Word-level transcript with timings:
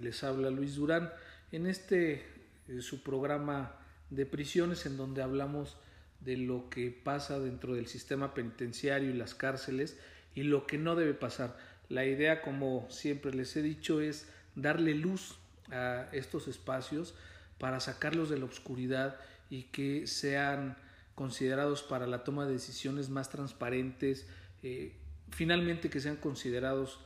Les 0.00 0.24
habla 0.24 0.50
Luis 0.50 0.76
Durán 0.76 1.12
en 1.52 1.66
este 1.66 2.24
eh, 2.68 2.80
su 2.80 3.02
programa 3.02 3.76
de 4.10 4.26
prisiones 4.26 4.86
en 4.86 4.96
donde 4.96 5.22
hablamos 5.22 5.76
de 6.20 6.36
lo 6.36 6.68
que 6.68 6.90
pasa 6.90 7.38
dentro 7.38 7.74
del 7.74 7.86
sistema 7.86 8.34
penitenciario 8.34 9.10
y 9.10 9.14
las 9.14 9.34
cárceles 9.34 9.98
y 10.34 10.42
lo 10.42 10.66
que 10.66 10.78
no 10.78 10.96
debe 10.96 11.14
pasar. 11.14 11.56
La 11.88 12.04
idea, 12.04 12.42
como 12.42 12.86
siempre 12.90 13.32
les 13.32 13.56
he 13.56 13.62
dicho, 13.62 14.00
es 14.00 14.28
darle 14.54 14.94
luz 14.94 15.36
a 15.70 16.08
estos 16.12 16.48
espacios 16.48 17.14
para 17.58 17.80
sacarlos 17.80 18.30
de 18.30 18.38
la 18.38 18.44
oscuridad 18.44 19.16
y 19.48 19.64
que 19.64 20.06
sean 20.06 20.76
considerados 21.14 21.82
para 21.82 22.06
la 22.06 22.24
toma 22.24 22.46
de 22.46 22.52
decisiones 22.52 23.10
más 23.10 23.28
transparentes, 23.28 24.26
eh, 24.62 24.94
finalmente 25.30 25.90
que 25.90 26.00
sean 26.00 26.16
considerados 26.16 27.00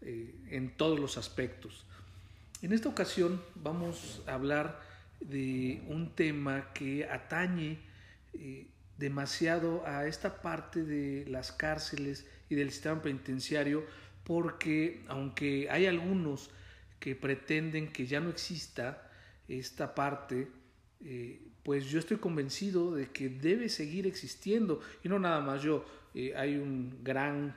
eh, 0.00 0.34
en 0.48 0.76
todos 0.76 0.98
los 0.98 1.18
aspectos. 1.18 1.84
En 2.62 2.74
esta 2.74 2.90
ocasión 2.90 3.40
vamos 3.54 4.22
a 4.26 4.34
hablar 4.34 4.82
de 5.18 5.82
un 5.88 6.14
tema 6.14 6.74
que 6.74 7.06
atañe 7.06 7.78
eh, 8.34 8.66
demasiado 8.98 9.86
a 9.86 10.06
esta 10.06 10.42
parte 10.42 10.84
de 10.84 11.24
las 11.26 11.52
cárceles 11.52 12.26
y 12.50 12.56
del 12.56 12.70
sistema 12.70 13.00
penitenciario 13.00 13.86
porque 14.24 15.02
aunque 15.08 15.68
hay 15.70 15.86
algunos 15.86 16.50
que 16.98 17.16
pretenden 17.16 17.90
que 17.94 18.06
ya 18.06 18.20
no 18.20 18.28
exista 18.28 19.10
esta 19.48 19.94
parte, 19.94 20.48
eh, 21.02 21.40
pues 21.62 21.86
yo 21.86 21.98
estoy 21.98 22.18
convencido 22.18 22.94
de 22.94 23.08
que 23.08 23.30
debe 23.30 23.70
seguir 23.70 24.06
existiendo. 24.06 24.80
Y 25.02 25.08
no 25.08 25.18
nada 25.18 25.40
más 25.40 25.62
yo, 25.62 25.86
eh, 26.14 26.34
hay 26.36 26.56
un 26.56 27.02
gran 27.02 27.56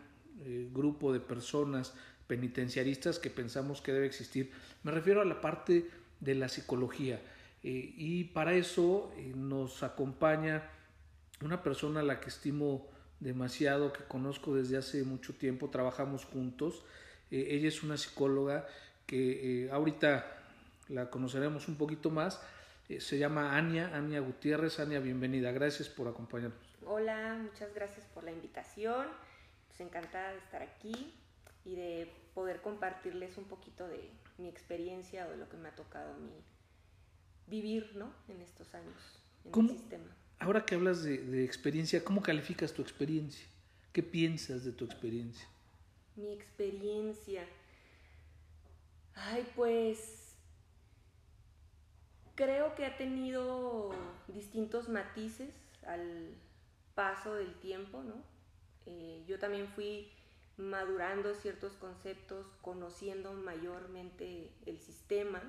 grupo 0.73 1.13
de 1.13 1.21
personas 1.21 1.93
penitenciaristas 2.27 3.19
que 3.19 3.29
pensamos 3.29 3.81
que 3.81 3.93
debe 3.93 4.05
existir. 4.05 4.51
Me 4.83 4.91
refiero 4.91 5.21
a 5.21 5.25
la 5.25 5.41
parte 5.41 5.89
de 6.19 6.35
la 6.35 6.47
psicología 6.47 7.19
eh, 7.63 7.93
y 7.97 8.25
para 8.25 8.53
eso 8.53 9.13
eh, 9.17 9.33
nos 9.35 9.83
acompaña 9.83 10.69
una 11.41 11.63
persona 11.63 12.01
a 12.01 12.03
la 12.03 12.19
que 12.19 12.29
estimo 12.29 12.87
demasiado, 13.19 13.93
que 13.93 14.03
conozco 14.03 14.55
desde 14.55 14.77
hace 14.77 15.03
mucho 15.03 15.33
tiempo, 15.33 15.69
trabajamos 15.69 16.25
juntos. 16.25 16.83
Eh, 17.31 17.47
ella 17.51 17.67
es 17.67 17.83
una 17.83 17.97
psicóloga 17.97 18.67
que 19.05 19.69
ahorita 19.71 20.25
la 20.89 21.09
conoceremos 21.09 21.67
un 21.67 21.75
poquito 21.75 22.09
más. 22.09 22.41
se 22.99 23.17
llama 23.17 23.57
Ania, 23.57 23.95
Ania 23.95 24.19
Gutiérrez. 24.19 24.79
Ania, 24.79 24.99
bienvenida. 24.99 25.51
Gracias 25.51 25.89
por 25.89 26.07
acompañarnos. 26.07 26.59
Hola, 26.85 27.37
muchas 27.41 27.73
gracias 27.73 28.05
por 28.13 28.23
la 28.23 28.31
invitación. 28.31 29.07
Pues 29.67 29.79
encantada 29.81 30.31
de 30.31 30.37
estar 30.37 30.61
aquí 30.61 31.13
y 31.65 31.75
de 31.75 32.11
poder 32.33 32.61
compartirles 32.61 33.37
un 33.37 33.45
poquito 33.45 33.87
de 33.87 34.09
mi 34.37 34.47
experiencia 34.47 35.27
o 35.27 35.31
de 35.31 35.37
lo 35.37 35.49
que 35.49 35.57
me 35.57 35.69
ha 35.69 35.75
tocado 35.75 36.13
a 36.13 36.17
mí 36.17 36.31
vivir 37.47 37.95
¿no? 37.95 38.13
en 38.27 38.41
estos 38.41 38.73
años 38.73 38.95
en 39.45 39.59
el 39.59 39.69
sistema. 39.69 40.15
Ahora 40.39 40.65
que 40.65 40.75
hablas 40.75 41.03
de, 41.03 41.19
de, 41.19 41.45
experiencia, 41.45 42.03
¿cómo 42.03 42.21
calificas 42.21 42.73
tu 42.73 42.81
experiencia? 42.81 43.45
¿Qué 43.91 44.03
piensas 44.03 44.65
de 44.65 44.71
tu 44.71 44.85
experiencia? 44.85 45.47
Mi 46.15 46.31
experiencia. 46.33 47.45
Ay, 49.15 49.47
pues 49.55 50.35
creo 52.35 52.75
que 52.75 52.85
ha 52.85 52.97
tenido 52.97 53.91
distintos 54.27 54.89
matices 54.89 55.53
al 55.85 56.35
paso 56.95 57.35
del 57.35 57.53
tiempo, 57.59 58.03
¿no? 58.03 58.15
Eh, 58.85 59.23
yo 59.27 59.39
también 59.39 59.67
fui 59.69 60.11
madurando 60.57 61.33
ciertos 61.33 61.73
conceptos, 61.73 62.45
conociendo 62.61 63.33
mayormente 63.33 64.51
el 64.65 64.79
sistema 64.79 65.41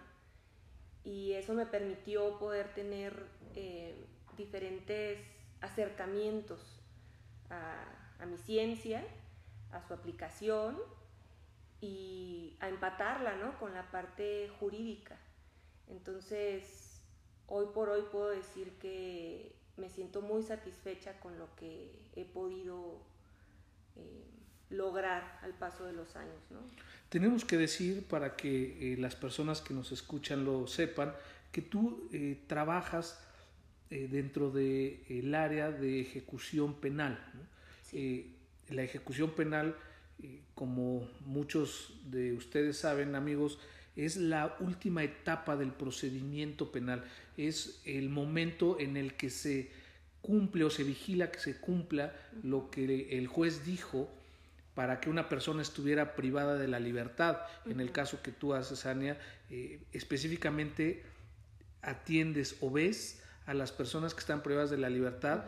y 1.05 1.33
eso 1.33 1.53
me 1.53 1.67
permitió 1.67 2.39
poder 2.39 2.73
tener 2.75 3.27
eh, 3.55 4.07
diferentes 4.37 5.19
acercamientos 5.61 6.81
a, 7.51 8.25
mi 8.27 8.39
ciencia, 8.39 9.05
a 9.71 9.83
su 9.83 9.93
aplicación 9.93 10.79
y 11.81 12.57
a 12.61 12.71
empatarla 12.71 13.37
¿no? 13.37 13.59
con 13.59 13.75
la 13.75 13.91
parte 13.91 14.51
jurídica. 14.59 15.19
Entonces, 15.89 17.03
hoy 17.47 17.67
por 17.75 17.91
hoy 17.91 18.03
puedo 18.11 18.31
decir 18.31 18.79
que 18.79 19.55
me 19.77 19.91
siento 19.91 20.23
muy 20.23 20.43
satisfecha 20.43 21.21
con 21.21 21.39
lo 21.39 21.55
que 21.57 22.09
he 22.17 22.25
podido 22.25 23.03
eh, 23.97 24.34
lograr 24.71 25.39
al 25.43 25.53
paso 25.55 25.85
de 25.85 25.93
los 25.93 26.17
años. 26.17 26.41
¿no? 26.51 26.59
Tenemos 27.09 27.45
que 27.45 27.57
decir, 27.57 28.05
para 28.05 28.37
que 28.37 28.95
eh, 28.95 28.97
las 28.97 29.15
personas 29.15 29.61
que 29.61 29.75
nos 29.75 29.93
escuchan 29.93 30.45
lo 30.45 30.67
sepan, 30.67 31.15
que 31.53 31.63
tú 31.63 32.09
eh, 32.13 32.41
trabajas 32.47 33.21
eh, 33.91 34.09
dentro 34.11 34.51
del 34.51 35.01
el 35.09 35.35
área 35.35 35.71
de 35.71 36.01
ejecución 36.01 36.75
penal. 36.75 37.19
la 38.71 38.83
ejecución 38.83 39.31
penal, 39.31 39.77
como 40.55 41.09
muchos 41.21 42.01
de 42.07 42.33
ustedes 42.33 42.79
saben, 42.79 43.15
amigos, 43.15 43.59
es 43.95 44.17
la 44.17 44.57
última 44.59 45.05
etapa 45.05 45.57
del 45.57 45.71
procedimiento 45.71 46.73
penal, 46.73 47.05
es 47.37 47.81
el 47.85 48.09
momento 48.09 48.81
en 48.81 48.97
el 48.97 49.15
que 49.15 49.31
se 49.31 49.71
cumple 50.21 50.65
o 50.65 50.71
se 50.71 50.83
vigila 50.83 51.31
que 51.31 51.39
se 51.39 51.61
cumpla 51.61 52.13
lo 52.43 52.71
que 52.71 53.17
el 53.19 53.29
juez 53.29 53.65
dijo 53.65 54.11
para 54.75 55.01
que 55.01 55.09
una 55.09 55.29
persona 55.29 55.63
estuviera 55.63 56.17
privada 56.17 56.57
de 56.57 56.69
la 56.69 56.81
libertad. 56.81 57.39
En 57.67 57.81
el 57.81 57.93
caso 57.93 58.23
que 58.23 58.33
tú 58.33 58.55
haces, 58.55 58.87
Ania, 58.87 59.19
eh, 59.51 59.81
específicamente 59.93 61.05
atiendes 61.83 62.57
o 62.61 62.71
ves 62.71 63.23
a 63.47 63.55
las 63.55 63.73
personas 63.73 64.15
que 64.15 64.21
están 64.21 64.43
privadas 64.43 64.71
de 64.71 64.79
la 64.79 64.89
libertad 64.89 65.45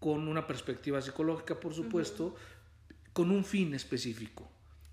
con 0.00 0.28
una 0.28 0.46
perspectiva 0.46 1.00
psicológica, 1.00 1.58
por 1.58 1.72
supuesto, 1.72 2.36
con 3.12 3.30
un 3.30 3.44
fin 3.44 3.72
específico. 3.74 4.50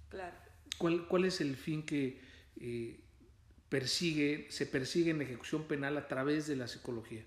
Claro. 0.10 0.36
¿Cuál, 0.78 1.26
es 1.26 1.42
el 1.42 1.56
fin 1.58 1.84
que 1.84 2.22
eh, 2.60 3.00
persigue, 3.70 4.48
se 4.50 4.66
persigue 4.66 5.12
en 5.12 5.22
ejecución 5.22 5.64
penal 5.64 5.98
a 5.98 6.08
través 6.08 6.48
de 6.48 6.56
la 6.56 6.68
psicología? 6.68 7.24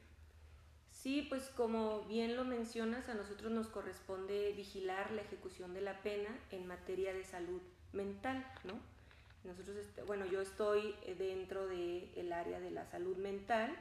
Sí, 1.04 1.26
pues 1.28 1.50
como 1.54 2.00
bien 2.04 2.34
lo 2.34 2.46
mencionas, 2.46 3.10
a 3.10 3.14
nosotros 3.14 3.52
nos 3.52 3.66
corresponde 3.66 4.54
vigilar 4.56 5.10
la 5.10 5.20
ejecución 5.20 5.74
de 5.74 5.82
la 5.82 6.00
pena 6.00 6.30
en 6.50 6.66
materia 6.66 7.12
de 7.12 7.22
salud 7.24 7.60
mental, 7.92 8.42
¿no? 8.64 8.72
Nosotros, 9.46 9.76
este, 9.76 10.00
bueno, 10.04 10.24
yo 10.24 10.40
estoy 10.40 10.94
dentro 11.18 11.66
del 11.66 12.32
área 12.32 12.58
de 12.58 12.70
la 12.70 12.86
salud 12.86 13.18
mental 13.18 13.76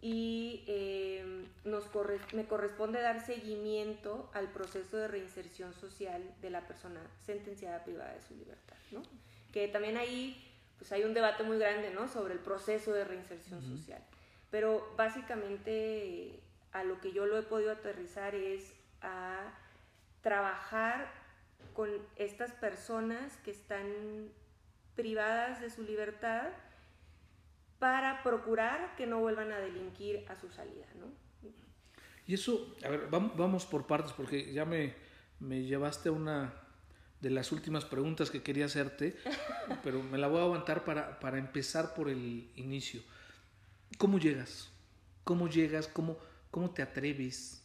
y 0.00 0.64
eh, 0.66 1.46
nos 1.64 1.84
me 2.32 2.46
corresponde 2.46 3.02
dar 3.02 3.20
seguimiento 3.20 4.30
al 4.32 4.50
proceso 4.50 4.96
de 4.96 5.08
reinserción 5.08 5.74
social 5.74 6.22
de 6.40 6.48
la 6.48 6.66
persona 6.66 7.02
sentenciada 7.26 7.84
privada 7.84 8.14
de 8.14 8.22
su 8.22 8.34
libertad, 8.34 8.78
¿no? 8.92 9.02
Que 9.52 9.68
también 9.68 9.98
ahí 9.98 10.42
pues 10.78 10.90
hay 10.90 11.04
un 11.04 11.12
debate 11.12 11.42
muy 11.42 11.58
grande, 11.58 11.90
¿no? 11.90 12.08
Sobre 12.08 12.32
el 12.32 12.40
proceso 12.40 12.94
de 12.94 13.04
reinserción 13.04 13.60
social. 13.60 14.02
Pero 14.50 14.92
básicamente 14.96 16.40
a 16.72 16.84
lo 16.84 17.00
que 17.00 17.12
yo 17.12 17.26
lo 17.26 17.38
he 17.38 17.42
podido 17.42 17.72
aterrizar 17.72 18.34
es 18.34 18.74
a 19.02 19.52
trabajar 20.22 21.12
con 21.74 21.88
estas 22.16 22.52
personas 22.52 23.36
que 23.38 23.50
están 23.50 23.86
privadas 24.96 25.60
de 25.60 25.70
su 25.70 25.82
libertad 25.82 26.48
para 27.78 28.22
procurar 28.22 28.94
que 28.96 29.06
no 29.06 29.20
vuelvan 29.20 29.52
a 29.52 29.58
delinquir 29.58 30.24
a 30.28 30.36
su 30.36 30.50
salida, 30.50 30.86
¿no? 30.98 31.06
Y 32.26 32.34
eso, 32.34 32.76
a 32.84 32.88
ver, 32.88 33.08
vamos, 33.10 33.66
por 33.66 33.86
partes 33.86 34.12
porque 34.12 34.52
ya 34.52 34.64
me, 34.64 34.94
me 35.40 35.62
llevaste 35.62 36.10
a 36.10 36.12
una 36.12 36.54
de 37.20 37.30
las 37.30 37.50
últimas 37.50 37.84
preguntas 37.84 38.30
que 38.30 38.42
quería 38.42 38.66
hacerte, 38.66 39.16
pero 39.82 40.02
me 40.02 40.18
la 40.18 40.28
voy 40.28 40.40
a 40.40 40.42
aguantar 40.42 40.84
para, 40.84 41.18
para 41.18 41.38
empezar 41.38 41.94
por 41.94 42.08
el 42.08 42.50
inicio. 42.56 43.02
¿Cómo 43.98 44.18
llegas? 44.18 44.70
¿Cómo 45.24 45.48
llegas? 45.48 45.86
¿Cómo, 45.88 46.16
¿Cómo 46.50 46.70
te 46.70 46.82
atreves? 46.82 47.62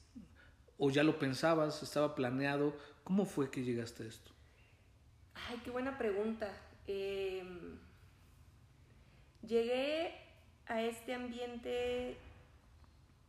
¿O 0.78 0.90
ya 0.90 1.04
lo 1.04 1.18
pensabas? 1.18 1.82
¿Estaba 1.82 2.16
planeado? 2.16 2.76
¿Cómo 3.04 3.26
fue 3.26 3.50
que 3.50 3.64
llegaste 3.64 4.04
a 4.04 4.08
esto? 4.08 4.32
Ay, 5.34 5.60
qué 5.64 5.72
buena 5.72 5.98
pregunta. 5.98 6.52
Em, 6.88 7.78
llegué 9.42 10.14
a 10.68 10.82
este 10.82 11.14
ambiente 11.14 12.18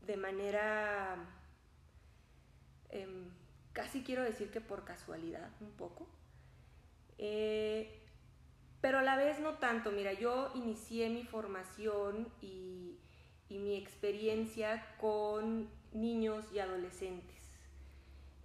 de 0.07 0.17
manera, 0.17 1.17
em, 2.91 3.31
casi 3.73 4.03
quiero 4.03 4.23
decir 4.23 4.51
que 4.51 4.61
por 4.61 4.85
casualidad 4.85 5.51
un 5.61 5.71
poco, 5.73 6.07
eh, 7.19 8.06
pero 8.81 8.99
a 8.99 9.03
la 9.03 9.17
vez 9.17 9.41
no 9.41 9.55
tanto. 9.55 9.91
Mira, 9.91 10.13
yo 10.13 10.51
inicié 10.55 11.09
mi 11.09 11.25
formación 11.25 12.29
y, 12.41 12.99
y 13.49 13.59
mi 13.59 13.77
experiencia 13.77 14.85
con 14.99 15.69
niños 15.93 16.45
y 16.53 16.59
adolescentes. 16.59 17.37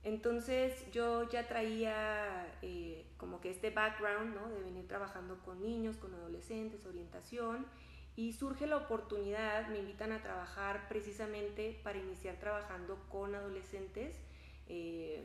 Entonces 0.04 0.90
yo 0.92 1.30
ya 1.30 1.48
traía 1.48 2.48
eh, 2.62 3.06
como 3.18 3.40
que 3.40 3.52
este 3.52 3.70
background 3.70 4.34
¿no? 4.36 4.50
de 4.50 4.60
venir 4.62 4.88
trabajando 4.88 5.38
con 5.46 5.62
niños, 5.62 5.98
con 5.98 6.14
adolescentes, 6.16 6.86
orientación, 6.86 7.68
y 8.16 8.34
surge 8.34 8.68
la 8.68 8.78
oportunidad, 8.78 9.68
me 9.70 9.80
invitan 9.80 10.12
a 10.12 10.22
trabajar 10.22 10.88
precisamente 10.90 11.80
para 11.84 11.98
iniciar 11.98 12.36
trabajando 12.38 12.98
con 13.10 13.36
adolescentes 13.36 14.18
eh, 14.68 15.24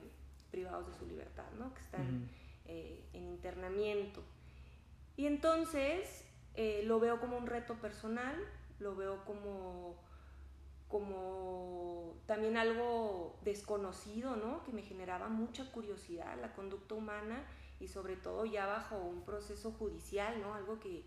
privados 0.51 0.87
de 0.87 0.95
su 0.95 1.07
libertad, 1.07 1.51
¿no? 1.59 1.75
que 1.75 1.81
están 1.81 2.29
eh, 2.67 3.03
en 3.13 3.25
internamiento. 3.25 4.23
Y 5.17 5.27
entonces 5.27 6.25
lo 6.85 7.01
veo 7.01 7.21
como 7.21 7.37
un 7.37 7.47
reto 7.47 7.75
personal, 7.75 8.37
lo 8.79 8.95
veo 8.97 9.25
como 9.25 9.97
como 10.89 12.15
también 12.27 12.57
algo 12.57 13.39
desconocido, 13.43 14.37
¿no? 14.37 14.63
Que 14.63 14.73
me 14.73 14.83
generaba 14.83 15.29
mucha 15.29 15.71
curiosidad, 15.73 16.39
la 16.41 16.55
conducta 16.55 16.95
humana 16.95 17.45
y 17.81 17.89
sobre 17.89 18.17
todo 18.17 18.45
ya 18.45 18.67
bajo 18.67 18.97
un 18.99 19.23
proceso 19.23 19.73
judicial, 19.73 20.41
¿no? 20.41 20.55
Algo 20.55 20.79
que, 20.81 21.05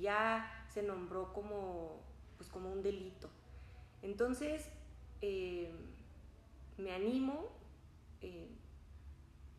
ya 0.00 0.66
se 0.68 0.82
nombró 0.82 1.32
como, 1.32 2.02
pues 2.36 2.50
como 2.50 2.70
un 2.70 2.82
delito. 2.82 3.30
Entonces, 4.02 4.68
eh, 5.22 5.72
me 6.76 6.92
animo, 6.92 7.48
eh, 8.20 8.50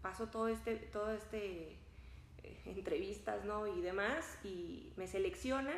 paso 0.02 0.28
todo 0.28 0.48
este, 0.48 0.76
todo 0.76 1.12
este 1.12 1.72
eh, 1.72 1.78
entrevistas, 2.66 3.46
¿no? 3.46 3.68
Y 3.68 3.82
demás, 3.82 4.38
y 4.44 4.94
me 4.96 5.08
seleccionan 5.08 5.78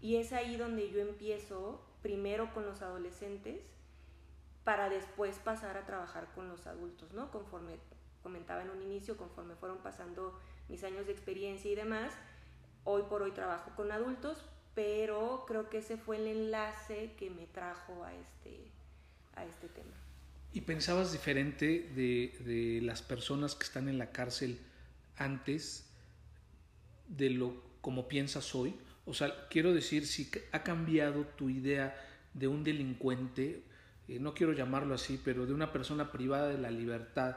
y 0.00 0.16
es 0.16 0.32
ahí 0.32 0.56
donde 0.56 0.90
yo 0.90 1.00
empiezo 1.00 1.80
primero 2.02 2.52
con 2.52 2.66
los 2.66 2.82
adolescentes 2.82 3.60
para 4.64 4.88
después 4.88 5.38
pasar 5.38 5.76
a 5.76 5.86
trabajar 5.86 6.28
con 6.34 6.48
los 6.48 6.66
adultos, 6.66 7.12
¿no? 7.12 7.30
Conforme 7.30 7.76
comentaba 8.22 8.62
en 8.62 8.70
un 8.70 8.82
inicio, 8.82 9.16
conforme 9.16 9.54
fueron 9.56 9.78
pasando 9.78 10.38
mis 10.68 10.84
años 10.84 11.06
de 11.06 11.12
experiencia 11.12 11.70
y 11.70 11.74
demás, 11.74 12.12
hoy 12.84 13.02
por 13.08 13.22
hoy 13.22 13.32
trabajo 13.32 13.72
con 13.76 13.90
adultos, 13.90 14.44
pero 14.74 15.44
creo 15.46 15.68
que 15.68 15.78
ese 15.78 15.96
fue 15.96 16.16
el 16.16 16.26
enlace 16.26 17.12
que 17.18 17.30
me 17.30 17.46
trajo 17.46 18.04
a 18.04 18.12
este, 18.14 18.70
a 19.34 19.44
este 19.44 19.68
tema. 19.68 19.94
¿Y 20.52 20.60
pensabas 20.62 21.12
diferente 21.12 21.90
de, 21.94 22.36
de 22.44 22.80
las 22.82 23.02
personas 23.02 23.54
que 23.54 23.64
están 23.64 23.88
en 23.88 23.98
la 23.98 24.10
cárcel 24.12 24.60
antes 25.16 25.91
de 27.16 27.30
lo 27.30 27.54
como 27.80 28.08
piensas 28.08 28.54
hoy? 28.54 28.74
O 29.04 29.14
sea, 29.14 29.48
quiero 29.48 29.72
decir, 29.74 30.06
si 30.06 30.30
ha 30.52 30.62
cambiado 30.62 31.24
tu 31.24 31.50
idea 31.50 31.96
de 32.34 32.48
un 32.48 32.64
delincuente, 32.64 33.64
eh, 34.08 34.18
no 34.18 34.34
quiero 34.34 34.52
llamarlo 34.52 34.94
así, 34.94 35.20
pero 35.24 35.46
de 35.46 35.52
una 35.52 35.72
persona 35.72 36.12
privada 36.12 36.48
de 36.48 36.58
la 36.58 36.70
libertad, 36.70 37.36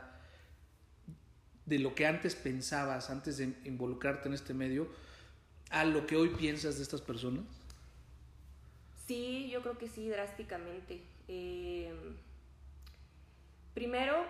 de 1.65 1.79
lo 1.79 1.95
que 1.95 2.05
antes 2.05 2.35
pensabas, 2.35 3.09
antes 3.09 3.37
de 3.37 3.55
involucrarte 3.65 4.27
en 4.27 4.35
este 4.35 4.53
medio, 4.53 4.87
a 5.71 5.83
lo 5.83 6.05
que 6.05 6.15
hoy 6.15 6.29
piensas 6.29 6.77
de 6.77 6.83
estas 6.83 7.01
personas? 7.01 7.43
Sí, 9.07 9.49
yo 9.51 9.61
creo 9.61 9.77
que 9.77 9.89
sí, 9.89 10.07
drásticamente. 10.09 11.01
Em, 11.27 12.15
primero, 13.73 14.25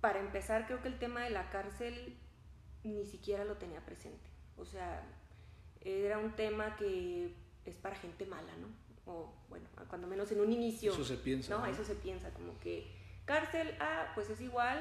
para 0.00 0.20
empezar, 0.20 0.66
creo 0.66 0.82
que 0.82 0.88
el 0.88 0.98
tema 0.98 1.24
de 1.24 1.30
la 1.30 1.50
cárcel 1.50 2.16
ni 2.86 3.04
siquiera 3.04 3.44
lo 3.44 3.56
tenía 3.56 3.84
presente. 3.84 4.30
O 4.56 4.64
sea, 4.64 5.02
era 5.80 6.18
un 6.18 6.32
tema 6.32 6.76
que 6.76 7.34
es 7.64 7.76
para 7.76 7.96
gente 7.96 8.26
mala, 8.26 8.52
¿no? 8.56 8.68
O 9.12 9.32
bueno, 9.48 9.68
cuando 9.88 10.08
menos 10.08 10.30
en 10.32 10.40
un 10.40 10.52
inicio. 10.52 10.92
Eso 10.92 11.04
se 11.04 11.16
piensa. 11.16 11.56
No, 11.56 11.66
eso 11.66 11.84
se 11.84 11.94
piensa, 11.94 12.30
como 12.30 12.58
que 12.58 12.86
cárcel, 13.24 13.74
ah, 13.80 14.12
pues 14.14 14.30
es 14.30 14.40
igual 14.40 14.78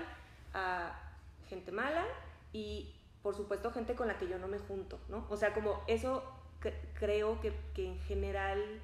a 0.53 0.99
gente 1.47 1.71
mala 1.71 2.05
y 2.53 2.95
por 3.21 3.35
supuesto 3.35 3.71
gente 3.71 3.95
con 3.95 4.07
la 4.07 4.17
que 4.17 4.27
yo 4.27 4.37
no 4.39 4.47
me 4.47 4.59
junto, 4.59 4.99
¿no? 5.09 5.25
O 5.29 5.37
sea, 5.37 5.53
como 5.53 5.83
eso 5.87 6.23
creo 6.99 7.39
que, 7.41 7.53
que, 7.73 7.87
en 7.87 7.99
general 8.01 8.81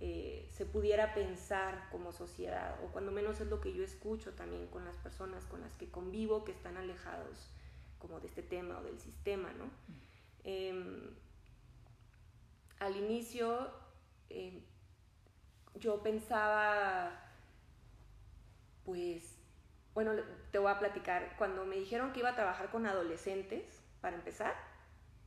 eh, 0.00 0.48
se 0.50 0.66
pudiera 0.66 1.14
pensar 1.14 1.88
como 1.90 2.12
sociedad, 2.12 2.76
o 2.84 2.88
cuando 2.88 3.12
menos 3.12 3.40
es 3.40 3.48
lo 3.48 3.60
que 3.60 3.72
yo 3.72 3.84
escucho 3.84 4.32
también 4.32 4.66
con 4.66 4.84
las 4.84 4.96
personas 4.96 5.46
con 5.46 5.60
las 5.60 5.74
que 5.74 5.88
convivo 5.90 6.44
que 6.44 6.52
están 6.52 6.76
alejados 6.76 7.50
como 8.02 8.20
de 8.20 8.26
este 8.26 8.42
tema 8.42 8.78
o 8.78 8.82
del 8.82 8.98
sistema, 8.98 9.50
¿no? 9.52 9.70
Eh, 10.44 11.08
al 12.80 12.96
inicio 12.96 13.70
eh, 14.28 14.60
yo 15.76 16.02
pensaba, 16.02 17.10
pues, 18.84 19.38
bueno, 19.94 20.12
te 20.50 20.58
voy 20.58 20.70
a 20.70 20.78
platicar, 20.78 21.36
cuando 21.38 21.64
me 21.64 21.76
dijeron 21.76 22.12
que 22.12 22.20
iba 22.20 22.30
a 22.30 22.34
trabajar 22.34 22.70
con 22.70 22.86
adolescentes, 22.86 23.80
para 24.00 24.16
empezar, 24.16 24.54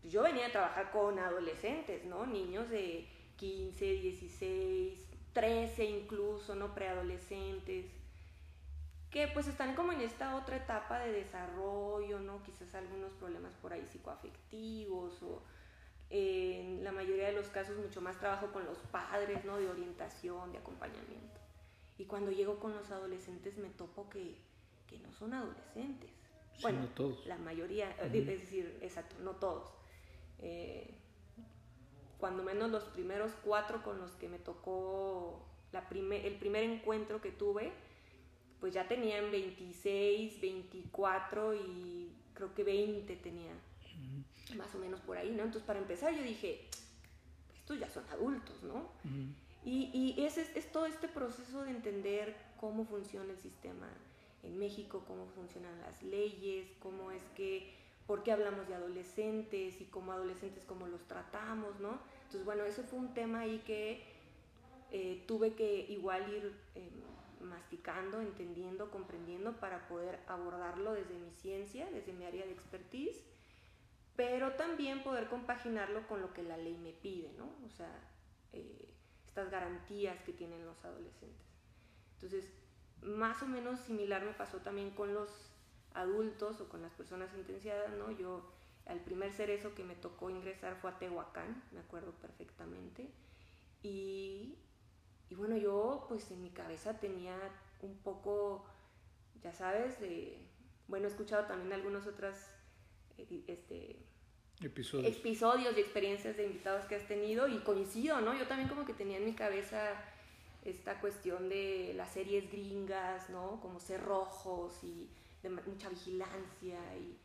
pues 0.01 0.11
yo 0.11 0.21
venía 0.21 0.47
a 0.47 0.51
trabajar 0.51 0.91
con 0.91 1.17
adolescentes, 1.17 2.03
¿no? 2.05 2.25
Niños 2.25 2.69
de 2.69 3.07
15, 3.37 3.85
16, 3.85 5.07
13 5.33 5.85
incluso, 5.85 6.55
¿no? 6.55 6.75
Preadolescentes, 6.75 7.85
que 9.15 9.29
pues 9.29 9.47
están 9.47 9.75
como 9.75 9.93
en 9.93 10.01
esta 10.01 10.35
otra 10.35 10.57
etapa 10.57 10.99
de 10.99 11.13
desarrollo, 11.13 12.19
¿no? 12.19 12.43
Quizás 12.43 12.75
algunos 12.75 13.13
problemas 13.13 13.53
por 13.53 13.71
ahí 13.71 13.85
psicoafectivos 13.85 15.23
o 15.23 15.41
en 16.09 16.83
la 16.83 16.91
mayoría 16.91 17.27
de 17.27 17.31
los 17.31 17.47
casos 17.47 17.77
mucho 17.77 18.01
más 18.01 18.19
trabajo 18.19 18.51
con 18.51 18.65
los 18.65 18.77
padres, 18.91 19.45
¿no? 19.45 19.57
De 19.57 19.69
orientación, 19.69 20.51
de 20.51 20.57
acompañamiento. 20.57 21.39
Y 21.97 22.03
cuando 22.03 22.29
llego 22.29 22.59
con 22.59 22.73
los 22.73 22.91
adolescentes 22.91 23.57
me 23.57 23.69
topo 23.69 24.09
que, 24.09 24.35
que 24.85 24.99
no 24.99 25.13
son 25.13 25.33
adolescentes. 25.33 26.11
bueno, 26.61 26.81
no 26.81 26.87
todos. 26.87 27.25
La 27.25 27.37
mayoría, 27.37 27.91
es 27.91 28.11
decir, 28.11 28.77
exacto, 28.81 29.15
no 29.21 29.31
todos. 29.37 29.71
Eh, 30.39 30.93
cuando 32.17 32.43
menos 32.43 32.69
los 32.69 32.83
primeros 32.83 33.31
cuatro 33.45 33.81
con 33.81 33.97
los 33.97 34.11
que 34.17 34.27
me 34.27 34.39
tocó 34.39 35.41
la 35.71 35.87
el 35.89 36.35
primer 36.35 36.63
encuentro 36.63 37.21
que 37.21 37.31
tuve, 37.31 37.71
pues 38.59 38.73
ya 38.73 38.87
tenían 38.87 39.31
26, 39.31 40.41
24 40.41 41.53
y 41.53 42.11
creo 42.33 42.53
que 42.53 42.63
20 42.63 43.15
tenían 43.17 43.57
más 44.57 44.73
o 44.75 44.77
menos 44.77 44.99
por 45.01 45.17
ahí, 45.17 45.31
¿no? 45.31 45.43
Entonces, 45.43 45.63
para 45.63 45.79
empezar, 45.79 46.15
yo 46.15 46.23
dije, 46.23 46.61
estos 47.55 47.79
ya 47.79 47.89
son 47.89 48.07
adultos, 48.09 48.63
¿no? 48.63 48.89
Y, 49.63 49.89
y 49.93 50.23
es, 50.23 50.37
es, 50.37 50.71
todo 50.71 50.85
este 50.85 51.07
proceso 51.07 51.63
de 51.63 51.71
entender 51.71 52.35
cómo 52.59 52.85
funciona 52.85 53.31
el 53.31 53.39
sistema 53.39 53.87
en 54.43 54.57
México, 54.59 55.03
cómo 55.07 55.25
funcionan 55.27 55.79
las 55.81 56.03
leyes, 56.03 56.67
cómo 56.79 57.11
es 57.11 57.23
que, 57.35 57.73
por 58.05 58.21
qué 58.21 58.31
hablamos 58.31 58.67
de 58.67 58.75
adolescentes 58.75 59.81
y 59.81 59.85
como 59.85 60.11
adolescentes 60.11 60.63
cómo 60.65 60.87
los 60.87 61.01
tratamos, 61.07 61.79
¿no? 61.79 61.99
Entonces, 62.25 62.45
bueno, 62.45 62.63
ese 62.65 62.83
fue 62.83 62.99
un 62.99 63.13
tema 63.15 63.39
ahí 63.39 63.63
que 63.65 64.03
eh, 64.91 65.23
tuve 65.27 65.53
que 65.53 65.87
igual 65.89 66.31
ir 66.31 66.53
em, 66.75 67.04
masticando, 67.45 68.21
entendiendo, 68.21 68.91
comprendiendo 68.91 69.59
para 69.59 69.87
poder 69.87 70.19
abordarlo 70.27 70.93
desde 70.93 71.15
mi 71.15 71.31
ciencia, 71.31 71.89
desde 71.91 72.13
mi 72.13 72.25
área 72.25 72.45
de 72.45 72.51
expertise 72.51 73.23
pero 74.15 74.53
también 74.53 75.03
poder 75.03 75.27
compaginarlo 75.27 76.07
con 76.07 76.21
lo 76.21 76.33
que 76.33 76.43
la 76.43 76.57
ley 76.57 76.77
me 76.77 76.93
pide, 76.93 77.33
¿no? 77.37 77.53
O 77.65 77.69
sea, 77.69 77.91
eh, 78.53 78.89
estas 79.27 79.49
garantías 79.49 80.21
que 80.21 80.31
tienen 80.31 80.65
los 80.65 80.83
adolescentes. 80.85 81.45
Entonces, 82.13 82.49
más 83.01 83.41
o 83.43 83.47
menos 83.47 83.79
similar 83.81 84.23
me 84.23 84.33
pasó 84.33 84.59
también 84.59 84.91
con 84.91 85.13
los 85.13 85.51
adultos 85.93 86.61
o 86.61 86.69
con 86.69 86.81
las 86.81 86.93
personas 86.93 87.31
sentenciadas, 87.31 87.91
¿no? 87.97 88.11
Yo, 88.11 88.49
al 88.85 89.01
primer 89.01 89.33
cerezo 89.33 89.75
que 89.75 89.83
me 89.83 89.95
tocó 89.95 90.29
ingresar 90.29 90.77
fue 90.77 90.91
a 90.91 90.99
Tehuacán, 90.99 91.63
me 91.73 91.79
acuerdo 91.81 92.13
perfectamente, 92.13 93.09
y, 93.83 94.57
y 95.29 95.35
bueno, 95.35 95.57
yo 95.57 96.05
pues 96.07 96.29
en 96.31 96.41
mi 96.41 96.49
cabeza 96.49 96.99
tenía 96.99 97.35
un 97.81 97.97
poco, 97.97 98.65
ya 99.43 99.51
sabes, 99.51 99.99
de, 99.99 100.37
bueno, 100.87 101.07
he 101.07 101.09
escuchado 101.09 101.45
también 101.45 101.73
algunas 101.73 102.05
otras 102.07 102.51
este, 103.17 103.97
episodios. 104.61 105.17
episodios 105.17 105.77
y 105.77 105.81
experiencias 105.81 106.37
de 106.37 106.45
invitados 106.45 106.85
que 106.85 106.95
has 106.95 107.07
tenido 107.07 107.47
y 107.47 107.59
coincido, 107.59 108.21
¿no? 108.21 108.37
Yo 108.37 108.47
también 108.47 108.69
como 108.69 108.85
que 108.85 108.93
tenía 108.93 109.17
en 109.17 109.25
mi 109.25 109.33
cabeza 109.33 109.93
esta 110.63 110.99
cuestión 110.99 111.49
de 111.49 111.93
las 111.95 112.11
series 112.11 112.51
gringas, 112.51 113.29
¿no? 113.29 113.59
Como 113.61 113.79
cerrojos 113.79 114.83
y 114.83 115.09
de 115.43 115.49
mucha 115.49 115.89
vigilancia 115.89 116.79
y 116.97 117.17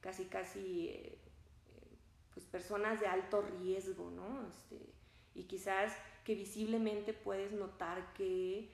casi, 0.00 0.26
casi, 0.26 0.88
eh, 0.88 1.18
pues 2.34 2.44
personas 2.46 3.00
de 3.00 3.06
alto 3.06 3.42
riesgo, 3.42 4.10
¿no? 4.10 4.46
Este, 4.46 4.76
y 5.34 5.44
quizás 5.44 5.96
que 6.24 6.34
visiblemente 6.34 7.12
puedes 7.12 7.52
notar 7.52 8.12
que 8.14 8.70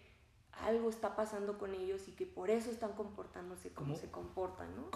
algo 0.53 0.91
está 0.91 1.15
pasando 1.17 1.59
con 1.59 1.75
ellos 1.75 2.09
y 2.09 2.13
que 2.13 2.27
por 2.27 2.51
eso 2.51 2.71
están 2.71 2.93
comportándose 2.93 3.71
como 3.71 3.95
se 3.95 4.11
comportan, 4.11 4.75
¿no? 4.77 4.91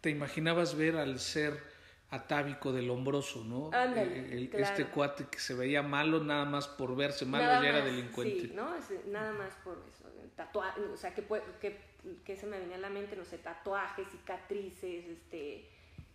Te 0.00 0.10
imaginabas 0.10 0.76
ver 0.76 0.96
al 0.96 1.18
ser 1.20 1.62
atávico 2.10 2.72
del 2.72 2.90
hombroso, 2.90 3.44
¿no? 3.44 3.70
Ándale, 3.72 4.50
Este 4.52 4.86
cuate 4.86 5.26
que 5.30 5.38
se 5.38 5.54
veía 5.54 5.82
malo 5.82 6.22
nada 6.22 6.44
más 6.44 6.68
por 6.68 6.94
verse 6.94 7.24
malo 7.24 7.44
ya 7.62 7.68
era 7.68 7.84
delincuente. 7.84 8.48
Sí, 8.48 8.52
¿no? 8.54 8.70
nada 9.06 9.32
más 9.32 9.54
por 9.64 9.82
eso. 9.92 10.04
Tatuaje, 10.36 10.80
o 10.80 10.96
sea, 10.96 11.14
que, 11.14 11.24
que, 11.60 11.80
que, 12.24 12.36
se 12.36 12.46
me 12.46 12.58
venía 12.58 12.76
a 12.76 12.80
la 12.80 12.90
mente, 12.90 13.14
no 13.14 13.24
sé, 13.24 13.38
tatuajes, 13.38 14.08
cicatrices, 14.08 15.06
este, 15.06 15.68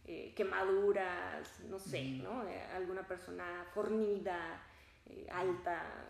eh, 0.06 0.34
quemaduras, 0.36 1.62
no 1.70 1.80
sé, 1.80 2.04
¿no? 2.04 2.46
Eh, 2.46 2.62
alguna 2.76 3.08
persona 3.08 3.66
fornida, 3.74 4.62
eh, 5.10 5.28
alta, 5.32 6.10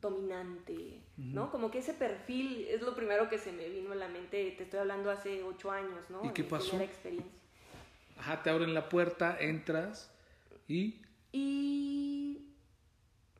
dominante, 0.00 1.02
¿no? 1.16 1.50
Como 1.50 1.70
que 1.70 1.78
ese 1.78 1.94
perfil 1.94 2.66
es 2.68 2.82
lo 2.82 2.94
primero 2.94 3.28
que 3.28 3.38
se 3.38 3.52
me 3.52 3.68
vino 3.68 3.92
a 3.92 3.94
la 3.94 4.08
mente, 4.08 4.52
te 4.52 4.64
estoy 4.64 4.80
hablando 4.80 5.10
hace 5.10 5.42
ocho 5.42 5.70
años, 5.70 6.10
¿no? 6.10 6.24
¿Y 6.24 6.30
qué 6.30 6.44
pasó? 6.44 6.78
experiencia. 6.80 7.32
Ajá, 8.18 8.42
te 8.42 8.50
abren 8.50 8.74
la 8.74 8.88
puerta, 8.88 9.36
entras 9.40 10.10
y... 10.68 11.02
Y... 11.32 12.54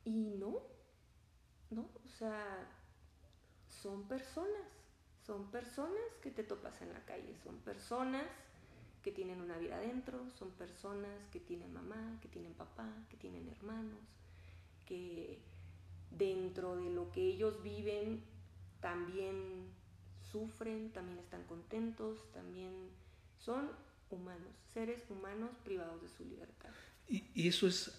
Y 0.05 0.21
no, 0.39 0.61
no, 1.69 1.81
o 1.81 2.07
sea, 2.07 2.65
son 3.67 4.07
personas, 4.07 4.67
son 5.25 5.51
personas 5.51 5.99
que 6.21 6.31
te 6.31 6.43
topas 6.43 6.81
en 6.81 6.93
la 6.93 7.03
calle, 7.05 7.35
son 7.43 7.57
personas 7.57 8.25
que 9.03 9.11
tienen 9.11 9.41
una 9.41 9.57
vida 9.57 9.75
adentro, 9.75 10.29
son 10.31 10.51
personas 10.51 11.27
que 11.31 11.41
tienen 11.41 11.73
mamá, 11.73 12.19
que 12.21 12.29
tienen 12.29 12.53
papá, 12.53 12.89
que 13.09 13.17
tienen 13.17 13.49
hermanos, 13.49 13.99
que 14.87 15.39
dentro 16.09 16.75
de 16.77 16.89
lo 16.89 17.11
que 17.11 17.21
ellos 17.21 17.61
viven 17.61 18.23
también 18.79 19.67
sufren, 20.31 20.91
también 20.91 21.19
están 21.19 21.43
contentos, 21.43 22.31
también 22.31 22.71
son 23.37 23.69
humanos, 24.09 24.49
seres 24.73 25.03
humanos 25.09 25.51
privados 25.63 26.01
de 26.01 26.07
su 26.07 26.25
libertad. 26.25 26.69
Y, 27.07 27.47
eso 27.47 27.67
es, 27.67 27.91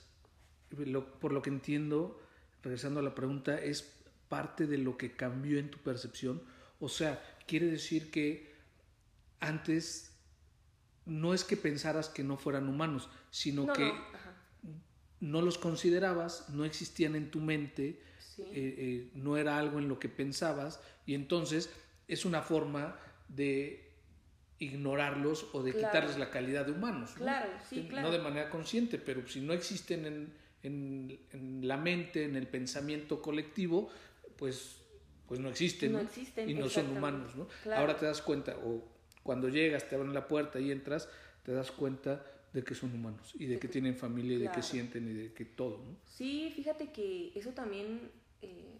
por 1.20 1.32
lo 1.32 1.42
que 1.42 1.50
entiendo, 1.50 2.20
regresando 2.62 3.00
a 3.00 3.02
la 3.02 3.14
pregunta, 3.14 3.58
es 3.60 3.94
parte 4.28 4.66
de 4.66 4.78
lo 4.78 4.96
que 4.96 5.14
cambió 5.14 5.58
en 5.58 5.70
tu 5.70 5.78
percepción. 5.78 6.42
O 6.80 6.88
sea, 6.88 7.22
quiere 7.46 7.66
decir 7.66 8.10
que 8.10 8.54
antes 9.40 10.12
no 11.06 11.32
es 11.32 11.44
que 11.44 11.56
pensaras 11.56 12.08
que 12.08 12.22
no 12.22 12.36
fueran 12.36 12.68
humanos, 12.68 13.08
sino 13.30 13.72
que 13.72 13.86
no 13.86 14.27
los 15.20 15.58
considerabas, 15.58 16.48
no 16.50 16.64
existían 16.64 17.16
en 17.16 17.30
tu 17.30 17.40
mente, 17.40 18.00
eh, 18.38 18.44
eh, 18.52 19.10
no 19.14 19.36
era 19.36 19.58
algo 19.58 19.78
en 19.78 19.88
lo 19.88 19.98
que 19.98 20.08
pensabas 20.08 20.80
y 21.06 21.14
entonces 21.14 21.70
es 22.06 22.24
una 22.24 22.42
forma 22.42 22.96
de 23.28 23.88
ignorarlos 24.60 25.48
o 25.52 25.62
de 25.62 25.72
quitarles 25.72 26.18
la 26.18 26.30
calidad 26.30 26.66
de 26.66 26.72
humanos. 26.72 27.10
¿no? 27.16 27.22
Claro, 27.22 27.50
sí, 27.68 27.86
claro. 27.88 28.08
No 28.08 28.12
de 28.12 28.22
manera 28.22 28.50
consciente, 28.50 28.98
pero 28.98 29.26
si 29.28 29.40
no 29.40 29.52
existen 29.52 30.06
en, 30.06 30.32
en, 30.62 31.20
en, 31.32 31.68
la 31.68 31.76
mente, 31.76 32.24
en 32.24 32.36
el 32.36 32.46
pensamiento 32.46 33.22
colectivo, 33.22 33.88
pues, 34.36 34.76
pues 35.26 35.38
no 35.40 35.48
existen, 35.48 35.92
no 35.92 36.00
existen 36.00 36.48
y 36.48 36.54
no 36.54 36.68
son 36.68 36.96
humanos. 36.96 37.36
¿no? 37.36 37.48
Ahora 37.74 37.96
te 37.96 38.06
das 38.06 38.22
cuenta, 38.22 38.56
o 38.64 38.84
cuando 39.22 39.48
llegas, 39.48 39.88
te 39.88 39.94
abren 39.94 40.14
la 40.14 40.26
puerta 40.26 40.58
y 40.58 40.72
entras, 40.72 41.08
te 41.44 41.52
das 41.52 41.70
cuenta 41.70 42.24
de 42.52 42.64
que 42.64 42.74
son 42.74 42.94
humanos 42.94 43.34
y 43.38 43.46
de, 43.46 43.58
que, 43.58 43.68
tienen 43.68 43.96
familia 43.96 44.36
y 44.36 44.40
de 44.40 44.50
que 44.50 44.62
sienten 44.62 45.08
y 45.08 45.12
de 45.12 45.32
que 45.32 45.44
todo, 45.44 45.78
¿no? 45.78 45.96
Sí, 46.06 46.50
fíjate 46.54 46.90
que 46.92 47.32
eso 47.34 47.50
también, 47.52 48.10
eh, 48.42 48.78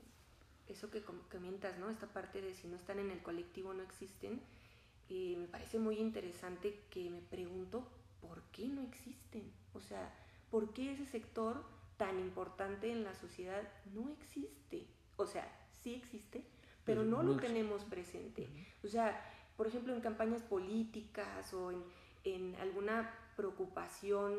eso 0.68 0.90
que 0.90 1.02
comentas, 1.02 1.78
¿no? 1.78 1.90
Esta 1.90 2.06
parte 2.06 2.40
de 2.40 2.54
si 2.54 2.66
no 2.66 2.76
están 2.76 2.98
en 2.98 3.10
el 3.10 3.22
colectivo 3.22 3.75
no 3.75 3.82
existen, 3.82 4.40
eh, 5.10 5.37
me 5.38 5.46
parece 5.48 5.78
muy 5.78 5.96
interesante 5.96 6.80
que 6.90 7.10
me 7.10 7.20
pregunto 7.20 7.87
por 8.20 8.42
qué 8.52 8.66
no 8.68 8.82
existen, 8.82 9.50
o 9.75 9.80
sea, 9.80 10.14
por 10.50 10.72
qué 10.72 10.92
ese 10.92 11.06
sector 11.06 11.64
tan 11.96 12.18
importante 12.18 12.90
en 12.90 13.04
la 13.04 13.14
sociedad 13.14 13.62
no 13.94 14.10
existe, 14.10 14.87
o 15.16 15.26
sea, 15.26 15.50
sí 15.82 15.94
existe, 15.94 16.42
pero, 16.84 17.04
no, 17.04 17.22
lo 17.22 17.37
tenemos 17.37 17.84
presente, 17.84 18.48
o 18.82 18.88
sea, 18.88 19.22
por 19.56 19.66
ejemplo, 19.66 19.94
en 19.94 20.00
campañas 20.00 20.42
políticas 20.42 21.52
o 21.52 21.70
en, 21.70 21.82
en 22.25 22.54
alguna 22.56 23.12
preocupación 23.38 24.35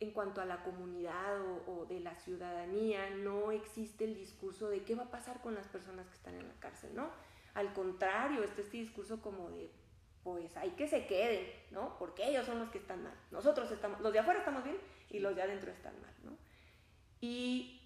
en 0.00 0.10
cuanto 0.10 0.40
a 0.40 0.44
la 0.44 0.64
comunidad 0.64 1.40
o, 1.68 1.86
de 1.86 2.00
la 2.00 2.16
ciudadanía, 2.16 3.10
no 3.10 3.52
existe 3.52 4.04
el 4.04 4.16
discurso 4.16 4.68
de 4.68 4.82
qué 4.82 4.96
va 4.96 5.04
a 5.04 5.10
pasar 5.10 5.40
con 5.40 5.54
las 5.54 5.68
personas 5.68 6.08
que 6.08 6.16
están 6.16 6.34
en 6.34 6.48
la 6.48 6.54
cárcel, 6.58 6.90
¿no? 6.96 7.08
Al 7.54 7.72
contrario, 7.72 8.42
está 8.42 8.60
este 8.60 8.78
discurso 8.78 9.22
como 9.22 9.50
de, 9.50 9.70
pues 10.24 10.56
hay 10.56 10.70
que 10.70 10.88
se 10.88 11.06
queden, 11.06 11.46
¿no? 11.70 11.96
Porque 11.96 12.28
ellos 12.28 12.44
son 12.44 12.58
los 12.58 12.70
que 12.70 12.78
están 12.78 13.04
mal. 13.04 13.14
Nosotros 13.30 13.70
estamos, 13.70 14.00
los 14.00 14.12
de 14.12 14.18
afuera 14.18 14.40
estamos 14.40 14.64
bien 14.64 14.78
y 15.10 15.20
los 15.20 15.36
de 15.36 15.42
adentro 15.42 15.70
están 15.70 15.94
mal, 16.02 16.14
¿no? 16.24 16.36
Y, 17.20 17.80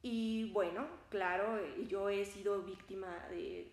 y 0.00 0.50
bueno, 0.52 0.88
claro, 1.10 1.60
yo 1.86 2.08
he 2.08 2.24
sido 2.24 2.62
víctima 2.62 3.28
de, 3.28 3.70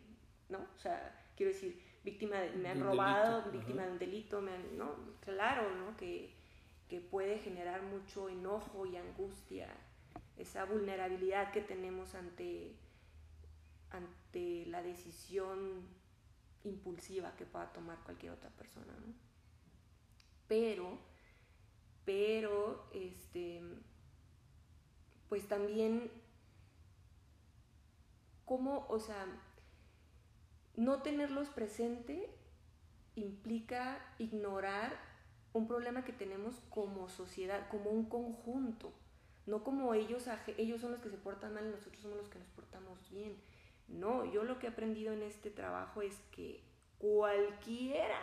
¿no? 0.50 0.68
O 0.76 0.80
sea, 0.80 1.32
quiero 1.38 1.54
decir, 1.54 1.82
víctima 2.06 2.38
de, 2.38 2.52
me 2.52 2.70
han 2.70 2.80
robado, 2.82 3.52
víctima 3.52 3.84
de 3.84 3.92
un 3.92 4.00
delito, 4.00 4.40
me 4.40 4.54
han, 4.54 4.78
¿no? 4.78 4.96
Claro, 5.22 5.76
¿no? 5.76 5.98
Que, 5.98 6.34
que 6.88 7.02
puede 7.02 7.40
generar 7.40 7.82
mucho 7.82 8.30
enojo 8.30 8.86
y 8.86 8.96
angustia, 8.96 9.68
esa 10.38 10.66
vulnerabilidad 10.66 11.52
que 11.52 11.62
tenemos 11.62 12.14
ante, 12.14 12.76
ante 13.90 14.68
la 14.68 14.84
decisión 14.84 15.88
impulsiva 16.64 17.36
que 17.36 17.46
pueda 17.46 17.74
tomar 17.74 17.98
cualquier 18.04 18.34
otra 18.34 18.52
persona, 18.52 18.94
¿no? 18.94 19.14
Pero, 20.48 21.00
pero, 22.06 22.88
este, 22.94 23.64
pues 25.28 25.48
también, 25.48 26.12
¿cómo, 28.46 28.86
o 28.90 29.00
sea, 29.00 29.26
no 30.76 31.02
tenerlos 31.02 31.50
presente 31.50 32.30
implica 33.16 34.14
ignorar 34.20 34.94
un 35.54 35.68
problema 35.68 36.04
que 36.04 36.12
tenemos 36.12 36.60
como 36.70 37.08
sociedad, 37.08 37.70
como 37.70 37.90
un 37.90 38.10
conjunto, 38.10 38.92
no 39.46 39.64
como 39.64 39.94
ellos, 39.94 40.28
ellos 40.58 40.82
son 40.82 40.92
los 40.92 41.00
que 41.00 41.10
se 41.10 41.18
portan 41.18 41.54
mal 41.54 41.66
y 41.66 41.70
nosotros 41.70 42.02
somos 42.02 42.18
los 42.18 42.30
que 42.30 42.40
nos 42.40 42.50
portamos 42.50 43.10
bien. 43.10 43.38
No, 43.88 44.26
yo 44.26 44.44
lo 44.44 44.60
que 44.60 44.68
he 44.68 44.70
aprendido 44.70 45.14
en 45.14 45.22
este 45.22 45.52
trabajo 45.52 46.02
es 46.02 46.20
que 46.32 46.64
cualquiera, 46.98 48.20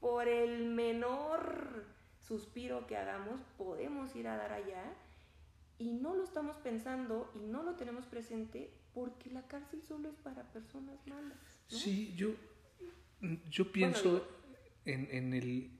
por 0.00 0.28
el 0.28 0.66
menor 0.66 1.86
suspiro 2.20 2.86
que 2.86 2.96
hagamos, 2.96 3.40
podemos 3.56 4.14
ir 4.14 4.28
a 4.28 4.36
dar 4.36 4.52
allá 4.52 4.94
y 5.78 5.92
no 5.92 6.14
lo 6.14 6.22
estamos 6.22 6.56
pensando 6.58 7.30
y 7.34 7.40
no 7.40 7.62
lo 7.62 7.74
tenemos 7.74 8.06
presente 8.06 8.72
porque 8.92 9.30
la 9.30 9.46
cárcel 9.48 9.82
solo 9.82 10.08
es 10.08 10.16
para 10.16 10.52
personas 10.52 11.04
malas. 11.06 11.53
Sí, 11.68 12.14
yo, 12.16 12.34
yo 13.50 13.72
pienso 13.72 14.26
en, 14.84 15.08
en, 15.10 15.34
el, 15.34 15.70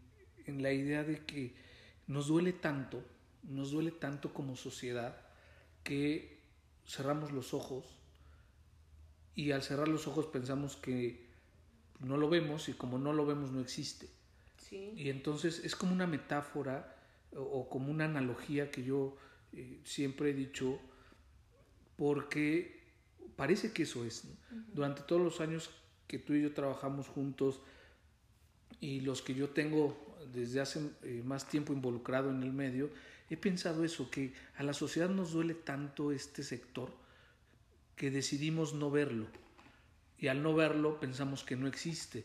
en 0.47 0.63
la 0.63 0.73
idea 0.73 1.05
de 1.05 1.25
que 1.25 1.55
nos 2.07 2.29
duele 2.29 2.53
tanto, 2.53 3.03
nos 3.43 3.71
duele 3.71 3.91
tanto 3.91 4.33
como 4.33 4.57
sociedad 4.57 5.17
que 5.83 6.41
cerramos 6.87 7.33
los 7.33 7.55
ojos 7.55 7.85
y 9.35 9.53
al 9.53 9.63
cerrar 9.63 9.89
los 9.89 10.07
ojos 10.07 10.27
pensamos 10.27 10.77
que 10.77 11.27
no 12.01 12.17
lo 12.17 12.29
vemos 12.29 12.69
y 12.69 12.75
como 12.75 12.99
no 12.99 13.13
lo 13.13 13.27
vemos 13.27 13.51
no 13.53 13.61
existe. 13.61 14.09
Y 14.71 15.09
entonces 15.09 15.61
es 15.65 15.77
como 15.77 15.93
una 15.93 16.07
metáfora 16.07 16.97
o, 17.37 17.69
como 17.69 17.93
una 17.93 18.07
analogía 18.07 18.71
que 18.73 18.83
yo 18.83 19.17
eh, 19.53 19.81
siempre 19.85 20.31
he 20.31 20.35
dicho 20.35 20.81
porque 21.97 22.84
parece 23.37 23.73
que 23.73 23.85
eso 23.85 24.05
es. 24.05 24.25
Durante 24.73 25.03
todos 25.03 25.23
los 25.23 25.41
años 25.41 25.71
que 26.07 26.19
tú 26.19 26.35
y 26.35 26.43
yo 26.43 26.53
trabajamos 26.53 27.09
juntos 27.09 27.61
y 28.81 29.01
los 29.01 29.23
que 29.23 29.35
yo 29.35 29.51
tengo 29.51 30.17
desde 30.33 30.61
hace 30.61 30.81
eh, 31.03 31.23
más 31.25 31.49
tiempo 31.49 31.73
involucrado 31.73 32.31
en 32.31 32.43
el 32.43 32.53
medio, 32.53 32.91
he 33.31 33.37
pensado 33.37 33.85
eso, 33.85 34.11
que 34.11 34.35
a 34.57 34.63
la 34.63 34.75
sociedad 34.75 35.09
nos 35.09 35.33
duele 35.33 35.55
tanto 35.55 36.13
este 36.13 36.43
sector 36.43 36.91
que 37.97 38.11
decidimos 38.11 38.75
no 38.75 38.91
verlo. 38.91 39.27
Y 40.19 40.29
al 40.29 40.43
no 40.43 40.55
verlo 40.55 41.01
pensamos 41.01 41.45
que 41.45 41.57
no 41.57 41.67
existe. 41.67 42.25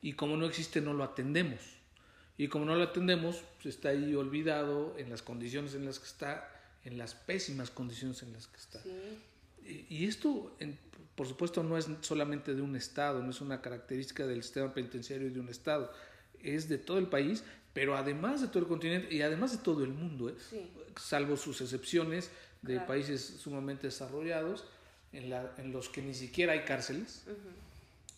Y 0.00 0.12
como 0.12 0.36
no 0.36 0.46
existe 0.46 0.80
no 0.80 0.92
lo 0.92 1.04
atendemos. 1.04 1.60
Y 2.36 2.48
como 2.48 2.64
no 2.64 2.76
lo 2.76 2.84
atendemos, 2.84 3.42
pues 3.60 3.74
está 3.74 3.88
ahí 3.88 4.14
olvidado 4.14 4.96
en 4.96 5.10
las 5.10 5.22
condiciones 5.22 5.74
en 5.74 5.84
las 5.84 5.98
que 5.98 6.06
está, 6.06 6.48
en 6.84 6.96
las 6.96 7.14
pésimas 7.14 7.70
condiciones 7.70 8.22
en 8.22 8.32
las 8.32 8.46
que 8.46 8.56
está. 8.58 8.80
Y 9.88 10.06
esto, 10.06 10.56
por 11.14 11.26
supuesto, 11.26 11.62
no 11.62 11.76
es 11.76 11.88
solamente 12.00 12.54
de 12.54 12.62
un 12.62 12.76
Estado, 12.76 13.22
no 13.22 13.30
es 13.30 13.40
una 13.40 13.60
característica 13.60 14.26
del 14.26 14.42
sistema 14.42 14.72
penitenciario 14.72 15.30
de 15.30 15.40
un 15.40 15.48
Estado, 15.48 15.92
es 16.42 16.68
de 16.68 16.78
todo 16.78 16.98
el 16.98 17.08
país, 17.08 17.44
pero 17.72 17.96
además 17.96 18.40
de 18.40 18.48
todo 18.48 18.60
el 18.60 18.68
continente 18.68 19.14
y 19.14 19.22
además 19.22 19.52
de 19.52 19.58
todo 19.58 19.84
el 19.84 19.90
mundo, 19.90 20.30
¿eh? 20.30 20.36
salvo 20.96 21.36
sus 21.36 21.60
excepciones 21.60 22.30
de 22.62 22.80
países 22.80 23.20
sumamente 23.20 23.86
desarrollados, 23.86 24.64
en, 25.12 25.30
la, 25.30 25.54
en, 25.58 25.72
los 25.72 25.88
que 25.88 26.02
ni 26.02 26.12
siquiera 26.12 26.52
hay 26.52 26.64
cárceles, 26.64 27.24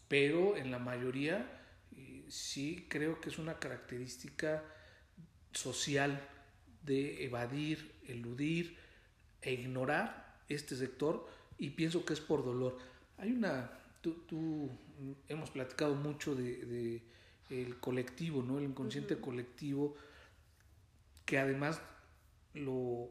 pero 0.09 0.57
en 0.57 0.71
la 0.71 0.79
mayoría 0.79 1.47
sí 2.29 2.87
creo 2.89 3.21
que 3.21 3.29
es 3.29 3.39
una 3.39 3.59
característica 3.59 4.65
social 5.53 6.21
de 6.83 7.25
evadir, 7.25 7.93
eludir 8.09 8.77
e 9.43 9.53
ignorar 9.53 10.39
este 10.49 10.77
sector 10.77 11.29
y 11.61 11.71
pienso 11.71 12.05
que 12.05 12.15
es 12.15 12.21
por 12.21 12.45
dolor. 12.45 12.77
Hay 13.19 13.31
una, 13.31 13.71
tú, 14.01 14.69
hemos 15.29 15.51
platicado 15.51 15.95
mucho 15.95 16.35
de, 16.35 17.03
el 17.51 17.77
colectivo, 17.79 18.43
¿no? 18.43 18.59
El 18.59 18.65
inconsciente 18.65 19.17
colectivo 19.19 19.95
que 21.25 21.39
además 21.39 21.81
lo 22.55 23.09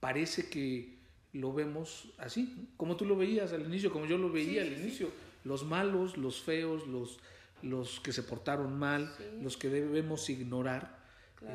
parece 0.00 0.48
que 0.48 0.98
lo 1.32 1.52
vemos 1.52 2.12
así, 2.18 2.68
como 2.76 2.96
tú 2.96 3.04
lo 3.04 3.16
veías 3.16 3.52
al 3.52 3.62
inicio, 3.62 3.92
como 3.92 4.06
yo 4.06 4.18
lo 4.18 4.32
veía 4.32 4.62
al 4.62 4.72
inicio, 4.72 5.10
los 5.44 5.64
malos, 5.64 6.16
los 6.16 6.40
feos, 6.40 6.88
los 6.88 7.20
los 7.62 8.00
que 8.00 8.12
se 8.12 8.22
portaron 8.22 8.78
mal, 8.78 9.12
los 9.42 9.56
que 9.56 9.68
debemos 9.68 10.28
ignorar, 10.30 10.98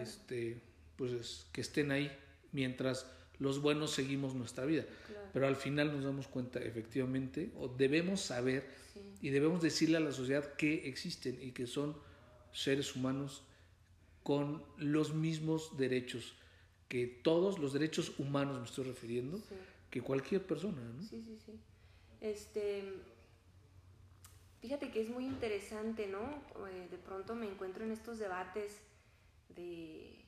este, 0.01 0.61
pues 0.97 1.47
que 1.51 1.61
estén 1.61 1.91
ahí 1.91 2.11
mientras 2.51 3.07
los 3.39 3.61
buenos 3.61 3.91
seguimos 3.91 4.35
nuestra 4.35 4.65
vida. 4.65 4.85
Pero 5.33 5.47
al 5.47 5.55
final 5.55 5.93
nos 5.93 6.05
damos 6.05 6.27
cuenta, 6.27 6.59
efectivamente, 6.59 7.51
o 7.57 7.67
debemos 7.67 8.21
saber 8.21 8.65
y 9.21 9.29
debemos 9.29 9.61
decirle 9.61 9.97
a 9.97 9.99
la 9.99 10.11
sociedad 10.11 10.55
que 10.55 10.87
existen 10.87 11.37
y 11.41 11.51
que 11.51 11.67
son 11.67 11.95
seres 12.53 12.95
humanos 12.95 13.43
con 14.23 14.63
los 14.77 15.13
mismos 15.13 15.77
derechos 15.77 16.35
que 16.87 17.07
todos 17.07 17.59
los 17.59 17.73
derechos 17.73 18.13
humanos 18.19 18.59
me 18.59 18.65
estoy 18.65 18.85
refiriendo 18.85 19.41
que 19.89 20.01
cualquier 20.01 20.41
persona 20.45 20.81
¿no? 20.81 21.03
sí 21.03 21.21
sí 21.21 21.37
sí 21.45 21.51
este 22.21 22.83
Fíjate 24.65 24.89
que 24.89 24.99
es 24.99 25.09
muy 25.09 25.25
interesante, 25.25 26.07
¿no? 26.07 26.41
Eh, 26.67 26.87
de 26.89 26.97
pronto 26.97 27.35
me 27.35 27.47
encuentro 27.47 27.83
en 27.83 27.91
estos 27.91 28.17
debates 28.17 28.79
de, 29.55 30.24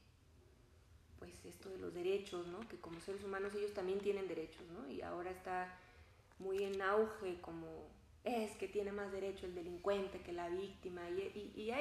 pues 1.20 1.46
esto 1.46 1.70
de 1.70 1.78
los 1.78 1.94
derechos, 1.94 2.48
¿no? 2.48 2.60
Que 2.68 2.78
como 2.78 3.00
seres 3.00 3.24
humanos 3.24 3.54
ellos 3.56 3.74
también 3.74 4.00
tienen 4.00 4.28
derechos, 4.28 4.66
¿no? 4.70 4.90
Y 4.90 5.02
ahora 5.02 5.32
está 5.32 5.78
muy 6.40 6.64
en 6.64 6.82
auge 6.82 7.40
como 7.42 7.88
es 8.24 8.56
que 8.58 8.68
tiene 8.68 8.92
más 8.92 9.12
derecho 9.12 9.46
el 9.46 9.56
delincuente 9.56 10.22
que 10.22 10.34
la 10.34 10.50
víctima 10.50 11.10
y, 11.10 11.72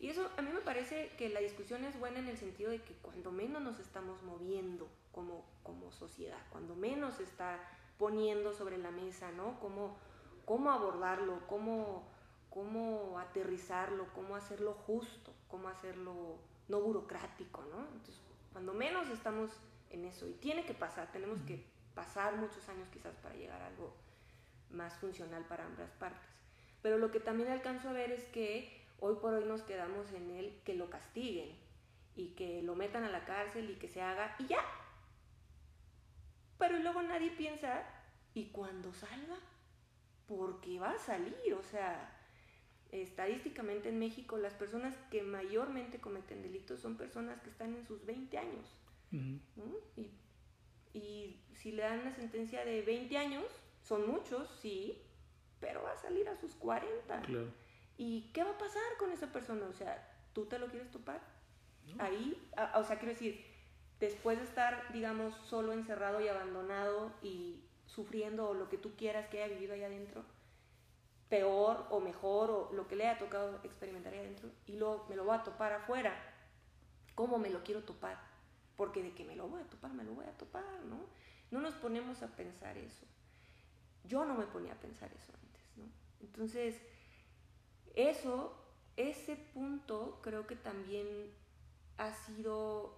eso 0.00 0.30
a 0.36 0.42
mí 0.42 0.50
me 0.52 0.60
parece 0.60 1.10
que 1.18 1.28
la 1.28 1.40
discusión 1.40 1.84
es 1.84 1.98
buena 1.98 2.20
en 2.20 2.28
el 2.28 2.36
sentido 2.36 2.70
de 2.70 2.80
que 2.80 2.94
cuando 2.94 3.32
menos 3.32 3.60
nos 3.60 3.80
estamos 3.80 4.22
moviendo 4.22 4.88
como, 5.10 5.44
como 5.64 5.90
sociedad, 5.90 6.38
cuando 6.50 6.76
menos 6.76 7.16
se 7.16 7.24
está 7.24 7.58
poniendo 7.98 8.52
sobre 8.52 8.78
la 8.78 8.92
mesa, 8.92 9.32
¿no? 9.32 9.58
Como 9.58 9.96
cómo 10.44 10.70
abordarlo, 10.70 11.40
cómo, 11.48 12.04
cómo 12.48 13.18
aterrizarlo, 13.18 14.06
cómo 14.14 14.36
hacerlo 14.36 14.74
justo, 14.86 15.34
cómo 15.48 15.68
hacerlo 15.68 16.38
no 16.68 16.80
burocrático, 16.80 17.62
¿no? 17.62 17.80
Entonces, 17.92 18.22
cuando 18.52 18.72
menos 18.72 19.08
estamos 19.08 19.50
en 19.90 20.04
eso, 20.04 20.28
y 20.28 20.32
tiene 20.34 20.64
que 20.64 20.74
pasar, 20.74 21.10
tenemos 21.12 21.40
que 21.42 21.64
pasar 21.94 22.36
muchos 22.36 22.68
años 22.68 22.88
quizás 22.92 23.14
para 23.16 23.34
llegar 23.34 23.60
a 23.62 23.66
algo 23.66 23.94
más 24.70 24.94
funcional 24.96 25.44
para 25.44 25.66
ambas 25.66 25.90
partes. 25.92 26.28
Pero 26.82 26.98
lo 26.98 27.10
que 27.10 27.20
también 27.20 27.50
alcanzo 27.50 27.88
a 27.88 27.92
ver 27.92 28.10
es 28.10 28.24
que 28.24 28.84
hoy 29.00 29.16
por 29.16 29.34
hoy 29.34 29.44
nos 29.44 29.62
quedamos 29.62 30.12
en 30.12 30.30
el 30.30 30.60
que 30.64 30.74
lo 30.74 30.90
castiguen 30.90 31.56
y 32.14 32.30
que 32.30 32.62
lo 32.62 32.74
metan 32.74 33.04
a 33.04 33.10
la 33.10 33.24
cárcel 33.24 33.70
y 33.70 33.76
que 33.76 33.88
se 33.88 34.02
haga 34.02 34.36
y 34.38 34.46
ya. 34.46 34.60
Pero 36.58 36.78
luego 36.78 37.02
nadie 37.02 37.30
piensa, 37.30 37.84
¿y 38.34 38.46
cuando 38.46 38.92
salga? 38.92 39.38
porque 40.28 40.78
va 40.78 40.90
a 40.90 40.98
salir, 40.98 41.54
o 41.58 41.62
sea, 41.62 42.17
estadísticamente 42.90 43.88
en 43.88 43.98
México 43.98 44.38
las 44.38 44.54
personas 44.54 44.96
que 45.10 45.22
mayormente 45.22 46.00
cometen 46.00 46.42
delitos 46.42 46.80
son 46.80 46.96
personas 46.96 47.40
que 47.42 47.50
están 47.50 47.74
en 47.74 47.86
sus 47.86 48.04
20 48.06 48.38
años. 48.38 48.74
y, 49.96 50.10
y, 50.98 51.40
si 51.54 51.72
le 51.72 51.82
dan 51.82 52.00
una 52.00 52.14
sentencia 52.14 52.64
de 52.64 52.82
20 52.82 53.16
años, 53.18 53.44
son 53.82 54.08
muchos, 54.08 54.48
sí, 54.60 55.02
pero 55.60 55.82
va 55.82 55.92
a 55.92 55.96
salir 55.96 56.28
a 56.28 56.36
sus 56.36 56.54
40. 56.54 57.22
¿Y 57.96 58.30
qué 58.32 58.44
va 58.44 58.50
a 58.50 58.58
pasar 58.58 58.82
con 58.98 59.10
esa 59.10 59.32
persona? 59.32 59.66
O 59.66 59.72
sea, 59.72 60.08
¿tú 60.32 60.46
te 60.46 60.58
lo 60.58 60.68
quieres 60.68 60.90
topar? 60.90 61.20
Ahí, 61.98 62.40
o 62.74 62.84
sea, 62.84 62.98
quiero 62.98 63.14
decir, 63.14 63.44
después 63.98 64.38
de 64.38 64.44
estar, 64.44 64.92
digamos, 64.92 65.34
solo 65.46 65.72
encerrado 65.72 66.20
y 66.20 66.28
abandonado 66.28 67.12
y 67.22 67.64
sufriendo 67.86 68.48
o 68.48 68.54
lo 68.54 68.68
que 68.68 68.78
tú 68.78 68.94
quieras 68.96 69.28
que 69.28 69.42
haya 69.42 69.54
vivido 69.54 69.74
ahí 69.74 69.82
adentro, 69.82 70.22
peor 71.28 71.86
o 71.90 72.00
mejor 72.00 72.50
o 72.50 72.70
lo 72.72 72.88
que 72.88 72.96
le 72.96 73.06
haya 73.06 73.18
tocado 73.18 73.60
experimentar 73.62 74.12
ahí 74.12 74.20
adentro, 74.20 74.50
y 74.66 74.76
luego 74.76 75.06
me 75.08 75.16
lo 75.16 75.24
voy 75.24 75.36
a 75.36 75.42
topar 75.42 75.72
afuera. 75.72 76.14
¿Cómo 77.14 77.38
me 77.38 77.50
lo 77.50 77.62
quiero 77.64 77.82
topar? 77.82 78.18
Porque 78.76 79.02
de 79.02 79.12
que 79.12 79.24
me 79.24 79.36
lo 79.36 79.48
voy 79.48 79.60
a 79.60 79.66
topar, 79.66 79.92
me 79.92 80.04
lo 80.04 80.12
voy 80.12 80.24
a 80.24 80.38
topar, 80.38 80.64
¿no? 80.84 81.00
No 81.50 81.60
nos 81.60 81.74
ponemos 81.74 82.22
a 82.22 82.28
pensar 82.28 82.76
eso. 82.78 83.04
Yo 84.04 84.24
no 84.24 84.34
me 84.34 84.46
ponía 84.46 84.72
a 84.72 84.76
pensar 84.76 85.12
eso 85.12 85.32
antes, 85.42 85.62
¿no? 85.76 85.84
Entonces, 86.20 86.80
eso, 87.94 88.54
ese 88.96 89.36
punto 89.36 90.20
creo 90.22 90.46
que 90.46 90.56
también 90.56 91.06
ha 91.98 92.12
sido 92.12 92.94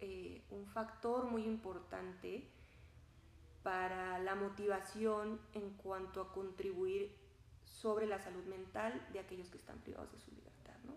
eh, 0.00 0.42
un 0.50 0.66
factor 0.66 1.26
muy 1.26 1.44
importante 1.44 2.50
para 3.62 4.18
la 4.18 4.34
motivación 4.34 5.40
en 5.52 5.70
cuanto 5.74 6.22
a 6.22 6.32
contribuir 6.32 7.19
sobre 7.80 8.06
la 8.06 8.18
salud 8.18 8.44
mental 8.44 9.00
de 9.12 9.20
aquellos 9.20 9.48
que 9.48 9.58
están 9.58 9.78
privados 9.78 10.10
de 10.12 10.18
su 10.18 10.30
libertad. 10.32 10.74
¿no? 10.84 10.94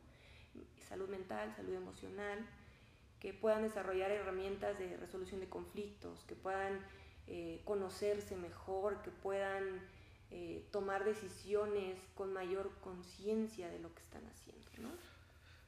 Salud 0.87 1.09
mental, 1.09 1.53
salud 1.55 1.73
emocional, 1.73 2.39
que 3.19 3.33
puedan 3.33 3.63
desarrollar 3.63 4.11
herramientas 4.11 4.77
de 4.77 4.97
resolución 4.97 5.39
de 5.39 5.47
conflictos, 5.47 6.23
que 6.27 6.35
puedan 6.35 6.79
eh, 7.27 7.61
conocerse 7.63 8.35
mejor, 8.35 9.01
que 9.01 9.11
puedan 9.11 9.81
eh, 10.31 10.67
tomar 10.71 11.05
decisiones 11.05 11.97
con 12.15 12.33
mayor 12.33 12.71
conciencia 12.81 13.69
de 13.69 13.79
lo 13.79 13.93
que 13.93 14.01
están 14.01 14.23
haciendo. 14.27 14.63
¿no? 14.79 14.89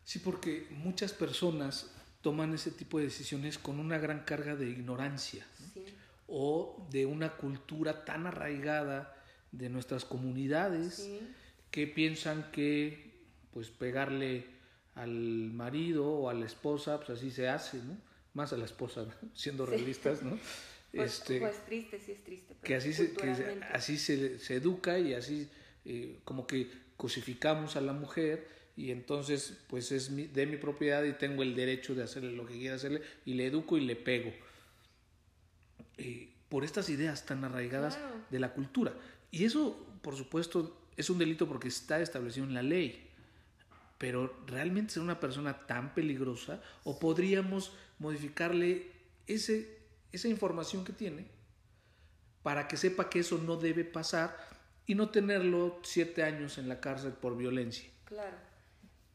Sí, 0.03 0.19
porque 0.19 0.67
muchas 0.71 1.13
personas 1.13 1.91
toman 2.21 2.53
ese 2.53 2.71
tipo 2.71 2.97
de 2.97 3.05
decisiones 3.05 3.57
con 3.57 3.79
una 3.79 3.97
gran 3.97 4.25
carga 4.25 4.55
de 4.55 4.69
ignorancia. 4.69 5.45
Sí 5.73 5.85
o 6.27 6.87
de 6.89 7.05
una 7.05 7.33
cultura 7.33 8.03
tan 8.05 8.27
arraigada 8.27 9.14
de 9.57 9.69
nuestras 9.69 10.05
comunidades 10.05 11.09
que 11.71 11.87
piensan 11.87 12.51
que 12.51 13.13
pues 13.53 13.69
pegarle 13.69 14.45
al 14.95 15.09
marido 15.09 16.07
o 16.07 16.29
a 16.29 16.33
la 16.33 16.45
esposa, 16.45 16.97
pues 16.97 17.17
así 17.17 17.31
se 17.31 17.49
hace, 17.49 17.77
¿no? 17.77 17.97
Más 18.33 18.53
a 18.53 18.57
la 18.57 18.65
esposa, 18.65 19.05
siendo 19.33 19.65
realistas, 19.65 20.23
¿no? 20.23 20.37
Pues, 20.95 21.19
este, 21.19 21.41
pues 21.41 21.65
triste, 21.65 21.99
sí 21.99 22.13
es 22.13 22.23
triste. 22.23 22.55
que 22.63 22.73
así, 22.73 22.93
se, 22.93 23.13
así 23.73 23.97
se, 23.97 24.39
se, 24.39 24.55
educa 24.55 24.97
y 24.97 25.13
así 25.13 25.49
eh, 25.83 26.19
como 26.23 26.47
que 26.47 26.71
cosificamos 26.95 27.75
a 27.75 27.81
la 27.81 27.91
mujer 27.91 28.47
y 28.77 28.91
entonces 28.91 29.57
pues 29.67 29.91
es 29.91 30.15
de 30.15 30.45
mi 30.45 30.55
propiedad 30.55 31.03
y 31.03 31.11
tengo 31.11 31.43
el 31.43 31.53
derecho 31.53 31.95
de 31.95 32.03
hacerle 32.03 32.31
lo 32.31 32.45
que 32.45 32.53
quiera 32.53 32.75
hacerle 32.75 33.01
y 33.25 33.33
le 33.33 33.47
educo 33.47 33.77
y 33.77 33.81
le 33.81 33.97
pego. 33.97 34.31
Eh, 35.97 36.29
por 36.47 36.63
estas 36.63 36.89
ideas 36.89 37.25
tan 37.25 37.43
arraigadas 37.43 37.99
de 38.29 38.39
la 38.39 38.53
cultura. 38.53 38.93
Y 39.35 39.43
eso, 39.43 39.75
por 40.01 40.15
supuesto, 40.15 40.87
es 40.95 41.09
un 41.09 41.17
delito 41.17 41.45
porque 41.45 41.67
está 41.67 41.99
establecido 41.99 42.45
en 42.45 42.53
la 42.53 42.63
ley. 42.63 43.11
Pero 43.97 44.33
realmente 44.47 44.93
ser 44.93 45.03
una 45.03 45.19
persona 45.19 45.67
tan 45.67 45.93
peligrosa 45.93 46.63
o 46.85 46.97
podríamos 46.99 47.73
modificarle 47.99 48.93
ese, 49.27 49.77
esa 50.13 50.29
información 50.29 50.85
que 50.85 50.93
tiene 50.93 51.27
para 52.43 52.69
que 52.69 52.77
sepa 52.77 53.09
que 53.09 53.19
eso 53.19 53.37
no 53.37 53.57
debe 53.57 53.83
pasar 53.83 54.37
y 54.85 54.95
no 54.95 55.09
tenerlo 55.09 55.81
siete 55.83 56.23
años 56.23 56.57
en 56.57 56.69
la 56.69 56.79
cárcel 56.79 57.11
por 57.11 57.35
violencia. 57.35 57.89
Claro. 58.05 58.37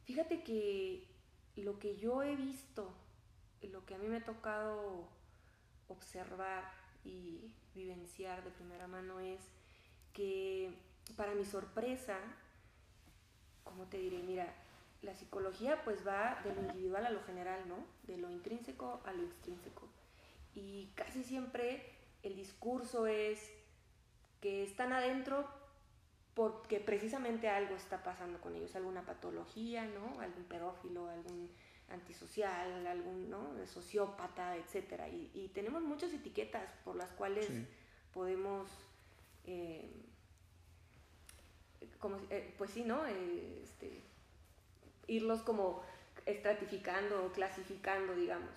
Fíjate 0.04 0.42
que 0.42 1.08
lo 1.56 1.78
que 1.78 1.96
yo 1.96 2.22
he 2.22 2.36
visto, 2.36 2.92
lo 3.62 3.86
que 3.86 3.94
a 3.94 3.98
mí 3.98 4.06
me 4.06 4.18
ha 4.18 4.24
tocado 4.26 5.08
observar 5.88 6.70
y 7.06 7.54
vivenciar 7.74 8.44
de 8.44 8.50
primera 8.50 8.86
mano 8.86 9.18
es 9.18 9.40
que 10.12 10.72
para 11.16 11.34
mi 11.34 11.44
sorpresa, 11.44 12.18
como 13.64 13.86
te 13.86 13.98
diré? 13.98 14.22
Mira, 14.22 14.54
la 15.02 15.14
psicología 15.14 15.82
pues 15.84 16.06
va 16.06 16.40
de 16.44 16.54
lo 16.54 16.60
individual 16.62 17.06
a 17.06 17.10
lo 17.10 17.22
general, 17.22 17.68
¿no? 17.68 17.76
De 18.04 18.18
lo 18.18 18.30
intrínseco 18.30 19.00
a 19.04 19.12
lo 19.12 19.24
extrínseco. 19.24 19.88
Y 20.54 20.90
casi 20.94 21.22
siempre 21.22 21.94
el 22.22 22.36
discurso 22.36 23.06
es 23.06 23.50
que 24.40 24.62
están 24.62 24.92
adentro 24.92 25.48
porque 26.34 26.80
precisamente 26.80 27.48
algo 27.48 27.74
está 27.74 28.02
pasando 28.02 28.40
con 28.40 28.54
ellos, 28.54 28.74
alguna 28.76 29.04
patología, 29.04 29.84
¿no? 29.86 30.20
Algún 30.20 30.44
pedófilo, 30.44 31.08
algún 31.08 31.50
antisocial, 31.90 32.86
algún 32.86 33.28
¿no? 33.28 33.66
sociópata, 33.66 34.56
etc. 34.56 35.02
Y, 35.34 35.48
tenemos 35.48 35.82
muchas 35.82 36.12
etiquetas 36.12 36.72
por 36.84 36.96
las 36.96 37.10
cuales 37.12 37.48
podemos, 38.12 38.70
eh, 39.50 39.90
como, 41.98 42.18
eh, 42.30 42.54
pues 42.56 42.70
sí, 42.70 42.84
¿no? 42.84 43.04
Eh, 43.06 43.60
este, 43.62 44.00
irlos 45.06 45.42
como 45.42 45.82
estratificando 46.24 47.24
o 47.24 47.32
clasificando, 47.32 48.14
digamos. 48.14 48.50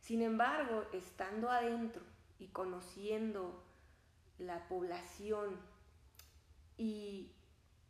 Sin 0.00 0.22
embargo, 0.22 0.86
estando 0.92 1.50
adentro 1.50 2.02
y 2.38 2.46
conociendo 2.48 3.62
la 4.38 4.66
población 4.68 5.56
y, 6.78 7.32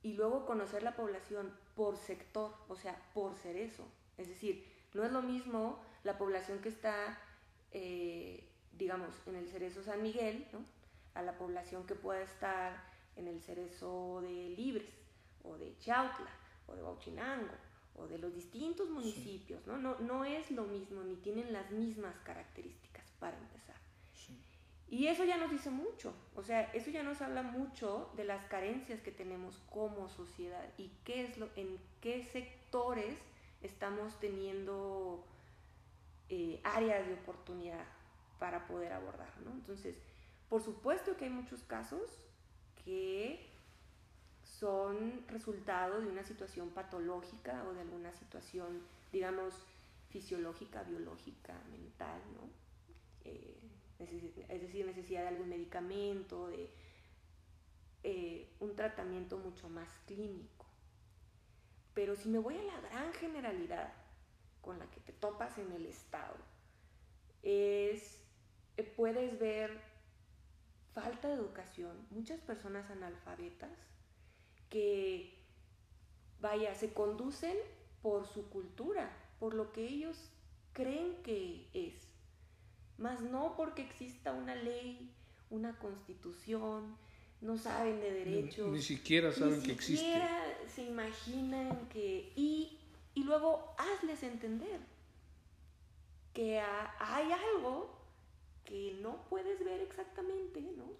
y 0.02 0.14
luego 0.14 0.46
conocer 0.46 0.82
la 0.82 0.96
población 0.96 1.54
por 1.76 1.96
sector, 1.96 2.54
o 2.68 2.74
sea, 2.74 3.00
por 3.14 3.36
cerezo. 3.36 3.86
Es 4.16 4.28
decir, 4.28 4.66
no 4.94 5.04
es 5.04 5.12
lo 5.12 5.22
mismo 5.22 5.78
la 6.02 6.18
población 6.18 6.60
que 6.60 6.70
está, 6.70 7.20
digamos, 8.72 9.14
en 9.26 9.36
el 9.36 9.48
cerezo 9.48 9.84
San 9.84 10.02
Miguel, 10.02 10.48
¿no? 10.52 10.79
A 11.20 11.22
la 11.22 11.38
población 11.38 11.86
que 11.86 11.94
pueda 11.94 12.22
estar 12.22 12.82
en 13.16 13.28
el 13.28 13.40
cerezo 13.40 14.20
de 14.22 14.50
Libres, 14.56 14.90
o 15.44 15.56
de 15.56 15.76
Chautla, 15.78 16.30
o 16.66 16.74
de 16.74 16.82
Bauchinango, 16.82 17.54
o 17.94 18.06
de 18.06 18.18
los 18.18 18.34
distintos 18.34 18.88
municipios, 18.90 19.66
¿no? 19.66 19.78
¿no? 19.78 19.98
No 20.00 20.24
es 20.24 20.50
lo 20.50 20.64
mismo, 20.64 21.02
ni 21.02 21.16
tienen 21.16 21.52
las 21.52 21.70
mismas 21.70 22.18
características 22.20 23.04
para 23.18 23.36
empezar. 23.38 23.76
Y 24.88 25.06
eso 25.06 25.24
ya 25.24 25.36
nos 25.36 25.52
dice 25.52 25.70
mucho, 25.70 26.12
o 26.34 26.42
sea, 26.42 26.62
eso 26.72 26.90
ya 26.90 27.04
nos 27.04 27.22
habla 27.22 27.42
mucho 27.42 28.10
de 28.16 28.24
las 28.24 28.44
carencias 28.46 29.00
que 29.00 29.12
tenemos 29.12 29.56
como 29.70 30.08
sociedad 30.08 30.68
y 30.78 30.90
qué 31.04 31.22
es 31.22 31.38
lo, 31.38 31.48
en 31.54 31.78
qué 32.00 32.24
sectores 32.24 33.16
estamos 33.62 34.18
teniendo 34.18 35.24
eh, 36.28 36.60
áreas 36.64 37.06
de 37.06 37.14
oportunidad 37.14 37.84
para 38.40 38.66
poder 38.66 38.92
abordar, 38.92 39.32
¿no? 39.44 39.52
Entonces, 39.52 39.96
por 40.50 40.62
supuesto 40.62 41.16
que 41.16 41.26
hay 41.26 41.30
muchos 41.30 41.62
casos 41.62 42.02
que 42.84 43.48
son 44.42 45.24
resultado 45.28 46.00
de 46.00 46.08
una 46.08 46.24
situación 46.24 46.70
patológica 46.70 47.64
o 47.68 47.72
de 47.72 47.80
alguna 47.80 48.12
situación, 48.12 48.82
digamos, 49.12 49.54
fisiológica, 50.10 50.82
biológica, 50.82 51.54
mental, 51.70 52.20
¿no? 52.34 52.50
Eh, 53.24 53.56
es 54.48 54.60
decir, 54.60 54.84
necesidad 54.86 55.22
de 55.22 55.28
algún 55.28 55.48
medicamento, 55.48 56.48
de 56.48 56.68
eh, 58.02 58.48
un 58.58 58.74
tratamiento 58.74 59.38
mucho 59.38 59.68
más 59.68 59.88
clínico. 60.06 60.66
Pero 61.94 62.16
si 62.16 62.28
me 62.28 62.38
voy 62.38 62.56
a 62.56 62.62
la 62.62 62.80
gran 62.80 63.12
generalidad 63.12 63.92
con 64.62 64.78
la 64.80 64.90
que 64.90 65.00
te 65.00 65.12
topas 65.12 65.58
en 65.58 65.70
el 65.72 65.86
Estado, 65.86 66.36
es, 67.42 68.20
eh, 68.76 68.82
puedes 68.82 69.38
ver 69.38 69.89
falta 70.92 71.28
de 71.28 71.34
educación, 71.34 71.96
muchas 72.10 72.40
personas 72.40 72.90
analfabetas 72.90 73.70
que, 74.68 75.38
vaya, 76.40 76.74
se 76.74 76.92
conducen 76.92 77.56
por 78.02 78.26
su 78.26 78.48
cultura, 78.48 79.10
por 79.38 79.54
lo 79.54 79.72
que 79.72 79.86
ellos 79.86 80.30
creen 80.72 81.22
que 81.22 81.68
es 81.72 81.94
más 82.98 83.20
no 83.20 83.54
porque 83.56 83.82
exista 83.82 84.32
una 84.32 84.54
ley, 84.54 85.10
una 85.48 85.78
constitución, 85.78 86.96
no 87.40 87.56
saben 87.56 88.00
de 88.00 88.12
derechos. 88.12 88.70
Ni, 88.70 88.82
siquiera 88.82 89.32
saben 89.32 89.62
que 89.62 89.72
existe. 89.72 90.04
Ni 90.04 90.12
siquiera 90.12 90.58
se 90.68 90.82
imaginan 90.82 91.88
que... 91.88 92.32
Y, 92.36 92.78
y 93.14 93.24
luego 93.24 93.74
hazles 93.78 94.22
entender 94.22 94.80
que 96.34 96.60
hay 96.60 97.32
algo 97.32 97.99
que 98.70 98.96
no 99.02 99.24
puedes 99.28 99.64
ver 99.64 99.80
exactamente, 99.80 100.60
¿no? 100.60 100.92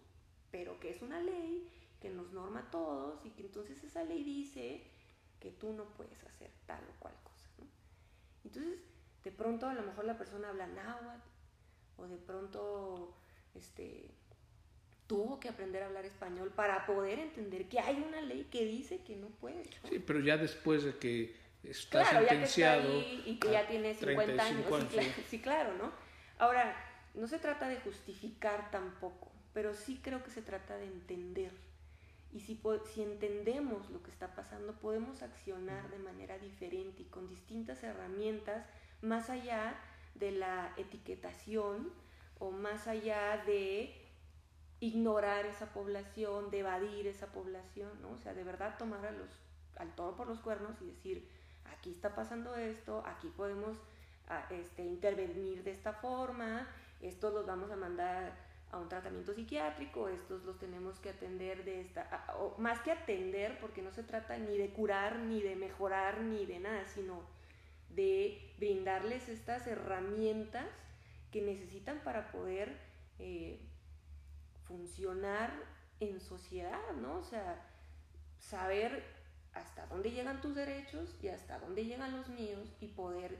Pero 0.50 0.80
que 0.80 0.90
es 0.90 1.02
una 1.02 1.20
ley 1.20 1.70
que 2.00 2.10
nos 2.10 2.32
norma 2.32 2.60
a 2.60 2.70
todos 2.72 3.24
y 3.24 3.30
que 3.30 3.42
entonces 3.42 3.84
esa 3.84 4.02
ley 4.02 4.24
dice 4.24 4.82
que 5.38 5.52
tú 5.52 5.72
no 5.72 5.84
puedes 5.90 6.20
hacer 6.24 6.50
tal 6.66 6.82
o 6.82 6.98
cual 6.98 7.14
cosa, 7.22 7.48
¿no? 7.58 7.66
Entonces, 8.44 8.80
de 9.22 9.30
pronto 9.30 9.68
a 9.68 9.74
lo 9.74 9.82
mejor 9.82 10.04
la 10.04 10.18
persona 10.18 10.48
habla 10.48 10.66
náhuatl 10.66 11.22
o 11.96 12.08
de 12.08 12.16
pronto 12.16 13.14
este, 13.54 14.10
tuvo 15.06 15.38
que 15.38 15.48
aprender 15.48 15.84
a 15.84 15.86
hablar 15.86 16.04
español 16.04 16.50
para 16.50 16.86
poder 16.86 17.20
entender 17.20 17.68
que 17.68 17.78
hay 17.78 18.04
una 18.04 18.20
ley 18.20 18.48
que 18.50 18.64
dice 18.64 19.04
que 19.04 19.14
no 19.14 19.28
puede. 19.28 19.62
Sí, 19.88 20.00
pero 20.00 20.18
ya 20.18 20.36
después 20.36 20.82
de 20.82 20.96
que 20.96 21.36
está 21.62 22.04
sentenciado. 22.04 23.00
y 23.24 23.38
que 23.40 23.52
ya 23.52 23.68
tiene 23.68 23.94
50 23.94 24.42
años. 24.42 24.66
Sí, 25.28 25.40
claro, 25.40 25.76
¿no? 25.76 25.92
Ahora, 26.38 26.89
no 27.14 27.26
se 27.26 27.38
trata 27.38 27.68
de 27.68 27.80
justificar 27.80 28.70
tampoco, 28.70 29.30
pero 29.52 29.74
sí 29.74 30.00
creo 30.02 30.22
que 30.22 30.30
se 30.30 30.42
trata 30.42 30.76
de 30.76 30.86
entender. 30.86 31.52
Y 32.32 32.40
si, 32.40 32.60
si 32.92 33.02
entendemos 33.02 33.90
lo 33.90 34.02
que 34.02 34.10
está 34.10 34.34
pasando, 34.34 34.74
podemos 34.74 35.22
accionar 35.22 35.90
de 35.90 35.98
manera 35.98 36.38
diferente 36.38 37.02
y 37.02 37.06
con 37.06 37.28
distintas 37.28 37.82
herramientas, 37.82 38.64
más 39.02 39.30
allá 39.30 39.74
de 40.14 40.30
la 40.32 40.72
etiquetación 40.76 41.92
o 42.38 42.50
más 42.50 42.86
allá 42.86 43.42
de 43.46 43.96
ignorar 44.80 45.44
esa 45.46 45.72
población, 45.72 46.50
de 46.50 46.60
evadir 46.60 47.06
esa 47.06 47.26
población, 47.26 47.90
¿no? 48.00 48.12
O 48.12 48.18
sea, 48.18 48.32
de 48.32 48.44
verdad 48.44 48.78
tomar 48.78 49.04
a 49.04 49.12
los, 49.12 49.28
al 49.76 49.94
toro 49.94 50.16
por 50.16 50.26
los 50.26 50.40
cuernos 50.40 50.80
y 50.80 50.86
decir, 50.86 51.28
aquí 51.76 51.90
está 51.90 52.14
pasando 52.14 52.54
esto, 52.56 53.02
aquí 53.06 53.28
podemos 53.28 53.76
ah, 54.28 54.46
este, 54.50 54.84
intervenir 54.84 55.64
de 55.64 55.72
esta 55.72 55.92
forma, 55.92 56.66
estos 57.00 57.32
los 57.32 57.46
vamos 57.46 57.70
a 57.70 57.76
mandar 57.76 58.50
a 58.70 58.78
un 58.78 58.88
tratamiento 58.88 59.34
psiquiátrico, 59.34 60.08
estos 60.08 60.44
los 60.44 60.58
tenemos 60.58 60.98
que 61.00 61.10
atender 61.10 61.64
de 61.64 61.80
esta, 61.80 62.24
o 62.38 62.56
más 62.58 62.80
que 62.80 62.92
atender, 62.92 63.58
porque 63.60 63.82
no 63.82 63.90
se 63.90 64.04
trata 64.04 64.38
ni 64.38 64.56
de 64.56 64.70
curar, 64.70 65.18
ni 65.18 65.42
de 65.42 65.56
mejorar, 65.56 66.20
ni 66.20 66.46
de 66.46 66.60
nada, 66.60 66.86
sino 66.86 67.22
de 67.88 68.54
brindarles 68.58 69.28
estas 69.28 69.66
herramientas 69.66 70.68
que 71.32 71.42
necesitan 71.42 72.00
para 72.04 72.30
poder 72.30 72.76
eh, 73.18 73.60
funcionar 74.64 75.52
en 75.98 76.20
sociedad, 76.20 76.92
¿no? 77.00 77.18
O 77.18 77.24
sea, 77.24 77.66
saber 78.38 79.04
hasta 79.52 79.86
dónde 79.86 80.12
llegan 80.12 80.40
tus 80.40 80.54
derechos 80.54 81.16
y 81.22 81.28
hasta 81.28 81.58
dónde 81.58 81.84
llegan 81.84 82.16
los 82.16 82.28
míos 82.28 82.72
y 82.80 82.86
poder 82.86 83.38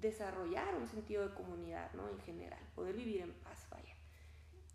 desarrollar 0.00 0.74
un 0.74 0.86
sentido 0.86 1.26
de 1.26 1.34
comunidad, 1.34 1.92
¿no? 1.94 2.08
En 2.08 2.20
general, 2.20 2.60
poder 2.74 2.94
vivir 2.94 3.22
en 3.22 3.32
paz, 3.32 3.66
vaya. 3.70 3.94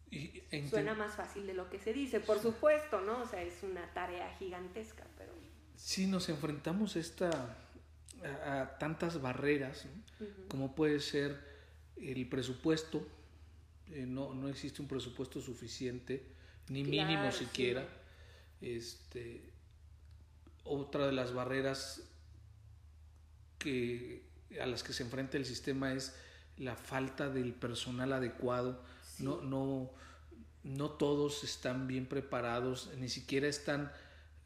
Y 0.10 0.44
Suena 0.70 0.94
más 0.94 1.16
fácil 1.16 1.48
de 1.48 1.54
lo 1.54 1.70
que 1.70 1.80
se 1.80 1.94
dice, 1.94 2.20
por 2.20 2.40
supuesto, 2.40 3.00
¿no? 3.02 3.22
O 3.22 3.26
sea, 3.26 3.42
es 3.42 3.64
una 3.64 3.94
tarea 3.94 4.30
gigantesca, 4.38 5.06
pero... 5.18 5.32
Sí, 5.76 6.06
nos 6.06 6.28
enfrentamos 6.28 6.96
a 6.96 7.00
esta 7.00 7.58
a, 8.24 8.78
tantas 8.78 9.22
barreras, 9.22 9.86
como 10.48 10.76
puede 10.76 11.00
ser 11.00 11.40
el 11.98 12.28
presupuesto, 12.28 13.08
eh, 13.92 14.06
no, 14.06 14.34
no, 14.34 14.48
existe 14.48 14.82
un 14.82 14.88
presupuesto 14.88 15.42
suficiente, 15.42 16.26
ni 16.70 16.84
mínimo 16.84 17.32
siquiera. 17.32 17.88
Este, 18.62 19.52
otra 20.64 21.08
de 21.08 21.14
las 21.14 21.34
barreras 21.34 22.04
que, 23.58 24.24
a 24.60 24.66
las 24.66 24.84
que 24.84 24.94
se 24.94 25.04
enfrenta 25.04 25.38
el 25.38 25.46
sistema 25.46 25.94
es 25.94 26.16
la 26.58 26.76
falta 26.76 27.30
del 27.30 27.54
personal 27.54 28.14
adecuado. 28.14 28.84
No, 29.20 29.42
no, 29.42 29.92
no 30.64 30.92
todos 30.92 31.44
están 31.44 31.88
bien 31.88 32.06
preparados, 32.06 32.90
ni 32.98 33.10
siquiera 33.10 33.48
están 33.48 33.92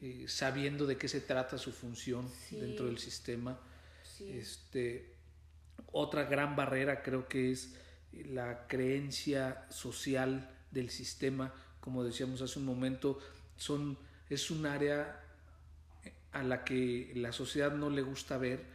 eh, 0.01 0.25
sabiendo 0.27 0.85
de 0.85 0.97
qué 0.97 1.07
se 1.07 1.21
trata 1.21 1.57
su 1.57 1.71
función 1.71 2.29
dentro 2.51 2.85
del 2.85 2.97
sistema. 2.97 3.59
Este, 4.19 5.15
otra 5.91 6.23
gran 6.23 6.55
barrera 6.55 7.01
creo 7.01 7.27
que 7.27 7.51
es 7.51 7.75
la 8.11 8.67
creencia 8.67 9.65
social 9.69 10.49
del 10.71 10.89
sistema, 10.89 11.53
como 11.79 12.03
decíamos 12.03 12.41
hace 12.41 12.59
un 12.59 12.65
momento, 12.65 13.19
son, 13.57 13.97
es 14.29 14.51
un 14.51 14.65
área 14.65 15.21
a 16.31 16.43
la 16.43 16.63
que 16.63 17.11
la 17.15 17.31
sociedad 17.31 17.73
no 17.73 17.89
le 17.89 18.01
gusta 18.01 18.37
ver 18.37 18.74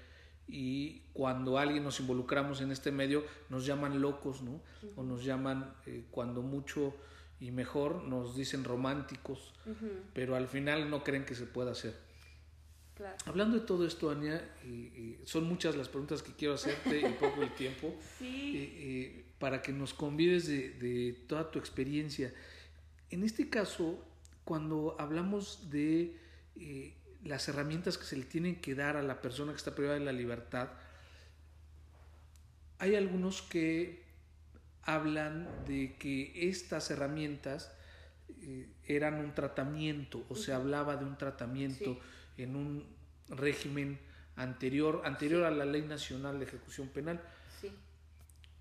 y 0.51 1.03
cuando 1.13 1.59
alguien 1.59 1.85
nos 1.85 2.01
involucramos 2.01 2.61
en 2.61 2.73
este 2.73 2.91
medio 2.91 3.25
nos 3.49 3.67
llaman 3.67 4.01
locos, 4.01 4.43
¿no? 4.43 4.61
O 4.97 5.03
nos 5.03 5.25
llaman 5.25 5.75
eh, 5.87 6.05
cuando 6.11 6.43
mucho 6.43 6.95
y 7.39 7.51
mejor 7.51 8.05
nos 8.05 8.37
dicen 8.37 8.65
románticos, 8.65 9.55
pero 10.13 10.37
al 10.37 10.47
final 10.49 10.91
no 10.91 11.03
creen 11.03 11.25
que 11.25 11.35
se 11.35 11.47
pueda 11.47 11.73
hacer. 11.73 11.95
Hablando 13.25 13.59
de 13.59 13.65
todo 13.65 13.87
esto, 13.87 14.11
Ania, 14.11 14.47
son 15.25 15.45
muchas 15.45 15.75
las 15.75 15.89
preguntas 15.89 16.23
que 16.23 16.33
quiero 16.33 16.55
hacerte 16.55 17.01
y 17.01 17.13
poco 17.15 17.43
el 17.43 17.55
tiempo, 17.55 17.95
para 19.39 19.63
que 19.63 19.73
nos 19.73 19.95
convides 19.95 20.47
de, 20.47 21.25
toda 21.27 21.51
tu 21.51 21.59
experiencia. 21.59 22.35
En 23.09 23.25
este 23.25 23.49
caso, 23.49 24.05
cuando 24.45 24.97
hablamos 24.99 25.71
de 25.71 26.17
eh, 26.57 26.95
las 27.25 27.49
herramientas 27.49 27.99
que 27.99 28.05
se 28.05 28.17
le 28.17 28.25
tienen 28.25 28.61
que 28.61 28.75
dar 28.75 28.97
a 28.97 29.03
la 29.03 29.21
persona 29.21 29.53
que 29.53 29.59
está 29.59 29.75
privada 29.75 29.99
de 29.99 30.05
la 30.05 30.13
libertad, 30.13 30.71
hay 32.79 32.95
algunos 32.95 33.43
que 33.43 34.05
hablan 34.83 35.49
de 35.67 35.97
que 35.99 36.49
estas 36.49 36.91
herramientas 36.91 37.73
eh, 38.43 38.69
eran 38.85 39.17
un 39.17 39.35
tratamiento 39.35 40.25
o 40.29 40.35
se 40.35 40.53
hablaba 40.53 40.97
de 40.97 41.05
un 41.05 41.19
tratamiento 41.19 41.99
en 42.39 42.57
un 42.57 42.87
régimen 43.29 43.99
anterior, 44.37 45.03
anterior 45.05 45.45
a 45.45 45.51
la 45.51 45.65
Ley 45.65 45.83
Nacional 45.83 46.39
de 46.39 46.47
Ejecución 46.47 46.89
Penal. 46.89 47.21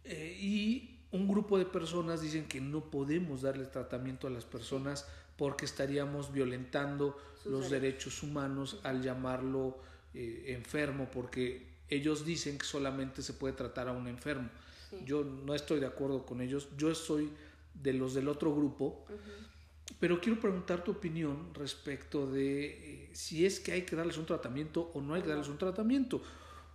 Eh, 0.04 0.38
y 0.40 1.00
un 1.12 1.28
grupo 1.28 1.58
de 1.58 1.66
personas 1.66 2.22
dicen 2.22 2.48
que 2.48 2.62
no 2.62 2.92
podemos 2.92 3.42
darle 3.42 3.66
tratamiento 3.66 4.28
a 4.28 4.30
las 4.30 4.46
personas 4.46 5.08
porque 5.40 5.64
estaríamos 5.64 6.34
violentando 6.34 7.18
los 7.46 7.70
derechos. 7.70 8.22
humanos 8.24 8.82
al 8.84 9.02
llamarlo 9.02 9.78
eh, 10.14 10.44
enfermo, 10.48 11.10
porque 11.10 11.66
ellos 11.88 12.26
dicen 12.26 12.58
que 12.58 12.66
solamente 12.66 13.22
se 13.22 13.34
puede 13.34 13.54
tratar 13.54 13.88
a 13.88 13.94
un 13.94 14.08
enfermo. 14.08 14.50
Yo 15.06 15.24
no 15.24 15.56
estoy 15.56 15.80
de 15.80 15.86
acuerdo 15.86 16.26
con 16.26 16.42
ellos, 16.42 16.68
yo 16.78 16.94
soy 16.94 17.30
de 17.74 17.94
los 17.94 18.14
del 18.14 18.28
otro 18.28 18.54
grupo, 18.54 19.06
pero 19.98 20.20
quiero 20.20 20.42
preguntar 20.42 20.84
tu 20.84 20.92
opinión 20.92 21.54
respecto 21.54 22.30
de 22.30 22.66
eh, 22.66 23.10
si 23.14 23.46
es 23.46 23.62
que 23.62 23.72
hay 23.72 23.84
que 23.84 23.96
darles 23.96 24.18
un 24.18 24.26
tratamiento 24.26 24.92
o 24.94 25.02
no 25.02 25.14
hay 25.14 25.22
que 25.22 25.30
darles 25.30 25.48
un 25.48 25.58
tratamiento, 25.58 26.22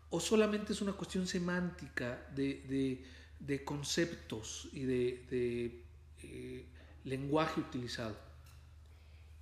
o 0.08 0.20
solamente 0.20 0.72
es 0.72 0.80
una 0.80 0.92
cuestión 0.94 1.26
semántica 1.26 2.26
de, 2.34 3.02
de, 3.40 3.64
conceptos 3.64 4.68
y 4.72 4.84
de, 4.84 5.82
eh, 6.22 6.64
lenguaje 7.04 7.60
utilizado. 7.60 8.16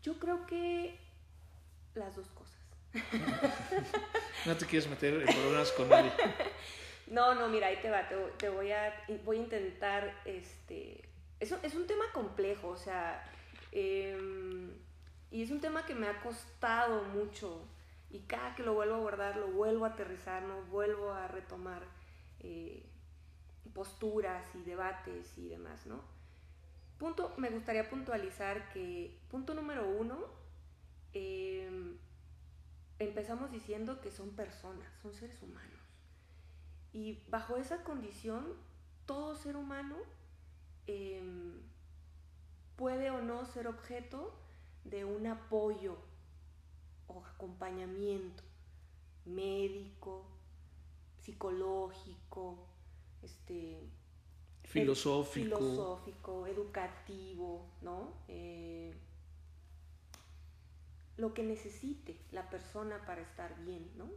Yo 0.03 0.19
creo 0.19 0.47
que 0.47 0.99
las 1.95 2.17
dos 2.17 2.29
cosas. 2.29 2.59
no 4.47 4.57
te 4.57 4.67
quieres 4.67 4.89
meter 4.89 5.15
en 5.15 5.27
problemas 5.27 5.73
con 5.73 5.89
nadie. 5.89 6.13
No, 7.09 7.35
no, 7.35 7.49
mira, 7.49 7.67
ahí 7.67 7.77
te 7.83 7.91
va, 7.91 8.09
te, 8.39 8.49
voy, 8.49 8.73
a, 8.73 9.05
voy 9.25 9.37
a 9.37 9.41
intentar, 9.41 10.23
este, 10.25 11.07
es, 11.41 11.53
es 11.63 11.75
un 11.75 11.87
tema 11.87 12.05
complejo, 12.15 12.69
o 12.69 12.77
sea, 12.77 13.23
em, 13.71 14.71
y 15.31 15.43
es 15.43 15.51
un 15.51 15.61
tema 15.61 15.85
que 15.85 15.95
me 15.95 16.07
ha 16.07 16.23
costado 16.23 17.03
mucho 17.05 17.69
y 18.09 18.21
cada 18.21 18.55
que 18.55 18.63
lo 18.63 18.73
vuelvo 18.73 18.95
a 18.95 18.99
abordar, 18.99 19.37
lo 19.37 19.49
vuelvo 19.49 19.85
a 19.85 19.89
aterrizar, 19.89 20.43
no 20.45 20.63
vuelvo 20.71 21.13
a 21.13 21.29
retomar 21.29 21.83
eh, 22.41 22.83
posturas 23.75 24.47
y 24.55 24.63
debates 24.63 25.37
y 25.37 25.49
demás, 25.49 25.85
¿no? 25.87 26.01
Punto, 27.03 27.33
me 27.37 27.51
gustaría 27.51 27.91
puntualizar 27.91 28.69
que, 28.69 29.19
punto 29.29 29.55
número 29.55 29.91
uno, 29.91 30.19
em, 31.13 31.99
empezamos 33.01 33.51
diciendo 33.51 34.01
que 34.01 34.13
son 34.13 34.37
personas, 34.37 34.87
son 35.03 35.13
seres 35.13 35.43
humanos. 35.43 35.81
Y 36.93 37.25
bajo 37.29 37.57
esa 37.57 37.83
condición, 37.83 38.55
todo 39.05 39.35
ser 39.35 39.57
humano 39.57 39.97
em, 40.87 41.61
puede 42.77 43.11
o 43.11 43.21
no 43.21 43.47
ser 43.47 43.67
objeto 43.67 44.33
de 44.85 45.05
un 45.05 45.27
apoyo 45.27 45.99
o 47.09 47.25
acompañamiento 47.27 48.45
médico, 49.25 50.25
psicológico, 51.19 52.65
este, 53.23 53.91
filosófico. 54.73 55.59
filosófico, 55.59 56.47
educativo, 56.47 57.67
¿no? 57.83 58.13
Eh, 58.29 58.95
lo 61.17 61.35
que 61.35 61.43
necesite 61.43 62.19
la 62.33 62.49
persona 62.49 63.05
para 63.07 63.21
estar 63.21 63.55
bien, 63.65 63.91
¿no? 63.97 64.11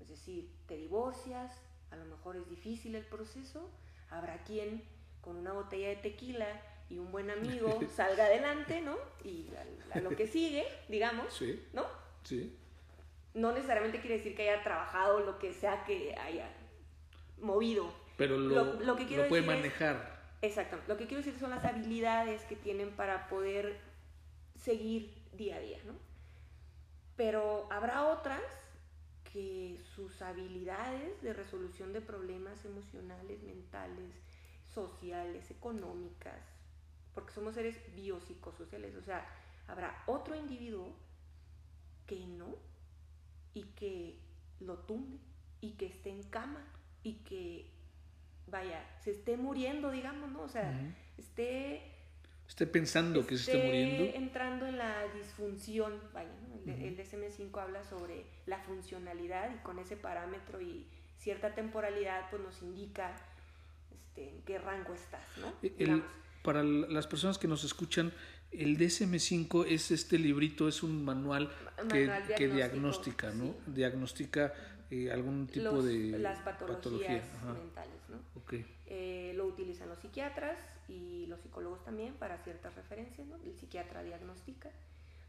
Es 0.00 0.08
decir, 0.08 0.50
te 0.66 0.76
divorcias, 0.76 1.52
a 1.90 1.96
lo 1.96 2.04
mejor 2.06 2.36
es 2.36 2.48
difícil 2.48 2.94
el 2.94 3.04
proceso, 3.04 3.70
habrá 4.10 4.42
quien 4.44 4.82
con 5.20 5.36
una 5.36 5.52
botella 5.52 5.88
de 5.88 5.96
tequila 5.96 6.46
y 6.88 6.98
un 6.98 7.12
buen 7.12 7.30
amigo 7.30 7.78
salga 7.94 8.26
adelante, 8.26 8.80
¿no? 8.80 8.96
Y 9.24 9.48
a, 9.92 10.00
lo 10.00 10.10
que 10.10 10.26
sigue, 10.26 10.64
digamos, 10.88 11.32
sí, 11.32 11.62
¿no? 11.72 11.84
Sí. 12.24 12.56
No 13.34 13.52
necesariamente 13.52 14.00
quiere 14.00 14.16
decir 14.16 14.34
que 14.34 14.48
haya 14.48 14.62
trabajado 14.62 15.20
lo 15.20 15.38
que 15.38 15.52
sea 15.52 15.84
que 15.84 16.14
haya 16.16 16.48
movido. 17.38 18.05
Pero 18.16 18.38
lo, 18.38 18.96
que 18.96 19.06
quiero 19.06 19.28
puede 19.28 19.42
manejar. 19.42 20.20
exacto. 20.42 20.78
Lo 20.88 20.96
que 20.96 21.06
quiero 21.06 21.22
decir 21.22 21.38
son 21.38 21.50
las 21.50 21.64
habilidades 21.64 22.42
que 22.44 22.56
tienen 22.56 22.90
para 22.90 23.28
poder 23.28 23.78
seguir 24.54 25.14
día 25.32 25.56
a 25.56 25.60
día, 25.60 25.78
¿no? 25.84 25.92
Pero 27.16 27.68
habrá 27.70 28.06
otras 28.06 28.42
que 29.32 29.78
sus 29.94 30.22
habilidades 30.22 31.20
de 31.22 31.32
resolución 31.32 31.92
de 31.92 32.00
problemas 32.00 32.64
emocionales, 32.64 33.42
mentales, 33.42 34.14
sociales, 34.72 35.50
económicas, 35.50 36.40
porque 37.14 37.32
somos 37.32 37.54
seres 37.54 37.78
biopsicosociales, 37.94 38.94
o 38.96 39.02
sea, 39.02 39.26
habrá 39.68 40.02
otro 40.06 40.34
individuo 40.34 40.94
que 42.06 42.26
no 42.26 42.54
y 43.54 43.64
que 43.74 44.18
lo 44.60 44.78
tumbe 44.78 45.18
y 45.60 45.72
que 45.72 45.86
esté 45.86 46.10
en 46.10 46.22
cama 46.24 46.62
y 47.02 47.14
que 47.24 47.70
vaya, 48.48 48.84
se 49.02 49.10
esté 49.10 49.36
muriendo, 49.36 49.90
digamos, 49.90 50.30
¿no? 50.30 50.42
O 50.42 50.48
sea, 50.48 50.72
esté 51.18 51.82
esté 52.48 52.66
pensando 52.66 53.26
que 53.26 53.36
se 53.36 53.52
esté 53.52 53.64
muriendo. 53.64 54.04
entrando 54.16 54.66
en 54.66 54.78
la 54.78 55.04
disfunción, 55.14 56.00
vaya, 56.12 56.30
el, 56.66 56.96
DSM-5 56.96 57.60
habla 57.60 57.84
sobre 57.84 58.24
la 58.46 58.58
funcionalidad 58.60 59.54
y 59.54 59.58
con 59.62 59.78
ese 59.78 59.96
parámetro 59.96 60.60
y 60.60 60.86
cierta 61.18 61.54
temporalidad 61.54 62.30
pues 62.30 62.42
nos 62.42 62.62
indica 62.62 63.16
este, 63.92 64.28
en 64.30 64.42
qué 64.42 64.58
rango 64.58 64.94
estás, 64.94 65.24
¿no? 65.38 65.52
para 66.42 66.62
las 66.62 67.08
personas 67.08 67.38
que 67.38 67.48
nos 67.48 67.64
escuchan, 67.64 68.12
el 68.52 68.78
DSM-5 68.78 69.66
es 69.66 69.90
este 69.90 70.16
librito, 70.16 70.68
es 70.68 70.84
un 70.84 71.04
manual, 71.04 71.50
que, 71.90 72.08
que, 72.36 72.46
diagnostica, 72.46 73.32
¿no? 73.32 73.56
Diagnostica 73.66 74.54
eh, 74.90 75.10
algún 75.10 75.46
tipo 75.46 75.82
de 75.82 76.18
las 76.18 76.38
patologías 76.40 77.24
mentales, 77.44 78.00
¿no? 78.08 78.18
Eh, 78.86 79.32
lo 79.34 79.46
utilizan 79.46 79.88
los 79.88 79.98
psiquiatras 79.98 80.58
y 80.88 81.26
los 81.26 81.40
psicólogos 81.40 81.84
también 81.84 82.14
para 82.14 82.38
ciertas 82.38 82.74
referencias, 82.76 83.26
¿no? 83.26 83.36
El 83.36 83.56
psiquiatra 83.56 84.02
diagnostica. 84.02 84.70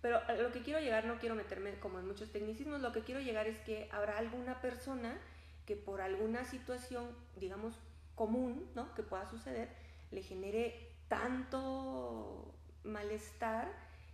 Pero 0.02 0.20
lo 0.42 0.52
que 0.52 0.62
quiero 0.62 0.80
llegar, 0.80 1.06
no 1.06 1.18
quiero 1.18 1.34
meterme 1.34 1.80
como 1.80 2.00
en 2.00 2.08
muchos 2.08 2.32
tecnicismos, 2.32 2.82
lo 2.82 2.92
que 2.92 3.02
quiero 3.02 3.20
llegar 3.20 3.48
es 3.48 3.58
que 3.60 3.90
habrá 3.92 4.18
alguna 4.20 4.62
persona 4.62 5.18
que 5.66 5.76
por 5.76 6.02
alguna 6.02 6.46
situación, 6.46 7.10
digamos, 7.36 7.80
común, 8.16 8.70
¿no? 8.76 8.94
Que 8.94 9.04
pueda 9.04 9.28
suceder, 9.30 9.70
le 10.12 10.22
genere 10.22 10.92
tanto 11.08 12.54
malestar 12.84 13.72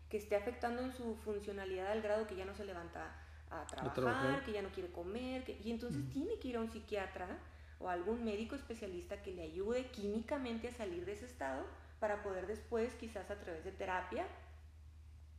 que 0.10 0.18
esté 0.18 0.36
afectando 0.36 0.82
en 0.82 0.94
su 0.94 1.16
funcionalidad 1.18 1.92
al 1.92 2.02
grado 2.02 2.28
que 2.28 2.36
ya 2.36 2.46
no 2.46 2.56
se 2.56 2.66
levanta 2.66 3.23
a 3.62 3.94
trabajar, 3.94 4.44
que 4.44 4.52
ya 4.52 4.62
no 4.62 4.70
quiere 4.70 4.92
comer, 4.92 5.44
y 5.64 5.72
entonces 5.72 6.02
tiene 6.10 6.40
que 6.40 6.50
ir 6.50 6.58
a 6.58 6.62
un 6.62 6.70
psiquiatra 6.70 7.28
o 7.80 7.90
a 7.90 7.94
algún 7.94 8.24
médico 8.24 8.56
especialista 8.56 9.22
que 9.22 9.34
le 9.34 9.44
ayude 9.44 9.88
químicamente 9.88 10.70
a 10.70 10.72
salir 10.72 11.06
de 11.06 11.14
ese 11.14 11.26
estado 11.26 11.66
para 12.00 12.24
poder 12.24 12.48
después, 12.48 12.94
quizás 12.96 13.30
a 13.30 13.40
través 13.40 13.64
de 13.64 13.72
terapia, 13.72 14.26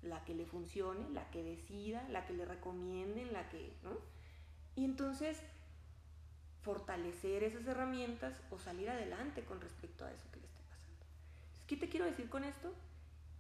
la 0.03 0.25
que 0.25 0.35
le 0.35 0.47
funcione, 0.47 1.09
la 1.11 1.31
que 1.31 1.43
decida, 1.43 2.07
la 2.09 2.27
que 2.27 2.35
le 2.35 2.45
recomienden, 2.45 3.33
la 3.33 3.49
que, 3.49 3.73
¿no? 3.83 3.93
Y 4.77 4.85
entonces 4.85 5.43
fortalecer 6.63 7.45
esas 7.45 7.67
herramientas 7.67 8.41
o 8.51 8.59
salir 8.59 8.89
adelante 8.89 9.45
con 9.45 9.61
respecto 9.61 10.05
a 10.05 10.13
eso 10.13 10.25
que 10.33 10.41
le 10.41 10.47
esté 10.47 10.63
pasando. 10.69 11.05
¿Qué 11.67 11.77
te 11.77 11.89
quiero 11.89 12.07
decir 12.07 12.29
con 12.29 12.45
esto? 12.45 12.73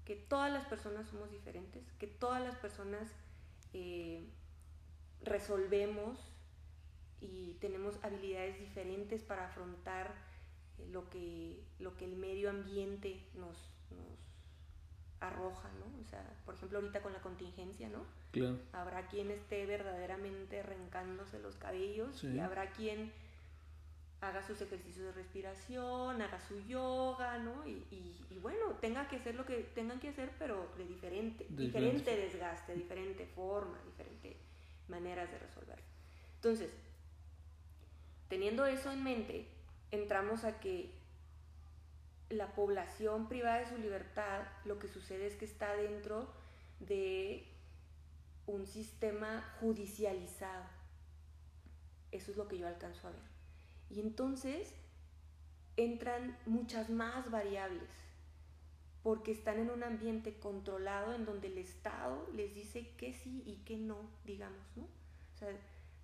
Que 0.04 0.16
todas 0.16 0.52
las 0.52 0.66
personas 0.66 1.08
somos 1.08 1.30
diferentes, 1.30 1.82
que 1.98 2.06
todas 2.06 2.42
las 2.42 2.56
personas 2.56 3.10
eh, 3.72 4.22
resolvemos 5.24 6.18
y 7.20 7.54
tenemos 7.60 7.98
habilidades 8.02 8.58
diferentes 8.58 9.22
para 9.22 9.46
afrontar 9.46 10.14
eh, 10.78 10.88
lo, 10.90 11.08
que, 11.10 11.64
lo 11.78 11.96
que 11.96 12.04
el 12.04 12.16
medio 12.16 12.50
ambiente 12.50 13.26
nos, 13.34 13.56
arroja, 15.20 15.70
¿no? 15.78 16.02
O 16.02 16.04
sea, 16.04 16.22
por 16.44 16.54
ejemplo, 16.54 16.78
ahorita 16.78 17.00
con 17.00 17.12
la 17.12 17.20
contingencia, 17.20 17.88
¿no? 17.88 18.04
Claro. 18.30 18.58
Habrá 18.72 19.06
quien 19.06 19.30
esté 19.30 19.64
verdaderamente 19.64 20.60
arrancándose 20.60 21.38
los 21.38 21.56
cabellos 21.56 22.22
y 22.24 22.38
habrá 22.40 22.72
quien 22.72 23.10
haga 24.20 24.42
sus 24.42 24.60
ejercicios 24.60 25.06
de 25.06 25.12
respiración, 25.12 26.20
haga 26.20 26.40
su 26.40 26.60
yoga, 26.66 27.38
¿no? 27.38 27.66
Y, 27.66 27.84
y, 28.30 28.38
bueno, 28.38 28.72
tenga 28.80 29.08
que 29.08 29.16
hacer 29.16 29.34
lo 29.34 29.44
que 29.44 29.62
tengan 29.74 30.00
que 30.00 30.08
hacer, 30.08 30.30
pero 30.38 30.70
de 30.76 30.84
diferente, 30.86 31.46
diferente 31.48 32.16
desgaste, 32.16 32.74
diferente 32.74 33.26
forma, 33.26 33.78
diferente 33.84 34.36
maneras 34.88 35.30
de 35.30 35.38
resolver. 35.38 35.78
Entonces, 36.36 36.70
teniendo 38.28 38.66
eso 38.66 38.92
en 38.92 39.02
mente, 39.02 39.46
entramos 39.90 40.44
a 40.44 40.60
que 40.60 40.90
la 42.30 42.54
población 42.54 43.28
privada 43.28 43.60
de 43.60 43.68
su 43.68 43.78
libertad, 43.78 44.42
lo 44.64 44.78
que 44.78 44.88
sucede 44.88 45.26
es 45.26 45.36
que 45.36 45.44
está 45.44 45.74
dentro 45.76 46.28
de 46.80 47.46
un 48.46 48.66
sistema 48.66 49.42
judicializado. 49.60 50.64
Eso 52.12 52.30
es 52.30 52.36
lo 52.36 52.48
que 52.48 52.58
yo 52.58 52.66
alcanzo 52.66 53.08
a 53.08 53.10
ver. 53.10 53.20
Y 53.90 54.00
entonces 54.00 54.74
entran 55.76 56.36
muchas 56.46 56.90
más 56.90 57.30
variables, 57.30 57.88
porque 59.04 59.32
están 59.32 59.58
en 59.60 59.70
un 59.70 59.84
ambiente 59.84 60.32
controlado 60.38 61.14
en 61.14 61.26
donde 61.26 61.48
el 61.48 61.58
Estado 61.58 62.26
les 62.34 62.54
dice 62.54 62.88
que 62.96 63.12
sí 63.12 63.42
y 63.44 63.56
que 63.66 63.76
no, 63.76 63.98
digamos, 64.24 64.66
¿no? 64.76 64.84
O 64.84 65.38
sea, 65.38 65.50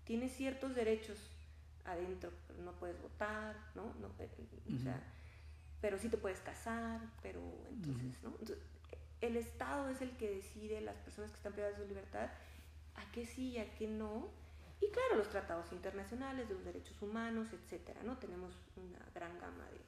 tienes 0.04 0.36
ciertos 0.36 0.74
derechos 0.74 1.18
adentro, 1.86 2.30
pero 2.46 2.62
no 2.62 2.72
puedes 2.72 3.00
votar, 3.00 3.56
¿no? 3.74 3.94
no 4.00 4.08
o 4.08 4.78
sea, 4.78 5.02
pero 5.80 5.98
sí 5.98 6.10
te 6.10 6.18
puedes 6.18 6.40
casar, 6.40 7.00
pero 7.22 7.40
entonces, 7.70 8.22
¿no? 8.22 8.34
el 9.22 9.36
Estado 9.36 9.88
es 9.88 10.02
el 10.02 10.10
que 10.18 10.30
decide, 10.34 10.82
las 10.82 10.96
personas 10.96 11.30
que 11.30 11.38
están 11.38 11.54
privadas 11.54 11.78
de 11.78 11.84
su 11.84 11.88
libertad, 11.88 12.30
a 12.96 13.12
qué 13.12 13.24
sí 13.24 13.52
y 13.52 13.58
a 13.58 13.74
qué 13.76 13.86
no. 13.86 14.28
Y 14.82 14.90
claro, 14.90 15.16
los 15.16 15.30
tratados 15.30 15.72
internacionales 15.72 16.48
de 16.48 16.54
los 16.54 16.64
derechos 16.64 17.00
humanos, 17.00 17.48
etcétera, 17.52 18.02
¿no? 18.02 18.18
Tenemos 18.18 18.52
una 18.76 18.98
gran 19.14 19.38
gama 19.38 19.64
de, 19.70 19.80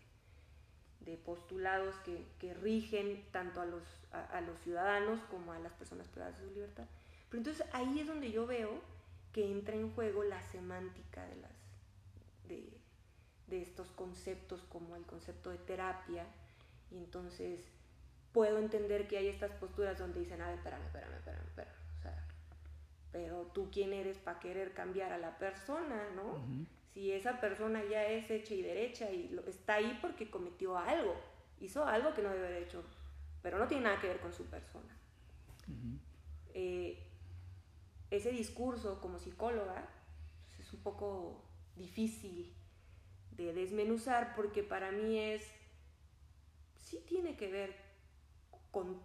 de 1.05 1.17
postulados 1.17 1.95
que, 2.05 2.27
que, 2.39 2.55
rigen 2.55 3.25
tanto 3.33 3.61
a 3.61 3.67
los, 3.67 3.83
a, 4.13 4.41
los 4.41 4.59
ciudadanos 4.61 5.21
como 5.31 5.53
a 5.53 5.59
las 5.59 5.73
personas 5.73 6.09
privadas 6.09 6.39
de 6.39 6.49
su 6.49 6.55
libertad. 6.55 6.85
Pero 7.29 7.39
entonces 7.39 7.67
ahí 7.73 8.01
es 8.01 8.07
donde 8.07 8.31
yo 8.31 8.47
veo 8.47 8.81
que 9.33 9.51
entra 9.51 9.75
en 9.75 9.93
juego 9.95 10.23
la 10.23 10.41
semántica 10.43 11.25
de, 11.27 11.37
las, 11.37 11.53
de, 12.49 12.69
de 13.49 13.63
estos 13.63 13.91
conceptos 13.93 14.63
como 14.69 14.97
el 14.97 15.05
concepto 15.05 15.51
de 15.51 15.59
terapia. 15.59 16.27
Y 16.91 16.99
entonces 16.99 17.61
puedo 18.33 18.59
entender 18.59 19.09
que 19.09 19.19
hay 19.19 19.29
estas 19.29 19.53
posturas 19.53 19.99
donde 19.99 20.21
dicen, 20.21 20.41
a 20.41 20.49
ver, 20.49 20.57
espérame, 20.57 20.85
espérame, 20.85 21.17
espérame, 21.17 21.47
espérame 21.47 21.83
pero 23.13 23.43
tú 23.53 23.69
quién 23.71 23.93
eres 23.93 24.19
para 24.19 24.41
querer 24.41 24.73
cambiar 24.73 25.13
a 25.13 25.19
la 25.19 25.39
persona, 25.39 26.09
¿no? 26.17 26.43
Si 26.93 27.11
esa 27.13 27.41
persona 27.41 27.83
ya 27.85 28.07
es 28.07 28.31
hecha 28.31 28.55
y 28.55 28.63
derecha 28.63 29.11
y 29.11 29.39
está 29.47 29.75
ahí 29.75 29.99
porque 30.01 30.31
cometió 30.31 30.77
algo, 30.77 31.15
hizo 31.61 31.87
algo 31.87 32.13
que 32.13 32.23
no 32.23 32.31
debe 32.31 32.47
haber 32.47 32.63
hecho, 32.65 32.85
pero 33.43 33.59
no 33.59 33.67
tiene 33.67 33.85
nada 33.85 34.01
que 34.01 34.09
ver 34.09 34.21
con 34.21 34.33
su 34.33 34.45
persona. 34.47 34.97
Eh, 36.55 36.99
ese 38.11 38.31
discurso 38.31 39.01
como 39.01 39.19
psicóloga 39.19 39.89
pues, 40.45 40.61
es 40.61 40.73
un 40.75 40.83
poco 40.83 41.43
difícil 41.77 42.53
de 43.31 43.55
desmenuzar 43.55 44.35
porque 44.37 44.63
para 44.63 44.93
mí 44.93 45.19
es, 45.19 45.51
sí 46.77 47.03
tiene 47.09 47.37
que 47.37 47.51
ver 47.51 47.75
con 48.71 49.01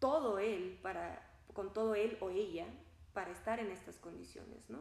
todo 0.00 0.38
él, 0.38 0.78
para, 0.82 1.30
con 1.52 1.72
todo 1.72 1.94
él 1.94 2.16
o 2.20 2.30
ella, 2.30 2.66
para 3.12 3.30
estar 3.30 3.60
en 3.60 3.70
estas 3.70 3.98
condiciones, 3.98 4.68
¿no? 4.68 4.78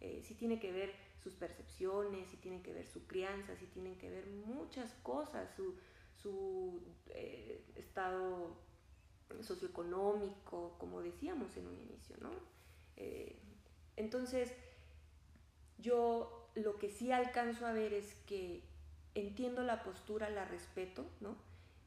Eh, 0.00 0.22
sí 0.24 0.34
tiene 0.34 0.58
que 0.58 0.72
ver 0.72 0.94
sus 1.22 1.34
percepciones, 1.34 2.28
sí 2.28 2.36
tiene 2.36 2.62
que 2.62 2.72
ver 2.72 2.86
su 2.86 3.06
crianza, 3.06 3.56
sí 3.56 3.66
tienen 3.66 3.96
que 3.98 4.10
ver 4.10 4.26
muchas 4.26 4.92
cosas, 5.02 5.54
su, 5.54 5.76
su 6.20 6.82
eh, 7.10 7.64
estado 7.76 8.56
socioeconómico, 9.40 10.76
como 10.78 11.00
decíamos 11.00 11.56
en 11.56 11.66
un 11.68 11.78
inicio, 11.78 12.16
¿no? 12.20 12.30
Eh, 12.96 13.36
entonces, 13.96 14.52
yo 15.78 16.50
lo 16.54 16.78
que 16.78 16.90
sí 16.90 17.12
alcanzo 17.12 17.66
a 17.66 17.72
ver 17.72 17.92
es 17.94 18.14
que 18.26 18.62
entiendo 19.14 19.62
la 19.62 19.82
postura, 19.82 20.28
la 20.30 20.44
respeto, 20.44 21.06
¿no? 21.20 21.36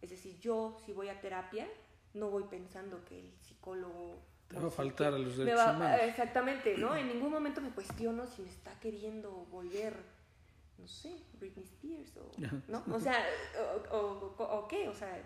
Es 0.02 0.10
decir, 0.10 0.39
yo 0.39 0.78
si 0.86 0.93
voy 0.93 1.10
a 1.10 1.21
terapia, 1.21 1.67
no 2.13 2.30
voy 2.30 2.43
pensando 2.43 3.04
que 3.06 3.19
el 3.19 3.34
psicólogo 3.41 4.21
te 4.47 4.60
va 4.60 4.67
a 4.67 4.71
faltar 4.71 5.13
a 5.13 5.19
los 5.19 5.38
derechos 5.38 5.75
humanos. 5.75 5.99
Exactamente, 6.03 6.77
¿no? 6.77 6.95
En 6.95 7.08
ningún 7.08 7.31
momento 7.31 7.62
me 7.62 7.69
cuestiono 7.69 8.27
si 8.27 8.41
me 8.41 8.49
está 8.49 8.79
queriendo 8.79 9.31
volver, 9.51 9.95
no 10.77 10.88
sé, 10.88 11.15
Britney 11.39 11.65
Spears 11.65 12.15
o, 12.17 12.31
¿no? 12.67 12.84
O 12.93 12.99
sea, 12.99 13.25
o, 13.91 14.67
qué, 14.69 14.88
o 14.88 14.93
sea, 14.93 15.19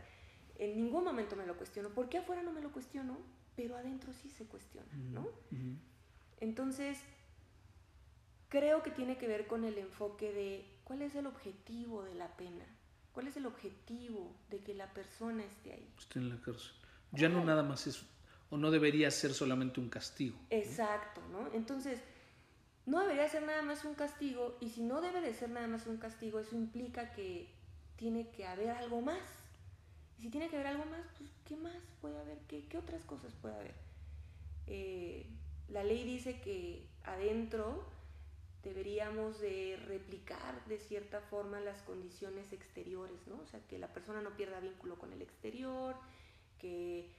en 0.57 0.77
ningún 0.77 1.03
momento 1.03 1.35
me 1.35 1.45
lo 1.45 1.55
cuestiono. 1.57 1.89
¿Por 1.89 2.07
qué 2.09 2.19
afuera 2.19 2.43
no 2.43 2.51
me 2.51 2.61
lo 2.61 2.71
cuestiono? 2.71 3.17
Pero 3.55 3.75
adentro 3.75 4.13
sí 4.13 4.29
se 4.29 4.45
cuestiona, 4.45 4.87
¿no? 5.11 5.27
Entonces, 6.39 6.99
creo 8.47 8.83
que 8.83 8.91
tiene 8.91 9.17
que 9.17 9.27
ver 9.27 9.47
con 9.47 9.65
el 9.65 9.77
enfoque 9.77 10.31
de 10.31 10.65
cuál 10.85 11.01
es 11.01 11.13
el 11.15 11.27
objetivo 11.27 12.03
de 12.03 12.15
la 12.15 12.37
pena, 12.37 12.65
cuál 13.11 13.27
es 13.27 13.35
el 13.35 13.45
objetivo 13.45 14.33
de 14.49 14.59
que 14.59 14.73
la 14.73 14.93
persona 14.93 15.43
esté 15.43 15.73
ahí. 15.73 15.93
Esté 15.97 16.19
en 16.19 16.29
la 16.29 16.41
cárcel. 16.41 16.71
Ya 17.11 17.27
no 17.27 17.43
nada 17.43 17.63
más 17.63 17.85
eso 17.85 18.05
o 18.49 18.57
no 18.57 18.71
debería 18.71 19.11
ser 19.11 19.33
solamente 19.33 19.79
un 19.79 19.89
castigo. 19.89 20.37
Exacto, 20.49 21.21
¿no? 21.31 21.51
Entonces, 21.53 21.99
no 22.85 23.01
debería 23.01 23.27
ser 23.27 23.43
nada 23.43 23.61
más 23.61 23.85
un 23.85 23.93
castigo 23.93 24.57
y 24.59 24.69
si 24.69 24.81
no 24.81 25.01
debe 25.01 25.21
de 25.21 25.33
ser 25.33 25.49
nada 25.49 25.67
más 25.67 25.85
un 25.85 25.97
castigo, 25.97 26.39
eso 26.39 26.55
implica 26.55 27.13
que 27.13 27.47
tiene 27.95 28.29
que 28.29 28.47
haber 28.47 28.71
algo 28.71 29.01
más. 29.01 29.21
Y 30.17 30.23
si 30.23 30.29
tiene 30.29 30.49
que 30.49 30.55
haber 30.55 30.67
algo 30.67 30.85
más, 30.85 31.05
pues 31.17 31.29
¿qué 31.45 31.55
más 31.55 31.77
puede 32.01 32.19
haber? 32.19 32.39
¿Qué, 32.47 32.65
qué 32.67 32.77
otras 32.77 33.03
cosas 33.05 33.33
puede 33.41 33.55
haber? 33.55 33.75
Eh, 34.67 35.25
la 35.69 35.83
ley 35.83 36.03
dice 36.03 36.41
que 36.41 36.87
adentro 37.03 37.85
deberíamos 38.63 39.39
de 39.39 39.77
replicar 39.87 40.65
de 40.65 40.79
cierta 40.79 41.21
forma 41.21 41.59
las 41.59 41.81
condiciones 41.83 42.51
exteriores, 42.51 43.27
¿no? 43.27 43.35
O 43.39 43.45
sea, 43.45 43.59
que 43.67 43.77
la 43.77 43.87
persona 43.93 44.21
no 44.21 44.35
pierda 44.35 44.59
vínculo 44.59 44.97
con 44.97 45.13
el 45.13 45.21
exterior, 45.21 45.95
que 46.59 47.09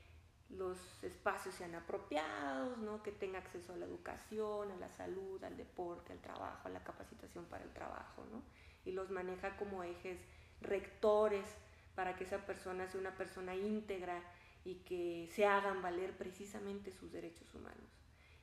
los 0.51 0.79
espacios 1.05 1.55
sean 1.55 1.75
apropiados, 1.75 2.79
¿no? 2.79 3.03
que 3.03 3.13
tenga 3.13 3.39
acceso 3.39 3.73
a 3.73 3.77
la 3.77 3.87
educación, 3.87 4.71
a 4.73 4.77
la 4.77 4.89
salud, 4.89 5.43
al 5.45 5.57
deporte, 5.57 6.13
al 6.13 6.21
trabajo, 6.21 6.69
a 6.69 6.71
la 6.71 6.83
capacitación 6.83 7.45
para 7.47 7.65
el 7.65 7.73
trabajo, 7.73 8.25
¿no? 8.31 8.43
y 8.85 8.93
los 8.93 9.11
maneja 9.11 9.57
como 9.57 9.85
ejes 9.85 10.19
rectores 10.61 11.47
para 11.95 12.17
que 12.17 12.25
esa 12.25 12.47
persona 12.47 12.89
sea 12.89 13.01
una 13.01 13.17
persona 13.17 13.55
íntegra 13.55 14.23
y 14.65 14.77
que 14.77 15.29
se 15.33 15.47
hagan 15.47 15.83
valer 15.83 16.17
precisamente 16.17 16.93
sus 16.93 17.13
derechos 17.13 17.55
humanos. 17.55 17.89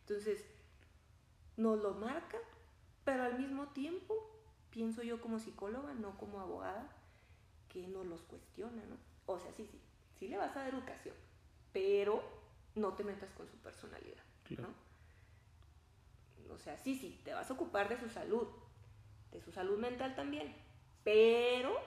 Entonces, 0.02 0.46
nos 1.58 1.82
lo 1.82 1.94
marca, 1.94 2.38
pero 3.04 3.24
al 3.24 3.40
mismo 3.40 3.68
tiempo, 3.70 4.16
pienso 4.70 5.04
yo 5.04 5.22
como 5.22 5.40
psicóloga, 5.40 5.94
no 5.94 6.18
como 6.18 6.40
abogada, 6.40 6.90
que 7.70 7.88
no 7.88 8.04
los 8.04 8.22
cuestiona, 8.22 8.84
¿no? 8.86 8.98
O 9.26 9.40
sea, 9.40 9.52
sí, 9.54 9.66
sí, 9.66 9.80
sí 10.18 10.28
le 10.28 10.38
vas 10.38 10.56
a 10.56 10.62
dar 10.62 10.74
educación, 10.74 11.16
pero 11.78 12.24
no 12.74 12.94
te 12.94 13.04
metas 13.04 13.30
con 13.34 13.48
su 13.48 13.56
personalidad. 13.58 14.24
¿no? 14.58 14.68
O 16.52 16.58
sea, 16.58 16.76
sí, 16.80 16.96
sí, 16.96 17.22
te 17.24 17.34
vas 17.34 17.52
a 17.52 17.54
ocupar 17.54 17.88
de 17.88 18.00
su 18.00 18.10
salud, 18.10 18.48
de 19.32 19.40
su 19.42 19.52
salud 19.52 19.78
mental 19.78 20.16
también, 20.16 20.56
pero 21.04 21.80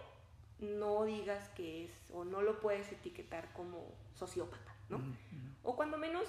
no 0.60 1.04
digas 1.06 1.48
que 1.56 1.86
es 1.86 1.90
o 2.12 2.24
no 2.24 2.40
lo 2.40 2.60
puedes 2.60 2.92
etiquetar 2.92 3.52
como 3.52 3.92
sociópata, 4.14 4.76
¿no? 4.90 5.00
O 5.64 5.74
cuando 5.74 5.98
menos 5.98 6.28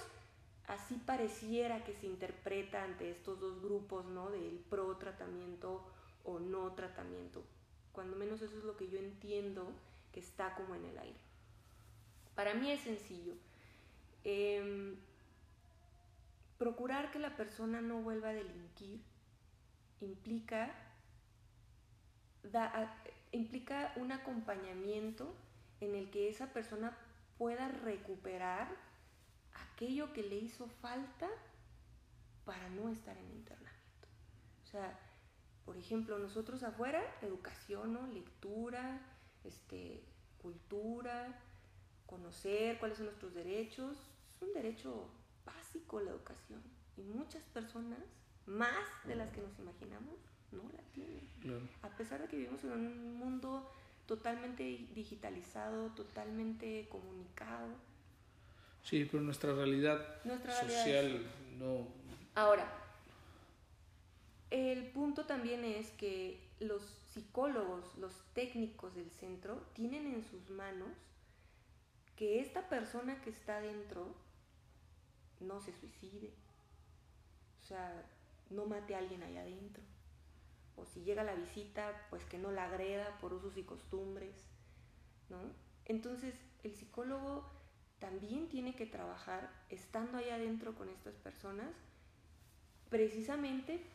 así 0.66 0.96
pareciera 0.96 1.84
que 1.84 1.94
se 1.94 2.08
interpreta 2.08 2.84
ante 2.84 3.12
estos 3.12 3.40
dos 3.40 3.62
grupos, 3.62 4.06
¿no? 4.06 4.32
Del 4.32 4.58
pro 4.72 4.98
tratamiento 4.98 5.86
o 6.24 6.40
no 6.40 6.74
tratamiento. 6.74 7.44
Cuando 7.92 8.18
menos 8.18 8.42
eso 8.42 8.58
es 8.58 8.64
lo 8.64 8.76
que 8.76 8.90
yo 8.90 8.98
entiendo 8.98 9.72
que 10.12 10.20
está 10.20 10.56
como 10.56 10.74
en 10.74 10.86
el 10.86 10.98
aire. 10.98 11.20
Para 12.36 12.56
mí 12.56 12.72
es 12.72 12.82
sencillo. 12.82 13.36
Em, 14.24 14.96
procurar 16.58 17.12
que 17.12 17.20
la 17.20 17.36
persona 17.36 17.82
no 17.82 18.02
vuelva 18.02 18.30
a 18.30 18.34
delinquir 18.34 19.02
implica, 20.00 20.74
implica 23.32 23.94
un 23.96 24.12
acompañamiento 24.12 25.34
en 25.80 25.96
el 25.96 26.12
que 26.12 26.30
esa 26.30 26.54
persona 26.54 26.96
pueda 27.38 27.68
recuperar 27.68 28.68
aquello 29.54 30.14
que 30.14 30.24
le 30.24 30.36
hizo 30.36 30.68
falta 30.68 31.28
para 32.46 32.70
no 32.70 32.90
estar 32.90 33.18
en 33.18 33.32
internamiento. 33.32 34.08
O 34.64 34.68
sea, 34.68 35.00
por 35.66 35.78
ejemplo, 35.78 36.20
nosotros 36.20 36.64
afuera, 36.64 37.02
educación, 37.22 38.14
lectura, 38.14 39.00
este, 39.44 40.04
cultura, 40.42 41.40
conocer 42.06 42.78
cuáles 42.80 42.98
son 42.98 43.08
nuestros 43.08 43.34
derechos, 43.34 43.98
es 44.42 44.48
un 44.48 44.54
derecho 44.54 45.08
básico 45.46 46.00
la 46.00 46.12
educación 46.12 46.62
y 46.98 47.02
muchas 47.04 47.44
personas, 47.54 48.00
más 48.46 49.06
de 49.06 49.16
las 49.16 49.30
que 49.32 49.42
nos 49.42 49.58
imaginamos, 49.60 50.16
no 50.52 50.64
la 50.76 50.84
tienen. 50.94 51.70
A 51.82 51.90
pesar 51.90 52.22
de 52.22 52.28
que 52.28 52.38
vivimos 52.38 52.64
en 52.64 52.72
un 52.72 53.18
mundo 53.18 53.72
totalmente 54.06 54.64
digitalizado, 54.94 55.90
totalmente 55.92 56.88
comunicado. 56.90 57.70
Sí, 58.84 59.08
pero 59.10 59.24
nuestra 59.24 59.54
realidad 59.54 60.22
social 60.24 61.22
no... 61.58 61.88
Ahora, 62.36 62.68
el 64.50 64.88
punto 64.88 65.26
también 65.26 65.64
es 65.64 65.92
que 65.92 66.42
los 66.60 66.82
psicólogos, 67.14 67.96
los 67.98 68.14
técnicos 68.34 68.96
del 68.96 69.10
centro, 69.12 69.68
tienen 69.74 70.08
en 70.08 70.24
sus 70.24 70.50
manos 70.50 70.90
que 72.16 72.40
esta 72.40 72.70
persona 72.70 73.22
que 73.22 73.30
está 73.30 73.62
dentro 73.62 74.16
no 75.42 75.60
se 75.60 75.74
suicide, 75.74 76.34
o 77.62 77.64
sea, 77.64 78.06
no 78.50 78.66
mate 78.66 78.96
a 78.96 79.00
alguien 79.00 79.24
allá 79.24 79.42
adentro, 79.42 79.84
o 80.76 80.86
si 80.86 81.04
llega 81.04 81.24
la 81.24 81.36
visita, 81.36 82.08
pues 82.10 82.26
que 82.26 82.38
no 82.38 82.52
la 82.52 82.66
agreda 82.66 83.18
por 83.20 83.34
usos 83.34 83.58
y 83.58 83.64
costumbres, 83.64 84.36
¿no? 85.30 85.40
Entonces, 85.86 86.36
el 86.64 86.76
psicólogo 86.76 87.50
también 88.00 88.50
tiene 88.50 88.76
que 88.76 88.86
trabajar 88.86 89.50
estando 89.70 90.18
ahí 90.18 90.30
adentro 90.30 90.76
con 90.76 90.90
estas 90.90 91.16
personas, 91.16 91.74
precisamente 92.90 93.86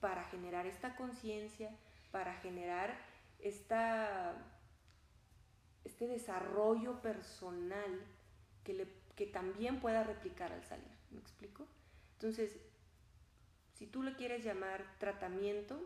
para 0.00 0.24
generar 0.24 0.66
esta 0.66 0.96
conciencia, 0.96 1.70
para 2.12 2.34
generar 2.34 2.94
esta, 3.40 4.34
este 5.84 6.06
desarrollo 6.06 7.00
personal 7.00 8.02
que, 8.64 8.74
le, 8.74 8.88
que 9.16 9.26
también 9.26 9.80
pueda 9.80 10.04
replicar 10.04 10.52
al 10.52 10.62
salir. 10.64 10.93
¿Me 11.14 11.20
explico? 11.20 11.66
Entonces, 12.14 12.58
si 13.74 13.86
tú 13.86 14.02
le 14.02 14.14
quieres 14.14 14.44
llamar 14.44 14.84
tratamiento, 14.98 15.80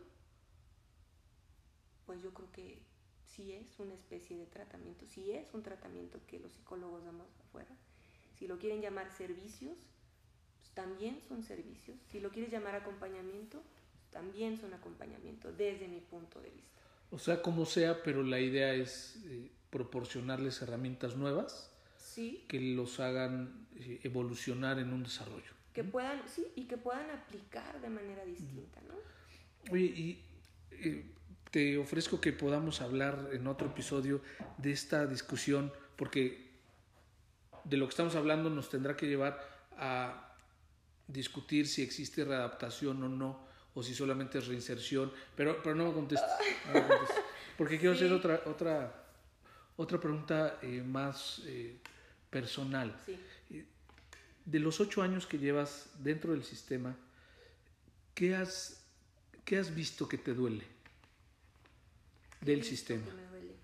pues 2.07 2.22
yo 2.22 2.33
creo 2.33 2.51
que 2.53 2.83
sí 3.24 3.53
es 3.53 3.79
una 3.79 3.95
especie 3.95 4.37
de 4.37 4.47
tratamiento, 4.47 5.07
sí 5.07 5.31
es 5.33 5.53
un 5.53 5.62
tratamiento 5.62 6.20
que 6.26 6.41
los 6.41 6.53
psicólogos 6.53 7.05
damos 7.05 7.29
afuera. 7.41 7.70
Si 8.39 8.47
lo 8.47 8.59
quieren 8.59 8.81
llamar 8.81 9.11
servicios, 9.12 9.76
pues 10.59 10.70
también 10.70 11.20
son 11.29 11.43
servicios. 11.43 11.99
Si 12.11 12.20
lo 12.20 12.31
quieres 12.31 12.51
llamar 12.51 12.74
acompañamiento, 12.74 13.62
pues 13.93 14.11
también 14.11 14.59
son 14.59 14.72
acompañamiento 14.74 15.53
desde 15.53 15.89
mi 15.89 16.01
punto 16.01 16.41
de 16.41 16.51
vista. 16.51 16.81
O 17.11 17.18
sea, 17.18 17.43
como 17.43 17.64
sea, 17.66 18.03
pero 18.03 18.22
la 18.22 18.41
idea 18.41 18.74
es 18.74 19.16
eh, 19.26 19.51
proporcionarles 19.70 20.62
herramientas 20.62 21.16
nuevas 21.16 21.68
sí. 22.19 22.45
que 22.49 22.59
los 22.61 22.99
hagan 22.99 23.69
eh, 23.77 24.01
evolucionar 24.03 24.79
en 24.81 24.93
un 24.93 25.05
desarrollo. 25.05 25.53
Que 25.73 25.85
puedan, 25.85 26.21
sí, 26.29 26.45
y 26.57 26.64
que 26.64 26.77
puedan 26.77 27.09
aplicar 27.11 27.81
de 27.81 27.89
manera 27.89 28.25
distinta, 28.25 28.81
¿no? 28.89 28.95
Oye, 29.73 29.85
y 29.85 30.25
eh, 30.73 31.05
te 31.53 31.79
ofrezco 31.79 32.21
que 32.21 32.33
podamos 32.33 32.81
hablar 32.81 33.31
en 33.33 33.47
otro 33.47 33.69
episodio 33.69 34.21
de 34.57 34.73
esta 34.73 35.07
discusión, 35.07 35.73
porque 35.95 36.49
de 37.62 37.77
lo 37.77 37.87
que 37.87 37.91
estamos 37.91 38.16
hablando 38.16 38.51
nos 38.51 38.69
tendrá 38.69 38.97
que 38.97 39.07
llevar 39.07 39.39
a 39.77 40.35
discutir 41.07 41.69
si 41.69 41.83
existe 41.83 42.25
readaptación 42.25 43.01
o 43.05 43.09
no, 43.09 43.47
o 43.75 43.83
si 43.83 43.95
solamente 43.95 44.39
es 44.39 44.49
reinserción, 44.49 45.12
pero, 45.37 45.62
pero 45.62 45.77
no 45.77 45.87
me 45.87 45.93
contestes, 45.93 46.29
no 46.66 46.73
me 46.75 46.81
contestes, 46.89 47.25
porque 47.57 47.79
quiero 47.79 47.95
Sí. 47.95 48.05
hacer 48.05 48.12
otra, 48.16 48.43
otra, 48.47 49.05
otra 49.77 50.01
pregunta 50.01 50.59
eh, 50.62 50.83
más 50.85 51.43
eh, 51.47 51.79
personal. 52.31 52.99
Sí. 53.05 53.18
De 54.45 54.59
los 54.59 54.81
ocho 54.81 55.03
años 55.03 55.26
que 55.26 55.39
llevas 55.39 55.91
dentro 55.99 56.33
del 56.33 56.43
sistema, 56.43 56.97
¿qué 58.14 58.35
has, 58.35 58.83
qué 59.45 59.59
has 59.59 59.74
visto 59.74 60.09
que 60.09 60.16
te 60.16 60.33
duele 60.33 60.64
del 62.41 62.64
sistema? 62.64 63.05
duele. 63.05 63.55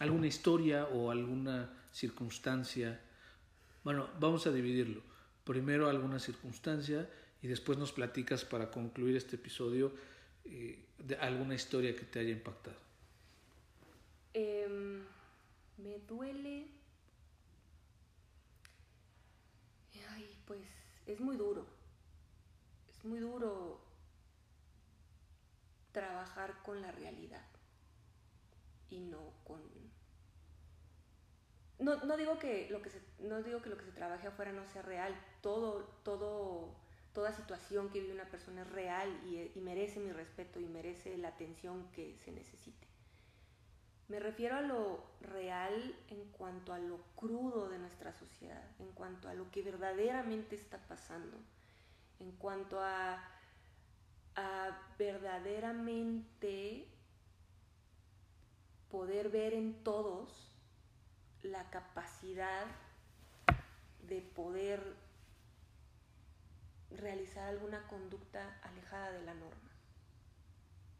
¿Alguna 0.00 0.26
historia 0.26 0.86
o 0.86 1.10
alguna 1.10 1.70
circunstancia? 1.92 3.00
Bueno, 3.84 4.10
vamos 4.18 4.46
a 4.46 4.52
dividirlo. 4.52 5.02
Primero 5.44 5.88
alguna 5.88 6.18
circunstancia 6.18 7.08
y 7.40 7.46
después 7.46 7.78
nos 7.78 7.92
platicas 7.92 8.44
para 8.44 8.70
concluir 8.70 9.16
este 9.16 9.36
episodio 9.36 9.92
eh, 10.44 10.78
de 10.98 11.16
alguna 11.16 11.54
historia 11.54 11.94
que 11.94 12.02
te 12.02 12.18
haya 12.18 12.30
impactado. 12.30 12.76
Em, 14.34 15.02
me 15.78 15.98
duele. 16.00 16.68
Ay, 20.10 20.42
pues 20.46 20.66
es 21.06 21.20
muy 21.20 21.36
duro. 21.36 21.66
Es 22.88 23.04
muy 23.04 23.18
duro 23.18 23.80
trabajar 25.92 26.62
con 26.62 26.82
la 26.82 26.92
realidad 26.92 27.44
y 28.90 29.00
no 29.00 29.32
con. 29.44 29.60
No, 31.78 31.96
no 32.04 32.16
digo 32.16 32.38
que 32.38 32.68
lo 32.70 32.80
que 32.80 32.90
se, 32.90 33.00
no 33.18 33.42
digo 33.42 33.60
que 33.60 33.68
lo 33.68 33.76
que 33.76 33.84
se 33.84 33.92
trabaje 33.92 34.26
afuera 34.26 34.52
no 34.52 34.66
sea 34.66 34.82
real. 34.82 35.14
Todo, 35.42 35.84
todo, 36.04 36.74
toda 37.12 37.32
situación 37.32 37.90
que 37.90 38.00
vive 38.00 38.14
una 38.14 38.30
persona 38.30 38.62
es 38.62 38.70
real 38.70 39.08
y, 39.26 39.50
y 39.54 39.60
merece 39.60 40.00
mi 40.00 40.12
respeto 40.12 40.60
y 40.60 40.66
merece 40.66 41.16
la 41.18 41.28
atención 41.28 41.90
que 41.92 42.16
se 42.16 42.32
necesite. 42.32 42.86
Me 44.08 44.20
refiero 44.20 44.56
a 44.56 44.60
lo 44.60 45.04
real 45.20 45.96
en 46.08 46.24
cuanto 46.30 46.72
a 46.72 46.78
lo 46.78 47.00
crudo 47.16 47.68
de 47.68 47.78
nuestra 47.78 48.12
sociedad, 48.12 48.62
en 48.78 48.92
cuanto 48.92 49.28
a 49.28 49.34
lo 49.34 49.50
que 49.50 49.62
verdaderamente 49.62 50.54
está 50.54 50.78
pasando, 50.78 51.36
en 52.20 52.30
cuanto 52.32 52.80
a, 52.80 53.32
verdaderamente 54.98 56.86
poder 58.90 59.30
ver 59.30 59.54
en 59.54 59.82
todos 59.82 60.52
la 61.42 61.70
capacidad 61.70 62.66
de 64.02 64.20
poder 64.20 64.94
realizar 66.90 67.48
alguna 67.48 67.86
conducta 67.88 68.58
alejada 68.62 69.12
de 69.12 69.22
la 69.22 69.32
norma. 69.34 69.70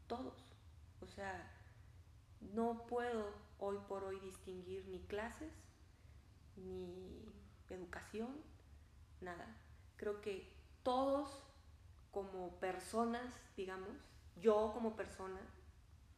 Todos. 0.07 0.55
O 1.01 1.07
sea, 1.07 1.56
no 2.41 2.85
puedo 2.87 3.33
hoy 3.59 3.77
por 3.87 4.03
hoy 4.03 4.19
distinguir 4.19 4.85
ni 4.87 4.99
clases, 5.01 5.51
ni 6.55 7.23
educación, 7.69 8.29
nada. 9.21 9.45
Creo 9.97 10.21
que 10.21 10.51
todos 10.83 11.43
como 12.11 12.59
personas, 12.59 13.33
digamos, 13.55 13.89
yo 14.41 14.71
como 14.73 14.95
persona, 14.95 15.39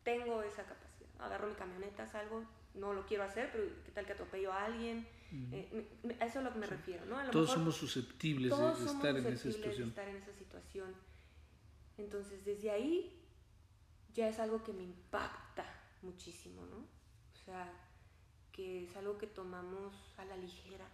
tengo 0.03 0.41
esa 0.43 0.63
capacidad. 0.63 1.09
Agarro 1.19 1.47
mi 1.47 1.55
camioneta, 1.55 2.07
salgo, 2.07 2.43
no 2.73 2.93
lo 2.93 3.05
quiero 3.05 3.23
hacer, 3.23 3.49
pero 3.51 3.65
¿qué 3.85 3.91
tal 3.91 4.05
que 4.05 4.13
atropello 4.13 4.53
a 4.53 4.65
alguien? 4.65 5.07
Eh, 5.51 5.87
a 6.19 6.25
eso 6.25 6.39
es 6.39 6.45
a 6.45 6.49
lo 6.49 6.53
que 6.53 6.59
me 6.59 6.65
refiero, 6.67 7.05
¿no? 7.05 7.17
A 7.17 7.23
lo 7.25 7.31
Todos 7.31 7.47
mejor- 7.49 7.59
somos 7.59 7.75
susceptibles 7.75 8.49
de- 8.51 8.57
todos 8.57 8.79
de, 8.79 8.85
somos 8.87 8.95
estar 9.05 9.17
en 9.17 9.25
esa 9.27 9.29
susceptibles 9.43 9.53
de 9.55 9.61
situación. 9.61 9.89
estar 9.89 10.07
en 10.07 10.15
esa 10.15 10.33
situación. 10.33 10.95
Entonces, 11.97 12.45
desde 12.45 12.71
ahí 12.71 13.21
ya 14.13 14.27
es 14.29 14.39
algo 14.39 14.63
que 14.63 14.73
me 14.73 14.83
impacta 14.83 15.65
muchísimo, 16.03 16.65
¿no? 16.65 16.77
O 16.77 17.35
sea, 17.45 17.71
que 18.51 18.83
es 18.85 18.95
algo 18.97 19.17
que 19.17 19.27
tomamos 19.27 19.95
a 20.17 20.25
la 20.25 20.37
ligera. 20.37 20.89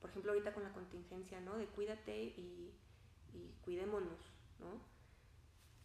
Por 0.00 0.10
ejemplo, 0.10 0.32
ahorita 0.32 0.54
con 0.54 0.62
la 0.64 0.72
contingencia, 0.72 1.40
¿no? 1.40 1.56
De 1.58 1.66
cuídate 1.68 2.22
y, 2.24 2.74
cuidémonos, 3.62 4.18
¿no? 4.58 4.80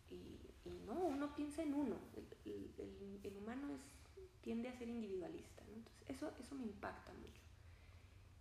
Y, 0.10 0.40
no, 0.86 0.94
uno 0.94 1.36
piensa 1.36 1.62
en 1.64 1.74
uno. 1.74 1.96
El- 2.46 3.22
el 3.24 3.38
humano 3.38 3.70
es, 3.72 3.82
tiende 4.42 4.70
a 4.70 4.74
ser 4.74 4.90
individualista, 4.90 5.64
¿no? 5.66 5.74
Entonces, 5.76 6.04
eso, 6.10 6.32
eso 6.40 6.56
me 6.56 6.64
impacta 6.64 7.14
mucho 7.14 7.42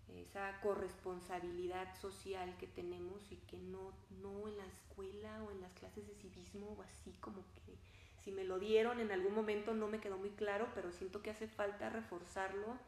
esa 0.09 0.61
corresponsabilidad 0.61 1.95
social 2.01 2.57
que 2.59 2.67
tenemos 2.67 3.31
y 3.33 3.37
que 3.37 3.59
no, 3.59 3.93
no 4.11 4.49
en 4.49 4.57
la 4.59 4.67
escuela 4.67 5.43
o 5.43 5.51
en 5.51 5.61
las 5.61 5.73
clases 5.73 6.07
de 6.07 6.15
civismo 6.15 6.69
o 6.79 6.83
así 6.83 7.13
como 7.21 7.43
que 7.55 7.79
si 8.25 8.33
me 8.33 8.45
lo 8.45 8.59
dieron 8.59 9.01
en 9.01 9.13
algún 9.13 9.35
momento 9.35 9.75
no 9.75 9.89
me 9.89 10.01
quedó 10.01 10.19
muy 10.19 10.31
claro, 10.31 10.69
pero 10.75 10.93
siento 10.93 11.23
que 11.23 11.31
hace 11.31 11.49
falta 11.49 11.91
reforzarlo 11.91 12.79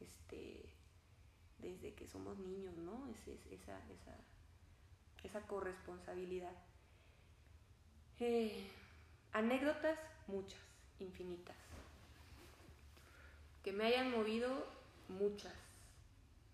este, 0.00 0.62
desde 1.58 1.94
que 1.94 2.06
somos 2.08 2.38
niños, 2.38 2.76
¿no? 2.78 3.08
Es, 3.08 3.28
es- 3.28 3.46
esa, 3.52 3.78
esa, 3.90 4.16
esa 5.24 5.40
corresponsabilidad. 5.48 6.52
Eh, 8.18 8.70
anécdotas, 9.32 9.98
muchas, 10.26 10.60
infinitas. 10.98 11.56
Que 13.64 13.72
me 13.72 13.84
hayan 13.84 14.10
movido, 14.12 14.48
muchas 15.08 15.52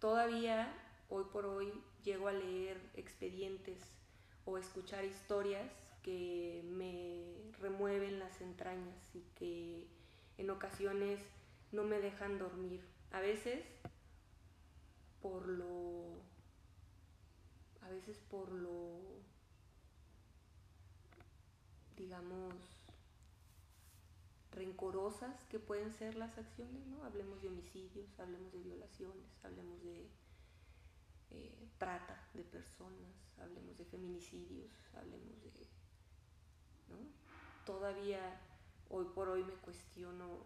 todavía 0.00 0.72
hoy 1.10 1.24
por 1.32 1.46
hoy 1.46 1.72
llego 2.04 2.28
a 2.28 2.32
leer 2.32 2.80
expedientes 2.96 3.78
o 4.44 4.58
escuchar 4.58 5.04
historias 5.04 5.70
que 6.02 6.62
me 6.64 7.52
remueven 7.60 8.18
las 8.18 8.40
entrañas 8.40 9.14
y 9.14 9.22
que 9.34 9.86
en 10.38 10.50
ocasiones 10.50 11.20
no 11.72 11.84
me 11.84 12.00
dejan 12.00 12.38
dormir. 12.38 12.82
A 13.12 13.20
veces 13.20 13.64
por 15.20 15.46
lo 15.46 16.22
a 17.82 17.88
veces 17.90 18.18
por 18.30 18.50
lo 18.50 19.00
digamos 21.96 22.54
rencorosas 24.52 25.44
que 25.44 25.58
pueden 25.58 25.92
ser 25.92 26.16
las 26.16 26.36
acciones, 26.38 26.86
¿no? 26.86 27.04
Hablemos 27.04 27.40
de 27.40 27.48
homicidios, 27.48 28.18
hablemos 28.18 28.52
de 28.52 28.58
violaciones, 28.60 29.44
hablemos 29.44 29.82
de 29.82 30.08
eh, 31.30 31.68
trata 31.78 32.28
de 32.34 32.42
personas, 32.42 33.14
hablemos 33.38 33.76
de 33.78 33.84
feminicidios, 33.84 34.72
hablemos 34.94 35.40
de, 35.42 35.50
¿no? 36.90 36.96
Todavía 37.64 38.40
hoy 38.88 39.06
por 39.14 39.28
hoy 39.28 39.44
me 39.44 39.54
cuestiono 39.54 40.38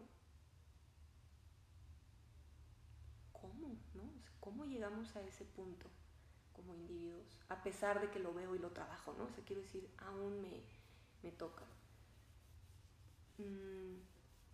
cómo, 3.32 3.76
¿no? 3.94 4.02
O 4.02 4.20
sea, 4.20 4.32
¿Cómo 4.40 4.64
llegamos 4.64 5.16
a 5.16 5.22
ese 5.22 5.44
punto 5.44 5.88
como 6.52 6.74
individuos, 6.74 7.26
a 7.48 7.62
pesar 7.62 8.00
de 8.00 8.10
que 8.10 8.20
lo 8.20 8.32
veo 8.32 8.54
y 8.54 8.58
lo 8.58 8.70
trabajo, 8.70 9.14
¿no? 9.18 9.24
O 9.24 9.30
sea, 9.30 9.44
quiero 9.44 9.62
decir, 9.62 9.90
aún 9.98 10.40
me, 10.40 10.62
me 11.22 11.30
toca. 11.32 11.64
Mm, 13.38 13.96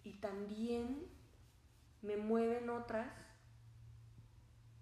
y 0.04 0.12
también 0.14 1.06
me 2.02 2.16
mueven 2.16 2.70
otras, 2.70 3.12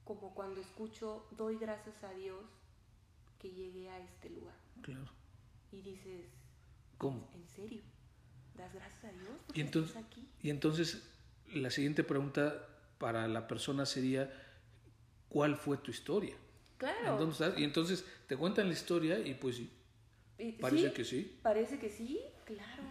como 0.05 0.35
cuando 0.35 0.61
escucho, 0.61 1.27
doy 1.33 1.59
gracias 1.59 2.03
a 2.05 2.13
Dios 2.13 2.45
que 3.39 3.51
llegué 3.51 3.91
a 3.91 3.99
este 3.99 4.31
lugar. 4.31 4.57
Claro. 4.83 5.11
Y 5.73 5.83
dices, 5.83 6.27
¿Cómo? 6.99 7.29
¿En 7.35 7.47
serio? 7.49 7.83
¿Das 8.57 8.73
gracias 8.75 9.05
a 9.05 9.13
Dios 9.13 9.31
y 9.55 9.61
entonces, 9.61 9.97
estás 9.97 10.05
aquí? 10.11 10.29
Y 10.43 10.51
entonces 10.51 11.03
la 11.55 11.71
siguiente 11.71 12.03
pregunta 12.05 12.67
para 12.99 13.29
la 13.29 13.47
persona 13.47 13.87
sería, 13.87 14.31
¿cuál 15.29 15.57
fue 15.57 15.79
tu 15.79 15.91
historia? 15.91 16.37
Claro. 16.77 17.13
¿En 17.13 17.19
dónde 17.19 17.33
estás? 17.33 17.59
Y 17.59 17.65
entonces 17.65 18.05
te 18.27 18.37
cuentan 18.37 18.67
la 18.67 18.73
historia 18.75 19.19
y 19.21 19.35
pues 19.35 19.61
Y- 20.39 20.53
parece 20.61 20.89
¿sí? 20.89 20.95
que 20.95 21.05
sí. 21.05 21.39
Parece 21.43 21.79
que 21.79 21.89
sí, 21.89 22.21
claro. 22.45 22.83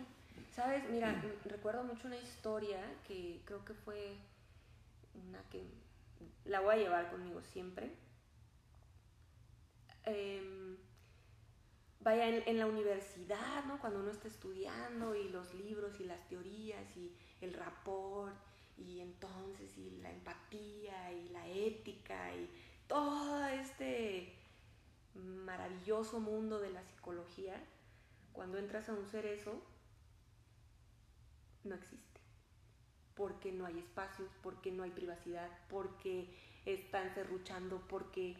Sabes, 0.55 0.83
mira, 0.89 1.21
recuerdo 1.45 1.83
mucho 1.83 2.07
una 2.07 2.17
historia 2.17 2.79
que 3.07 3.41
creo 3.45 3.63
que 3.65 3.73
fue 3.73 4.15
una 5.27 5.41
que 5.49 5.63
la 6.45 6.61
voy 6.61 6.75
a 6.75 6.77
llevar 6.77 7.11
conmigo 7.11 7.41
siempre. 7.43 7.91
Em, 10.05 10.77
vaya, 12.01 12.27
en, 12.27 12.57
la 12.57 12.65
universidad, 12.65 13.65
¿no? 13.65 13.79
Cuando 13.79 13.99
uno 13.99 14.11
está 14.11 14.27
estudiando 14.27 15.15
y 15.15 15.29
los 15.29 15.53
libros 15.53 15.99
y 15.99 16.05
las 16.05 16.27
teorías 16.27 16.95
y 16.95 17.15
el 17.41 17.53
rapport 17.53 18.33
y 18.77 19.01
entonces 19.01 19.77
y 19.77 19.91
la 20.01 20.11
empatía 20.11 21.11
y 21.11 21.29
la 21.29 21.47
ética 21.47 22.35
y 22.35 22.49
todo 22.87 23.45
este 23.47 24.33
maravilloso 25.13 26.19
mundo 26.19 26.59
de 26.59 26.69
la 26.69 26.83
psicología, 26.83 27.61
cuando 28.33 28.57
entras 28.57 28.87
a 28.89 28.93
un 28.93 29.07
cerezo, 29.07 29.61
no 31.63 31.75
existe. 31.75 32.05
Porque 33.15 33.51
no 33.51 33.65
hay 33.65 33.79
espacios, 33.79 34.29
porque 34.43 34.71
no 34.71 34.83
hay 34.83 34.91
privacidad, 34.91 35.49
porque 35.69 36.29
están 36.65 37.13
serruchando, 37.13 37.81
porque 37.87 38.35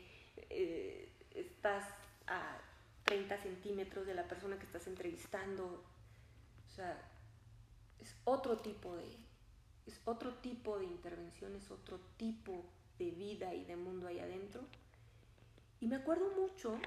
eh, 0.49 1.11
estás 1.31 1.83
a 2.27 2.59
30 3.07 3.37
centímetros 3.37 4.05
de 4.05 4.13
la 4.13 4.27
persona 4.27 4.59
que 4.59 4.65
estás 4.65 4.85
entrevistando. 4.85 5.63
O 5.63 6.69
sea, 6.75 7.01
es 7.99 8.13
otro 8.25 8.57
tipo 8.57 8.95
de, 8.97 9.07
es 9.87 9.99
otro 10.05 10.35
tipo 10.35 10.77
de 10.77 10.85
intervención, 10.85 11.55
es 11.55 11.71
otro 11.71 11.99
tipo 12.17 12.65
de 12.99 13.11
vida 13.11 13.53
y 13.55 13.63
de 13.63 13.77
mundo 13.77 14.07
ahí 14.07 14.19
adentro. 14.19 14.61
Y 15.79 15.87
me 15.87 15.95
acuerdo 15.95 16.29
mucho 16.35 16.77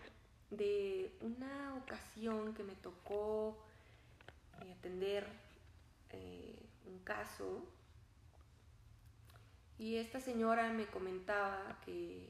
de 0.50 1.10
una 1.22 1.74
ocasión 1.76 2.54
que 2.54 2.64
me 2.64 2.74
tocó 2.74 3.56
eh, 4.62 4.74
atender 4.78 5.26
eh, 6.10 6.62
un 6.86 6.98
caso 6.98 7.64
y 9.78 9.96
esta 9.96 10.20
señora 10.20 10.70
me 10.72 10.86
comentaba 10.86 11.78
que 11.86 12.28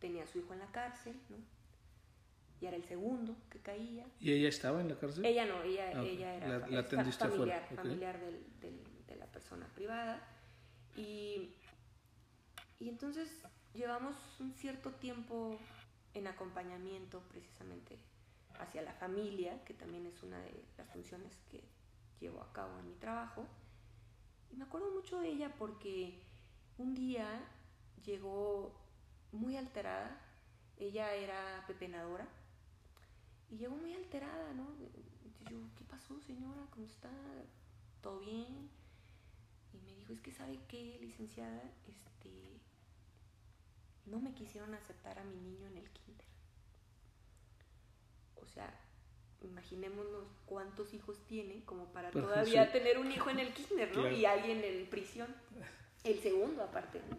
tenía 0.00 0.24
a 0.24 0.26
su 0.26 0.38
hijo 0.38 0.54
en 0.54 0.60
la 0.60 0.72
cárcel, 0.72 1.14
¿no? 1.28 1.51
Y 2.62 2.66
era 2.66 2.76
el 2.76 2.84
segundo 2.84 3.34
que 3.50 3.58
caía. 3.58 4.06
¿Y 4.20 4.30
ella 4.32 4.48
estaba 4.48 4.80
en 4.80 4.88
la 4.88 4.94
cárcel? 4.96 5.24
Ella 5.24 5.46
no, 5.46 5.60
ella, 5.64 5.90
Ah, 5.96 6.00
ok. 6.00 6.06
ella 6.06 6.34
era 6.36 6.46
La- 6.46 6.58
la 6.68 6.82
familiar, 6.84 7.68
ok. 7.72 7.76
familiar 7.76 8.20
del- 8.20 8.60
del- 8.60 9.06
de 9.08 9.16
la 9.16 9.26
persona 9.26 9.66
privada. 9.74 10.22
Y, 10.96 11.56
y 12.78 12.88
entonces 12.88 13.42
llevamos 13.74 14.14
un 14.38 14.54
cierto 14.54 14.92
tiempo 14.92 15.58
en 16.14 16.28
acompañamiento 16.28 17.20
precisamente 17.30 17.98
hacia 18.60 18.82
la 18.82 18.92
familia, 18.92 19.64
que 19.64 19.74
también 19.74 20.06
es 20.06 20.22
una 20.22 20.38
de 20.40 20.64
las 20.78 20.88
funciones 20.90 21.36
que 21.50 21.64
llevo 22.20 22.42
a 22.42 22.52
cabo 22.52 22.78
en 22.78 22.90
mi 22.90 22.94
trabajo. 22.94 23.44
Y 24.52 24.56
me 24.56 24.62
acuerdo 24.66 24.88
mucho 24.92 25.18
de 25.18 25.30
ella 25.30 25.52
porque 25.58 26.22
un 26.78 26.94
día 26.94 27.26
llegó 28.04 28.72
muy 29.32 29.56
alterada, 29.56 30.16
ella 30.78 31.12
era 31.14 31.64
pepenadora, 31.66 32.28
y 33.52 33.58
llegó 33.58 33.76
muy 33.76 33.92
alterada, 33.92 34.54
¿no? 34.54 34.66
Y 34.80 35.50
yo, 35.50 35.58
¿qué 35.76 35.84
pasó, 35.84 36.18
señora? 36.22 36.66
¿Cómo 36.70 36.86
está? 36.86 37.10
¿Todo 38.00 38.18
bien? 38.20 38.70
Y 39.74 39.78
me 39.84 39.94
dijo, 39.94 40.14
es 40.14 40.20
que 40.20 40.32
sabe 40.32 40.58
qué, 40.68 40.98
licenciada, 41.02 41.62
este, 41.86 42.30
no 44.06 44.20
me 44.20 44.32
quisieron 44.32 44.74
aceptar 44.74 45.18
a 45.18 45.24
mi 45.24 45.36
niño 45.36 45.66
en 45.66 45.76
el 45.76 45.90
kinder. 45.90 46.26
O 48.36 48.46
sea, 48.46 48.74
imaginémonos 49.42 50.28
cuántos 50.46 50.94
hijos 50.94 51.18
tiene 51.26 51.62
como 51.66 51.92
para 51.92 52.10
Pues, 52.10 52.24
todavía 52.24 52.66
sí. 52.66 52.72
tener 52.72 52.98
un 52.98 53.12
hijo 53.12 53.28
en 53.28 53.38
el 53.38 53.52
kinder, 53.52 53.88
¿no? 53.94 54.00
Claro. 54.02 54.16
Y 54.16 54.24
alguien 54.24 54.64
en 54.64 54.88
prisión. 54.88 55.28
El 56.04 56.18
segundo 56.20 56.62
aparte, 56.62 57.02
¿no? 57.10 57.18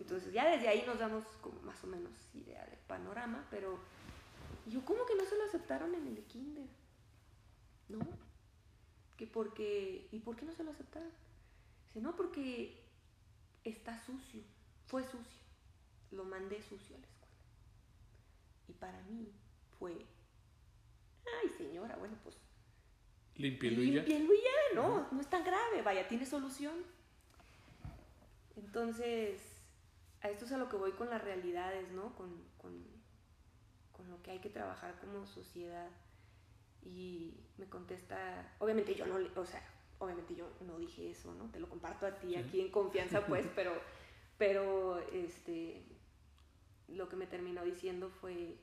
Entonces 0.00 0.32
ya 0.32 0.48
desde 0.48 0.68
ahí 0.68 0.84
nos 0.86 0.98
damos 0.98 1.24
como 1.42 1.60
más 1.62 1.82
o 1.84 1.86
menos 1.86 2.12
idea 2.34 2.64
del 2.64 2.78
panorama, 2.80 3.46
pero 3.50 3.78
yo, 4.66 4.84
¿cómo 4.84 5.04
que 5.06 5.14
no 5.14 5.24
se 5.24 5.36
lo 5.36 5.44
aceptaron 5.44 5.94
en 5.94 6.06
el 6.06 6.24
kinder? 6.24 6.66
¿No? 7.88 7.98
Que 9.16 9.26
porque, 9.26 10.08
¿y 10.10 10.18
por 10.20 10.36
qué 10.36 10.44
no 10.44 10.54
se 10.54 10.64
lo 10.64 10.70
aceptaron? 10.70 11.10
Dice, 11.88 12.00
no, 12.00 12.16
porque 12.16 12.82
está 13.62 13.98
sucio, 14.04 14.42
fue 14.86 15.04
sucio, 15.04 15.42
lo 16.10 16.24
mandé 16.24 16.62
sucio 16.62 16.96
a 16.96 16.98
la 16.98 17.06
escuela. 17.06 17.34
Y 18.68 18.72
para 18.72 19.02
mí 19.02 19.32
fue, 19.78 19.92
ay 21.42 21.48
señora, 21.56 21.96
bueno, 21.96 22.16
pues 22.22 22.36
Límpielo 23.36 23.82
y 23.82 23.92
ya. 23.92 24.06
Y 24.06 24.28
no, 24.74 25.08
no 25.10 25.20
es 25.20 25.28
tan 25.28 25.44
grave, 25.44 25.82
vaya, 25.82 26.06
tiene 26.08 26.24
solución. 26.24 26.74
Entonces, 28.56 29.40
a 30.20 30.30
esto 30.30 30.44
es 30.44 30.52
a 30.52 30.58
lo 30.58 30.68
que 30.68 30.76
voy 30.76 30.92
con 30.92 31.10
las 31.10 31.22
realidades, 31.22 31.90
¿no? 31.92 32.14
Con 32.14 32.30
lo 34.14 34.22
que 34.22 34.30
hay 34.30 34.38
que 34.38 34.50
trabajar 34.50 34.98
como 35.00 35.26
sociedad. 35.26 35.90
Y 36.82 37.34
me 37.58 37.66
contesta, 37.66 38.54
obviamente 38.58 38.94
yo 38.94 39.06
no, 39.06 39.18
le- 39.18 39.30
o 39.38 39.46
sea, 39.46 39.62
obviamente 39.98 40.34
yo 40.34 40.46
no 40.66 40.78
dije 40.78 41.10
eso, 41.10 41.34
¿no? 41.34 41.50
Te 41.50 41.58
lo 41.60 41.68
comparto 41.68 42.06
a 42.06 42.18
ti 42.18 42.28
Sí. 42.28 42.36
aquí 42.36 42.60
en 42.60 42.70
confianza, 42.70 43.26
pues, 43.26 43.46
pero, 43.54 43.72
pero, 44.38 44.98
este, 45.12 45.82
lo 46.88 47.08
que 47.08 47.16
me 47.16 47.26
terminó 47.26 47.64
diciendo 47.64 48.10
fue, 48.10 48.56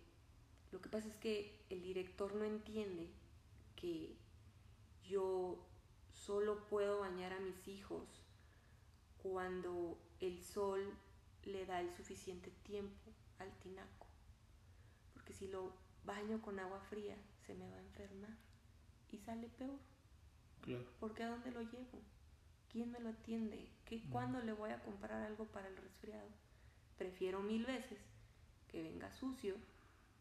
lo 0.72 0.80
que 0.82 0.90
pasa 0.90 1.08
es 1.08 1.16
que 1.16 1.66
el 1.70 1.82
director 1.82 2.34
no 2.36 2.46
entiende 2.46 3.08
que 3.76 4.16
yo 5.04 5.58
solo 6.14 6.68
puedo 6.68 7.00
bañar 7.00 7.34
a 7.34 7.40
mis 7.40 7.68
hijos 7.68 8.08
cuando 9.24 9.98
el 10.20 10.40
sol 10.44 10.94
le 11.44 11.66
da 11.66 11.82
el 11.82 11.90
suficiente 11.92 12.52
tiempo 12.64 13.12
al 13.40 13.52
tinaco. 13.60 14.01
Porque 15.32 15.46
si 15.46 15.48
lo 15.48 15.72
baño 16.04 16.42
con 16.42 16.60
agua 16.60 16.82
fría, 16.90 17.16
se 17.46 17.54
me 17.54 17.70
va 17.70 17.78
a 17.78 17.82
enfermar 17.82 18.36
y 19.12 19.18
sale 19.18 19.48
peor. 19.48 19.80
Claro. 20.62 20.86
Porque 21.00 21.24
¿a 21.24 21.30
dónde 21.30 21.52
lo 21.52 21.62
llevo? 21.62 22.02
¿Quién 22.70 22.92
me 22.92 23.00
lo 23.00 23.10
atiende? 23.10 23.70
¿Qué, 23.86 24.02
¿Cuándo 24.10 24.42
le 24.42 24.52
voy 24.52 24.72
a 24.72 24.84
comprar 24.84 25.22
algo 25.22 25.46
para 25.46 25.70
el 25.70 25.78
resfriado? 25.78 26.28
Prefiero 26.98 27.40
mil 27.40 27.66
veces 27.66 28.00
que 28.68 28.84
venga 28.84 29.10
sucio 29.10 29.56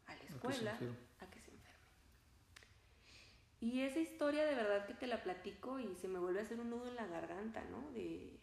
a 0.07 0.15
la 0.15 0.23
escuela 0.23 0.79
a 1.19 1.25
que 1.29 1.41
se 1.41 1.51
enferme. 1.51 1.87
Y 3.59 3.81
esa 3.81 3.99
historia 3.99 4.45
de 4.45 4.55
verdad 4.55 4.87
que 4.87 4.93
te 4.93 5.07
la 5.07 5.23
platico 5.23 5.77
y 5.79 5.93
se 5.95 6.07
me 6.07 6.19
vuelve 6.19 6.39
a 6.39 6.43
hacer 6.43 6.59
un 6.61 6.69
nudo 6.69 6.87
en 6.87 6.95
la 6.95 7.07
garganta, 7.07 7.61
¿no? 7.65 7.91
De, 7.91 8.39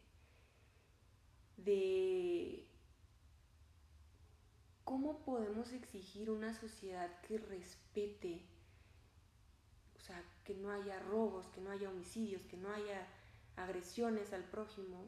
de 1.56 2.67
cómo 4.88 5.22
podemos 5.22 5.70
exigir 5.74 6.30
una 6.30 6.58
sociedad 6.58 7.20
que 7.20 7.36
respete, 7.36 8.40
o 9.98 10.00
sea, 10.00 10.24
que 10.44 10.54
no 10.54 10.70
haya 10.70 10.98
robos, 11.00 11.46
que 11.48 11.60
no 11.60 11.70
haya 11.70 11.90
homicidios, 11.90 12.40
que 12.46 12.56
no 12.56 12.72
haya 12.72 13.06
agresiones 13.56 14.32
al 14.32 14.44
prójimo, 14.44 15.04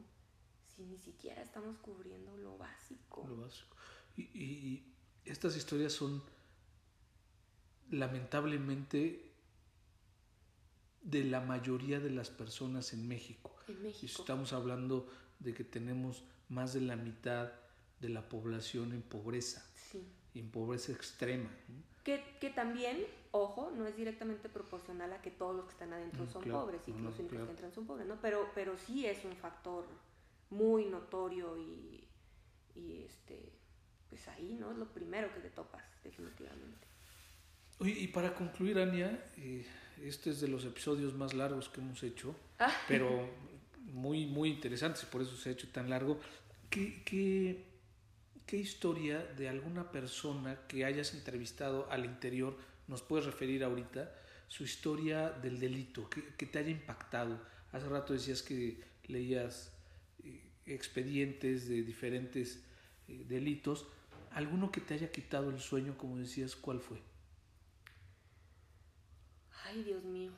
si 0.67 0.83
ni 0.83 0.99
siquiera 0.99 1.41
estamos 1.41 1.77
cubriendo 1.79 2.37
lo 2.37 2.59
básico. 2.59 3.25
Lo 3.27 3.37
básico. 3.37 3.75
Y, 4.17 4.83
estas 5.25 5.57
historias 5.57 5.93
son 5.93 6.21
lamentablemente 7.89 9.31
de 11.01 11.23
la 11.23 11.41
mayoría 11.41 11.99
de 11.99 12.11
las 12.11 12.29
personas 12.29 12.93
en 12.93 13.07
México. 13.07 13.55
En 13.67 13.77
Y 13.77 13.79
México. 13.79 14.21
estamos 14.21 14.53
hablando 14.53 15.09
de 15.39 15.55
que 15.55 15.63
tenemos 15.63 16.23
más 16.49 16.73
de 16.73 16.81
la 16.81 16.95
mitad 16.95 17.51
de 17.99 18.09
la 18.09 18.29
población 18.29 18.93
en 18.93 19.01
pobreza. 19.01 19.70
En 20.35 20.49
pobreza 20.49 20.91
extrema. 20.91 21.49
¿no? 21.67 21.81
Que, 22.03 22.23
que 22.39 22.49
también, 22.49 23.05
ojo, 23.31 23.71
no 23.75 23.85
es 23.85 23.95
directamente 23.95 24.49
proporcional 24.49 25.13
a 25.13 25.21
que 25.21 25.31
todos 25.31 25.55
los 25.55 25.65
que 25.65 25.71
están 25.71 25.93
adentro 25.93 26.23
Mm, 26.23 26.29
son 26.29 26.43
claro, 26.43 26.61
pobres 26.61 26.81
y 26.87 26.91
no, 26.91 26.97
que 26.97 27.03
no, 27.03 27.09
los 27.09 27.19
únicos 27.19 27.31
claro. 27.31 27.45
que 27.45 27.51
entran 27.51 27.73
son 27.73 27.85
pobres, 27.85 28.07
¿no? 28.07 28.19
Pero, 28.21 28.49
pero 28.55 28.77
sí 28.77 29.05
es 29.05 29.23
un 29.25 29.35
factor 29.35 29.85
muy 30.49 30.85
notorio 30.85 31.57
y, 31.57 32.03
y 32.75 33.03
este, 33.03 33.51
pues 34.09 34.27
ahí, 34.29 34.57
¿no? 34.59 34.71
Es 34.71 34.77
lo 34.77 34.87
primero 34.87 35.33
que 35.33 35.39
te 35.39 35.49
topas, 35.49 35.83
definitivamente. 36.03 36.87
Oye, 37.79 37.91
y 37.91 38.07
para 38.07 38.33
concluir, 38.35 38.79
Ania, 38.79 39.25
eh, 39.37 39.65
este 40.01 40.31
es 40.31 40.41
de 40.41 40.47
los 40.47 40.65
episodios 40.65 41.13
más 41.15 41.33
largos 41.33 41.69
que 41.69 41.81
hemos 41.81 42.03
hecho, 42.03 42.35
ah. 42.59 42.71
pero 42.87 43.29
muy, 43.77 44.25
muy 44.25 44.49
interesantes, 44.49 45.05
por 45.05 45.21
eso 45.21 45.35
se 45.35 45.49
ha 45.49 45.51
hecho 45.53 45.67
tan 45.69 45.89
largo. 45.89 46.19
¿Qué, 46.69 47.01
qué, 47.03 47.70
qué 48.45 48.57
historia 48.57 49.19
de 49.37 49.49
alguna 49.49 49.91
persona 49.91 50.59
que 50.67 50.85
hayas 50.85 51.13
entrevistado 51.13 51.89
al 51.91 52.05
interior 52.05 52.57
nos 52.87 53.01
puedes 53.01 53.25
referir 53.25 53.63
ahorita? 53.63 54.13
Su 54.47 54.63
historia 54.63 55.29
del 55.29 55.59
delito, 55.59 56.09
que, 56.09 56.45
te 56.45 56.59
haya 56.59 56.69
impactado. 56.69 57.39
Hace 57.71 57.87
rato 57.87 58.13
decías 58.13 58.41
que 58.41 58.83
leías 59.07 59.71
eh, 60.23 60.41
expedientes 60.65 61.69
de 61.69 61.83
diferentes 61.83 62.61
eh, 63.07 63.25
delitos. 63.29 63.87
¿Alguno 64.31 64.71
que 64.71 64.81
te 64.81 64.93
haya 64.93 65.11
quitado 65.11 65.49
el 65.49 65.59
sueño, 65.59 65.97
como 65.97 66.17
decías, 66.17 66.55
cuál 66.55 66.81
fue? 66.81 67.01
Ay, 69.63 69.83
Dios 69.83 70.03
mío. 70.03 70.31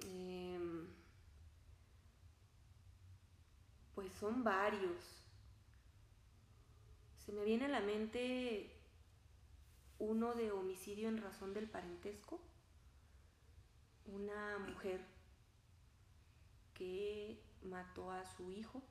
Em, 0.00 0.86
pues 3.94 4.12
son 4.14 4.42
varios. 4.42 5.23
Se 7.24 7.32
me 7.32 7.44
viene 7.44 7.66
a 7.66 7.68
la 7.68 7.80
mente 7.80 8.70
uno 9.98 10.34
de 10.34 10.52
homicidio 10.52 11.08
en 11.08 11.22
razón 11.22 11.54
del 11.54 11.68
parentesco. 11.68 12.40
Una 14.06 14.58
mujer 14.58 15.00
que 16.74 17.40
mató 17.62 18.10
a 18.10 18.26
su 18.26 18.50
hijo 18.50 18.82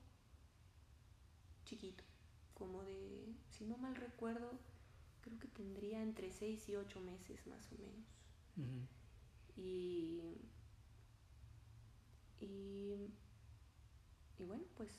chiquito, 1.65 2.03
como 2.53 2.83
de, 2.83 3.33
si 3.49 3.65
no 3.65 3.77
mal 3.77 3.95
recuerdo, 3.95 4.51
creo 5.21 5.39
que 5.39 5.47
tendría 5.47 6.01
entre 6.01 6.31
6 6.31 6.69
y 6.69 6.75
8 6.75 6.99
meses 7.01 7.45
más 7.47 7.71
o 7.71 7.77
menos. 7.77 8.05
y, 9.55 10.21
y, 12.41 13.09
bueno, 14.39 14.63
pues 14.75 14.89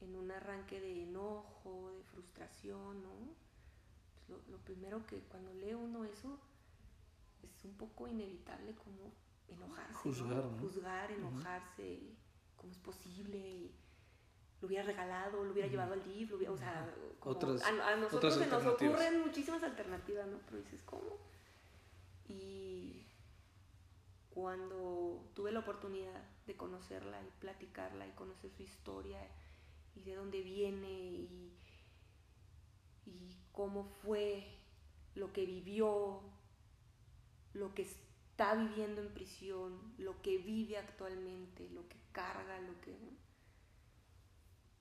en 0.00 0.14
un 0.14 0.30
arranque 0.30 0.80
de 0.80 1.02
enojo, 1.02 1.90
de 1.92 2.02
frustración, 2.04 3.02
¿no? 3.02 3.10
Pues 4.26 4.48
lo, 4.48 4.58
primero 4.58 5.06
que 5.06 5.20
cuando 5.20 5.52
lee 5.54 5.74
uno 5.74 6.04
eso 6.04 6.38
es 7.42 7.64
un 7.64 7.74
poco 7.74 8.08
inevitable 8.08 8.74
como 8.74 9.12
enojarse, 9.48 9.94
juzgar, 9.94 10.44
juzgar 10.60 11.10
enojarse, 11.12 12.00
cómo 12.56 12.72
es 12.72 12.78
posible, 12.78 13.70
lo 14.60 14.66
hubiera 14.66 14.84
regalado, 14.84 15.44
lo 15.44 15.52
hubiera 15.52 15.68
llevado 15.68 15.92
al 15.92 16.02
libro 16.08 16.38
o 16.52 16.56
sea, 16.56 16.92
a, 17.22 17.96
nosotros 17.96 18.34
se 18.34 18.46
nos 18.46 18.66
ocurren 18.66 19.20
muchísimas 19.20 19.62
alternativas, 19.62 20.26
¿no? 20.26 20.38
Pero 20.46 20.58
dices, 20.58 20.82
¿cómo? 20.82 21.18
Y 22.28 23.06
cuando 24.30 25.30
tuve 25.34 25.52
la 25.52 25.60
oportunidad 25.60 26.22
de 26.46 26.56
conocerla 26.56 27.22
y 27.22 27.30
platicarla 27.40 28.06
y 28.06 28.10
conocer 28.10 28.50
su 28.50 28.64
historia 28.64 29.18
y 29.96 30.02
de 30.02 30.14
dónde 30.14 30.40
viene 30.42 30.88
y, 30.88 31.52
cómo 33.52 33.84
fue 34.02 34.46
lo 35.14 35.32
que 35.32 35.46
vivió, 35.46 36.20
lo 37.54 37.74
que 37.74 37.82
está 37.82 38.54
viviendo 38.54 39.00
en 39.00 39.14
prisión, 39.14 39.94
lo 39.96 40.20
que 40.20 40.36
vive 40.36 40.76
actualmente, 40.76 41.70
lo 41.70 41.88
que 41.88 41.96
carga, 42.12 42.60
lo 42.60 42.78
que... 42.82 42.94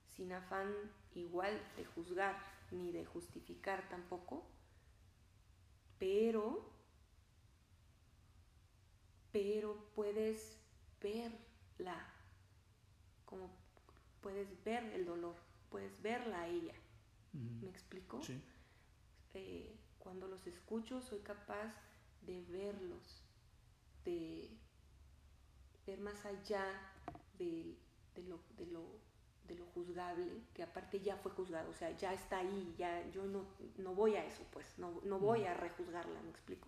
Sin 0.09 0.33
afán 0.33 0.73
igual 1.13 1.57
de 1.77 1.85
juzgar 1.85 2.35
ni 2.71 2.91
de 2.91 3.05
justificar 3.05 3.87
tampoco, 3.87 4.45
pero 5.97 6.75
pero 9.35 9.75
puedes 9.93 10.57
verla, 11.01 12.07
como 13.25 13.64
puedes 14.25 14.63
ver 14.63 14.83
el 14.95 15.05
dolor, 15.05 15.35
puedes 15.69 16.01
verla 16.01 16.41
a 16.41 16.47
ella. 16.47 16.73
¿Me 17.61 17.69
explico? 17.69 18.23
Sí. 18.23 18.41
Eh, 19.35 19.77
cuando 19.99 20.27
los 20.27 20.47
escucho 20.47 20.99
soy 20.99 21.19
capaz 21.19 21.71
de 22.25 22.41
verlos, 22.45 23.21
de 24.03 24.49
ver 25.85 25.99
más 25.99 26.25
allá 26.25 26.65
de, 27.37 27.77
lo, 28.27 28.39
de, 28.57 28.65
lo, 28.65 28.87
de, 29.47 29.53
lo, 29.53 29.65
juzgable, 29.75 30.41
que 30.55 30.63
aparte 30.63 30.99
ya 31.01 31.17
fue 31.17 31.31
juzgado, 31.33 31.69
o 31.69 31.75
sea, 31.75 31.91
ya 31.95 32.11
está 32.11 32.39
ahí, 32.39 32.73
ya 32.79 33.07
yo 33.11 33.25
no, 33.25 33.45
no 33.77 33.93
voy 33.93 34.15
a 34.15 34.25
eso, 34.25 34.43
pues, 34.51 34.65
no, 34.79 35.01
no 35.03 35.19
voy 35.19 35.43
a 35.43 35.53
rejuzgarla, 35.53 36.19
¿me 36.23 36.31
explico? 36.31 36.67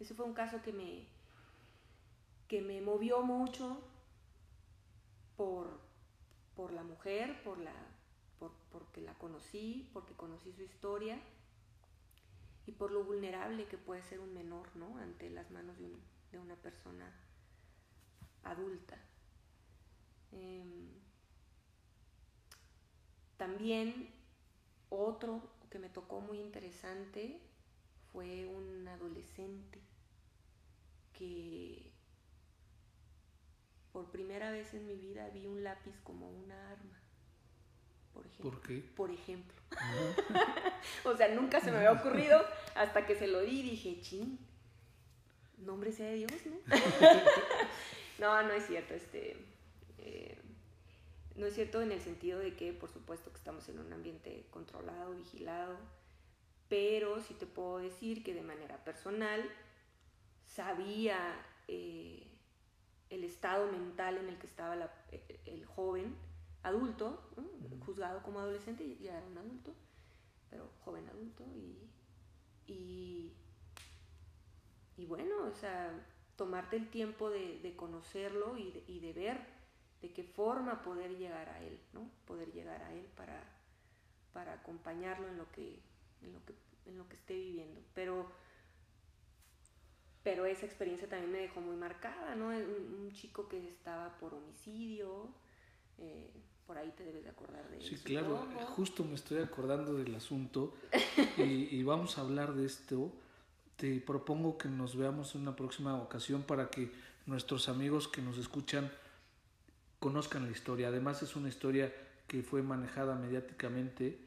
Ese 0.00 0.12
fue 0.12 0.26
un 0.26 0.34
caso 0.34 0.60
que 0.60 0.72
me, 0.72 1.06
que 2.48 2.62
me 2.62 2.80
movió 2.80 3.22
mucho 3.22 3.80
por, 5.36 5.87
por 6.58 6.72
la 6.72 6.82
mujer, 6.82 7.40
por 7.44 7.56
la, 7.60 7.72
por, 8.40 8.50
porque 8.72 9.00
la 9.00 9.14
conocí, 9.14 9.88
porque 9.92 10.14
conocí 10.14 10.52
su 10.52 10.62
historia 10.62 11.16
y 12.66 12.72
por 12.72 12.90
lo 12.90 13.04
vulnerable 13.04 13.68
que 13.68 13.78
puede 13.78 14.02
ser 14.02 14.18
un 14.18 14.34
menor 14.34 14.74
¿no? 14.74 14.98
ante 14.98 15.30
las 15.30 15.52
manos 15.52 15.78
de, 15.78 15.88
de 16.32 16.38
una 16.40 16.56
persona 16.56 17.14
adulta. 18.42 18.98
Em, 20.32 20.88
también 23.36 24.12
otro 24.90 25.40
que 25.70 25.78
me 25.78 25.88
tocó 25.88 26.20
muy 26.20 26.40
interesante 26.40 27.40
fue 28.10 28.46
un 28.46 28.88
adolescente 28.88 29.80
que 31.12 31.92
por 33.98 34.12
primera 34.12 34.52
vez 34.52 34.72
en 34.74 34.86
mi 34.86 34.94
vida 34.94 35.28
vi 35.30 35.48
un 35.48 35.64
lápiz 35.64 35.98
como 36.04 36.30
una 36.30 36.70
arma. 36.70 37.02
Por 38.14 38.24
ejemplo. 38.26 38.50
¿Por 38.50 38.62
qué? 38.62 38.76
Por 38.94 39.10
ejemplo. 39.10 39.60
o 41.04 41.16
sea, 41.16 41.34
nunca 41.34 41.60
se 41.60 41.72
me 41.72 41.78
había 41.78 41.90
ocurrido 41.90 42.40
hasta 42.76 43.06
que 43.06 43.16
se 43.16 43.26
lo 43.26 43.40
di 43.40 43.58
y 43.58 43.70
dije, 43.70 44.00
ching, 44.00 44.38
nombre 45.58 45.90
sea 45.90 46.06
de 46.10 46.14
Dios, 46.14 46.30
¿no? 46.46 46.76
no, 48.20 48.42
no 48.44 48.52
es 48.52 48.68
cierto. 48.68 48.94
Este, 48.94 49.36
eh, 49.98 50.40
no 51.34 51.46
es 51.46 51.54
cierto 51.54 51.82
en 51.82 51.90
el 51.90 52.00
sentido 52.00 52.38
de 52.38 52.54
que, 52.54 52.72
por 52.72 52.92
supuesto, 52.92 53.32
que 53.32 53.38
estamos 53.38 53.68
en 53.68 53.80
un 53.80 53.92
ambiente 53.92 54.46
controlado, 54.52 55.16
vigilado, 55.16 55.76
pero 56.68 57.20
sí 57.20 57.34
te 57.34 57.46
puedo 57.46 57.78
decir 57.78 58.22
que 58.22 58.32
de 58.32 58.42
manera 58.42 58.76
personal 58.84 59.42
sabía 60.46 61.18
eh, 61.66 62.27
el 63.10 63.24
estado 63.24 63.70
mental 63.70 64.18
en 64.18 64.28
el 64.28 64.38
que 64.38 64.46
estaba 64.46 64.76
el 65.46 65.64
joven 65.66 66.16
adulto, 66.62 67.20
juzgado 67.84 68.22
como 68.22 68.40
adolescente, 68.40 68.96
ya 69.00 69.16
era 69.16 69.26
un 69.26 69.38
adulto, 69.38 69.74
pero 70.50 70.68
joven 70.84 71.08
adulto, 71.08 71.44
y, 72.66 73.32
y, 74.96 75.06
bueno, 75.06 75.46
o 75.46 75.54
sea, 75.54 75.90
tomarte 76.36 76.76
el 76.76 76.90
tiempo 76.90 77.30
de, 77.30 77.74
conocerlo 77.76 78.58
y 78.58 78.70
de, 78.72 78.84
y 78.86 79.00
de, 79.00 79.12
ver 79.12 79.40
de 80.02 80.12
qué 80.12 80.22
forma 80.22 80.82
poder 80.82 81.16
llegar 81.16 81.48
a 81.48 81.62
él, 81.62 81.80
¿no? 81.92 82.10
Poder 82.26 82.52
llegar 82.52 82.82
a 82.82 82.92
él 82.92 83.06
para, 83.16 83.42
para 84.32 84.52
acompañarlo 84.52 85.28
en 85.28 85.38
lo 85.38 85.50
que, 85.50 85.80
en 86.22 86.32
lo 86.32 86.44
que, 86.44 86.54
en 86.86 86.98
lo 86.98 87.08
que 87.08 87.16
esté 87.16 87.34
viviendo. 87.34 87.80
Pero 87.94 88.30
pero 90.22 90.46
esa 90.46 90.66
experiencia 90.66 91.08
también 91.08 91.32
me 91.32 91.38
dejó 91.38 91.60
muy 91.60 91.76
marcada, 91.76 92.34
¿no? 92.34 92.48
Un, 92.48 93.10
chico 93.12 93.48
que 93.48 93.68
estaba 93.68 94.16
por 94.18 94.34
homicidio, 94.34 95.28
eh, 95.98 96.30
por 96.66 96.76
ahí 96.76 96.92
te 96.96 97.04
debes 97.04 97.24
de 97.24 97.30
acordar 97.30 97.68
de 97.70 97.80
Sí, 97.80 97.96
claro, 97.96 98.46
justo 98.76 99.02
me 99.02 99.14
estoy 99.14 99.38
acordando 99.38 99.94
del 99.94 100.14
asunto 100.14 100.74
y, 101.38 101.82
vamos 101.82 102.18
a 102.18 102.20
hablar 102.20 102.54
de 102.54 102.66
esto. 102.66 103.10
Te 103.76 104.00
propongo 104.00 104.58
que 104.58 104.68
nos 104.68 104.96
veamos 104.96 105.34
en 105.34 105.42
una 105.42 105.56
próxima 105.56 105.96
ocasión 105.96 106.42
para 106.42 106.68
que 106.68 106.90
nuestros 107.26 107.68
amigos 107.68 108.08
que 108.08 108.20
nos 108.20 108.36
escuchan 108.36 108.92
conozcan 109.98 110.44
la 110.44 110.50
historia. 110.50 110.88
Además 110.88 111.22
es 111.22 111.36
una 111.36 111.48
historia 111.48 111.92
que 112.26 112.42
fue 112.42 112.62
manejada 112.62 113.14
mediáticamente 113.14 114.18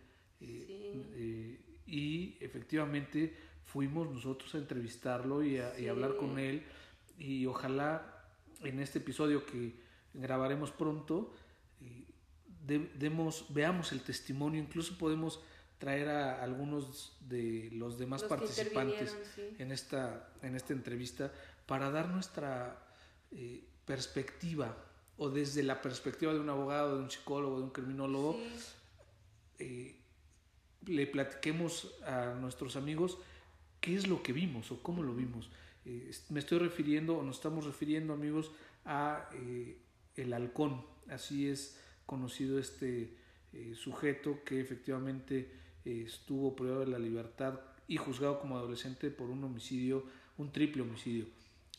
eh, 0.42 1.06
eh, 1.14 1.60
y 1.86 2.38
efectivamente 2.40 3.36
fuimos 3.66 4.10
nosotros 4.10 4.54
a 4.56 4.58
entrevistarlo 4.58 5.44
y 5.44 5.58
a, 5.58 5.74
hablar 5.90 6.18
con 6.18 6.40
él. 6.40 6.64
Y 7.18 7.46
ojalá 7.46 8.26
en 8.64 8.80
este 8.80 9.00
episodio 9.00 9.46
que 9.46 9.74
grabaremos 10.14 10.72
pronto 10.72 11.34
eh, 11.82 12.06
demos, 12.66 13.46
veamos 13.50 13.92
el 13.92 14.02
testimonio, 14.02 14.62
incluso 14.62 14.98
podemos 14.98 15.42
traer 15.78 16.10
a 16.10 16.44
algunos 16.44 17.18
de 17.22 17.70
los 17.74 17.98
demás 17.98 18.24
participantes 18.24 19.18
en, 19.58 19.72
esta, 19.72 20.30
en 20.44 20.56
esta 20.56 20.74
entrevista 20.74 21.32
para 21.66 21.90
dar 21.90 22.10
nuestra 22.10 22.78
eh, 23.32 23.64
perspectiva 23.86 24.78
o 25.18 25.30
desde 25.30 25.64
la 25.64 25.82
perspectiva 25.82 26.34
de 26.34 26.40
un 26.40 26.50
abogado, 26.50 26.98
de 26.98 27.04
un 27.04 27.10
psicólogo, 27.10 27.58
de 27.58 27.64
un 27.64 27.70
criminólogo, 27.72 28.40
eh, 29.60 29.96
le 30.86 31.08
platiquemos 31.08 31.94
a 32.06 32.34
nuestros 32.40 32.76
amigos 32.76 33.18
qué 33.82 33.96
es 33.96 34.08
lo 34.08 34.24
que 34.24 34.32
vimos 34.32 34.72
o 34.72 34.82
cómo 34.82 35.04
lo 35.04 35.14
vimos. 35.14 35.50
Eh, 35.86 36.12
me 36.30 36.40
estoy 36.40 36.60
refiriendo 36.60 37.18
o 37.18 37.24
nos 37.24 37.38
estamos 37.38 37.66
refiriendo 37.66 38.14
amigos 38.14 38.52
a 38.86 39.28
eh, 39.34 39.78
el 40.16 40.32
halcón, 40.34 40.86
así 41.10 41.50
es 41.50 41.80
conocido 42.06 42.60
este 42.60 43.18
eh, 43.54 43.74
sujeto 43.76 44.44
que 44.46 44.62
efectivamente 44.62 45.60
estuvo 45.84 46.56
privado 46.56 46.82
de 46.82 46.88
la 46.88 47.00
libertad 47.00 47.60
y 47.88 47.98
juzgado 47.98 48.40
como 48.40 48.56
adolescente 48.56 49.10
por 49.10 49.32
un 49.32 49.44
homicidio, 49.44 50.06
un 50.38 50.52
triple 50.52 50.84
homicidio. 50.84 51.26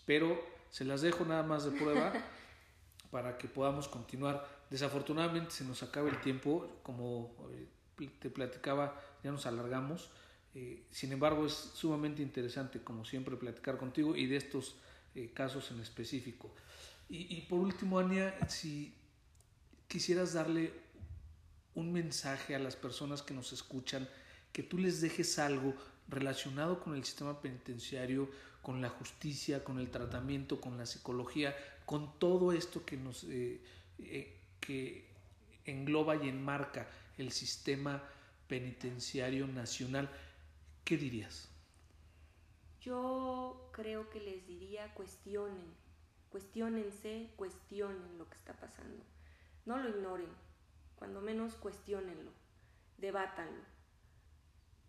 Pero 0.04 0.42
se 0.70 0.84
las 0.84 1.02
dejo 1.02 1.24
nada 1.24 1.44
más 1.44 1.64
de 1.64 1.70
prueba 1.70 2.12
para 3.12 3.38
que 3.38 3.46
podamos 3.46 3.86
continuar. 3.86 4.44
Desafortunadamente 4.70 5.52
se 5.52 5.64
nos 5.64 5.84
acaba 5.84 6.08
el 6.08 6.20
tiempo, 6.20 6.68
como 6.82 7.32
te 8.18 8.28
platicaba, 8.28 9.00
ya 9.22 9.30
nos 9.30 9.46
alargamos. 9.46 10.10
Eh, 10.54 10.84
sin 10.90 11.12
embargo, 11.12 11.46
es 11.46 11.52
sumamente 11.52 12.22
interesante, 12.22 12.82
como 12.82 13.04
siempre, 13.04 13.36
platicar 13.36 13.78
contigo 13.78 14.14
y 14.14 14.26
de 14.26 14.36
estos 14.36 14.76
eh, 15.14 15.30
casos 15.32 15.70
en 15.70 15.80
específico. 15.80 16.54
Y, 17.08 17.42
por 17.42 17.58
último, 17.58 17.98
Ania, 17.98 18.34
si 18.48 18.94
quisieras 19.86 20.32
darle 20.32 20.72
un 21.74 21.92
mensaje 21.92 22.54
a 22.54 22.58
las 22.58 22.74
personas 22.74 23.20
que 23.20 23.34
nos 23.34 23.52
escuchan, 23.52 24.08
que 24.50 24.62
tú 24.62 24.78
les 24.78 25.02
dejes 25.02 25.38
algo 25.38 25.74
relacionado 26.08 26.80
con 26.80 26.94
el 26.94 27.04
sistema 27.04 27.38
penitenciario, 27.42 28.30
con 28.62 28.80
la 28.80 28.88
justicia, 28.88 29.62
con 29.62 29.78
el 29.78 29.90
tratamiento, 29.90 30.58
con 30.58 30.78
la 30.78 30.86
psicología, 30.86 31.54
con 31.84 32.18
todo 32.18 32.52
esto 32.52 32.86
que 32.86 32.96
nos 32.96 33.26
eh, 33.28 33.60
que 34.60 35.04
engloba 35.66 36.16
y 36.16 36.28
enmarca 36.28 36.88
el 37.18 37.30
sistema 37.30 38.02
penitenciario 38.48 39.46
nacional, 39.46 40.10
¿qué 40.84 40.96
dirías? 40.96 41.48
Yo 42.80 43.70
creo 43.72 44.10
que 44.10 44.20
les 44.20 44.46
diría 44.46 44.92
cuestionen, 44.94 45.74
cuestionense, 46.30 47.30
cuestionen 47.36 48.18
lo 48.18 48.28
que 48.28 48.36
está 48.36 48.54
pasando. 48.54 49.04
No 49.64 49.78
lo 49.78 49.88
ignoren, 49.88 50.30
cuando 50.96 51.20
menos 51.20 51.54
cuestionenlo, 51.54 52.32
debátanlo, 52.98 53.62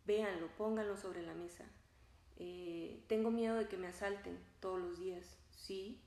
véanlo, 0.06 0.48
pónganlo 0.58 0.98
sobre 0.98 1.22
la 1.22 1.36
mesa. 1.36 1.66
Eh, 2.38 3.04
tengo 3.08 3.30
miedo 3.30 3.56
de 3.56 3.68
que 3.68 3.78
me 3.78 3.88
asalten 3.88 4.40
todos 4.60 4.80
los 4.80 5.00
días, 5.00 5.38
sí. 5.52 6.02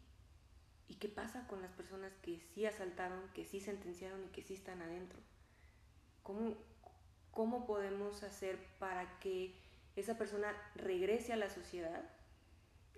¿Y 0.89 0.97
qué 0.97 1.09
pasa 1.09 1.47
con 1.47 1.63
las 1.63 1.73
personas 1.73 2.13
que 2.23 2.41
sí 2.41 2.67
asaltaron, 2.67 3.29
que 3.33 3.45
sí 3.45 3.61
sentenciaron 3.61 4.25
y 4.25 4.29
que 4.29 4.43
sí 4.43 4.55
están 4.55 4.83
adentro? 4.83 5.19
¿Cómo, 6.23 6.57
cómo 7.31 7.67
podemos 7.67 8.23
hacer 8.23 8.59
para 8.79 9.19
que 9.21 9.55
esa 9.97 10.19
persona 10.19 10.55
regrese 10.75 11.33
a 11.33 11.37
la 11.37 11.51
sociedad? 11.51 12.05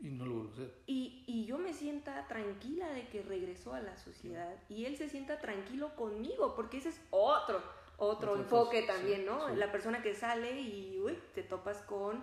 Y 0.01 0.11
no 0.11 0.27
lo 0.27 0.35
vuelva 0.35 0.51
a 0.51 0.55
hacer. 0.55 0.75
Y, 0.87 1.25
y, 1.27 1.47
yo 1.47 1.59
me 1.59 1.73
sienta 1.73 2.27
tranquila 2.29 2.89
de 2.91 3.09
que 3.09 3.23
regresó 3.23 3.75
a 3.75 3.81
la 3.81 3.97
sociedad 3.97 4.55
y 4.69 4.85
él 4.85 4.97
se 4.97 5.09
sienta 5.09 5.41
tranquilo 5.41 5.97
conmigo, 5.97 6.55
porque 6.55 6.79
ese 6.79 6.91
es 6.91 7.01
otro, 7.11 7.61
otro 7.97 8.37
enfoque 8.37 8.83
también, 8.83 9.27
¿no? 9.27 9.49
La 9.57 9.73
persona 9.73 10.03
que 10.03 10.15
sale 10.15 10.61
y 10.61 11.01
uy, 11.01 11.19
te 11.35 11.43
topas 11.43 11.83
con 11.83 12.23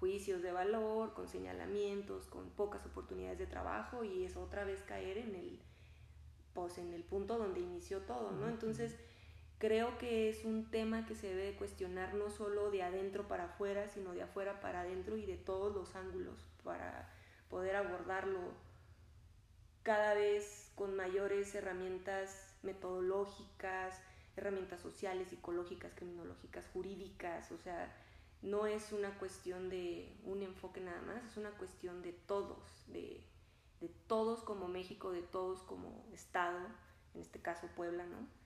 juicios 0.00 0.40
de 0.40 0.50
valor, 0.50 1.12
con 1.12 1.28
señalamientos, 1.28 2.26
con 2.26 2.48
pocas 2.50 2.86
oportunidades 2.86 3.38
de 3.38 3.46
trabajo 3.46 4.02
y 4.02 4.24
es 4.24 4.36
otra 4.36 4.64
vez 4.64 4.82
caer 4.82 5.18
en 5.18 5.34
el, 5.34 5.60
pues, 6.54 6.78
en 6.78 6.94
el 6.94 7.04
punto 7.04 7.36
donde 7.36 7.60
inició 7.60 8.00
todo, 8.00 8.32
¿no? 8.32 8.48
Entonces 8.48 8.98
Creo 9.60 9.98
que 9.98 10.30
es 10.30 10.46
un 10.46 10.70
tema 10.70 11.04
que 11.04 11.14
se 11.14 11.34
debe 11.34 11.54
cuestionar 11.54 12.14
no 12.14 12.30
solo 12.30 12.70
de 12.70 12.82
adentro 12.82 13.28
para 13.28 13.44
afuera, 13.44 13.90
sino 13.90 14.14
de 14.14 14.22
afuera 14.22 14.58
para 14.62 14.80
adentro 14.80 15.18
y 15.18 15.26
de 15.26 15.36
todos 15.36 15.74
los 15.74 15.94
ángulos 15.94 16.38
para 16.64 17.12
poder 17.50 17.76
abordarlo 17.76 18.38
cada 19.82 20.14
vez 20.14 20.72
con 20.76 20.96
mayores 20.96 21.54
herramientas 21.54 22.56
metodológicas, 22.62 24.00
herramientas 24.34 24.80
sociales, 24.80 25.28
psicológicas, 25.28 25.92
criminológicas, 25.94 26.66
jurídicas, 26.72 27.52
o 27.52 27.58
sea, 27.58 27.94
no 28.40 28.66
es 28.66 28.92
una 28.92 29.18
cuestión 29.18 29.68
de 29.68 30.10
un 30.24 30.42
enfoque 30.42 30.80
nada 30.80 31.02
más, 31.02 31.22
es 31.22 31.36
una 31.36 31.50
cuestión 31.50 32.00
de 32.00 32.14
todos, 32.14 32.86
de, 32.86 33.22
de 33.82 33.88
todos 34.06 34.42
como 34.42 34.68
México, 34.68 35.12
de 35.12 35.20
todos 35.20 35.60
como 35.64 36.02
Estado, 36.14 36.60
en 37.14 37.20
este 37.20 37.42
caso 37.42 37.66
Puebla, 37.76 38.06
¿no? 38.06 38.39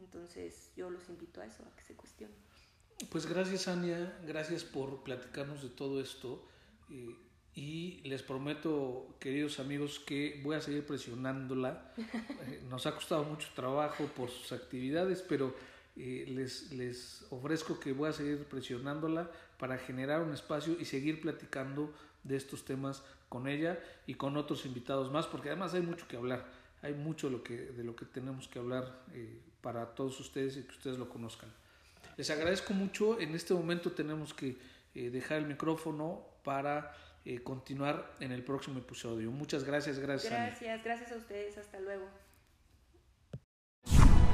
Entonces 0.00 0.72
yo 0.76 0.90
los 0.90 1.08
invito 1.08 1.40
a 1.40 1.46
eso, 1.46 1.62
a 1.62 1.76
que 1.76 1.84
se 1.84 1.94
cuestionen. 1.94 2.36
Pues 3.08 3.26
gracias 3.26 3.68
Ania, 3.68 4.18
gracias 4.26 4.64
por 4.64 5.02
platicarnos 5.02 5.62
de 5.62 5.70
todo 5.70 6.00
esto 6.00 6.44
eh, 6.90 7.16
y 7.54 8.00
les 8.04 8.22
prometo, 8.22 9.16
queridos 9.18 9.58
amigos, 9.58 10.00
que 10.00 10.40
voy 10.42 10.56
a 10.56 10.60
seguir 10.60 10.86
presionándola. 10.86 11.94
Eh, 12.46 12.62
nos 12.70 12.86
ha 12.86 12.94
costado 12.94 13.22
mucho 13.24 13.48
trabajo 13.54 14.04
por 14.16 14.30
sus 14.30 14.52
actividades, 14.52 15.20
pero 15.20 15.54
eh, 15.96 16.24
les, 16.28 16.72
les 16.72 17.26
ofrezco 17.28 17.78
que 17.78 17.92
voy 17.92 18.08
a 18.08 18.12
seguir 18.12 18.44
presionándola 18.44 19.30
para 19.58 19.76
generar 19.76 20.22
un 20.22 20.32
espacio 20.32 20.76
y 20.80 20.86
seguir 20.86 21.20
platicando 21.20 21.92
de 22.24 22.36
estos 22.36 22.64
temas 22.64 23.02
con 23.28 23.46
ella 23.46 23.78
y 24.06 24.14
con 24.14 24.38
otros 24.38 24.64
invitados 24.64 25.12
más, 25.12 25.26
porque 25.26 25.50
además 25.50 25.74
hay 25.74 25.82
mucho 25.82 26.08
que 26.08 26.16
hablar, 26.16 26.46
hay 26.80 26.94
mucho 26.94 27.28
de 27.28 27.32
lo 27.36 27.42
que, 27.42 27.56
de 27.56 27.84
lo 27.84 27.94
que 27.94 28.06
tenemos 28.06 28.48
que 28.48 28.58
hablar 28.58 29.04
para 29.60 29.94
todos 29.94 30.18
ustedes 30.20 30.56
y 30.56 30.62
que 30.62 30.72
ustedes 30.72 30.98
lo 30.98 31.08
conozcan. 31.08 31.52
Les 32.16 32.30
agradezco 32.30 32.74
mucho. 32.74 33.20
En 33.20 33.34
este 33.34 33.54
momento 33.54 33.92
tenemos 33.92 34.34
que 34.34 34.58
eh, 34.94 35.10
dejar 35.10 35.38
el 35.38 35.46
micrófono 35.46 36.26
para 36.42 36.94
eh, 37.24 37.42
continuar 37.42 38.14
en 38.20 38.32
el 38.32 38.42
próximo 38.42 38.78
episodio. 38.78 39.30
Muchas 39.30 39.64
gracias, 39.64 39.98
gracias. 39.98 40.32
Gracias, 40.32 40.84
gracias 40.84 41.12
a 41.12 41.16
ustedes. 41.16 41.58
Hasta 41.58 41.80
luego. 41.80 42.06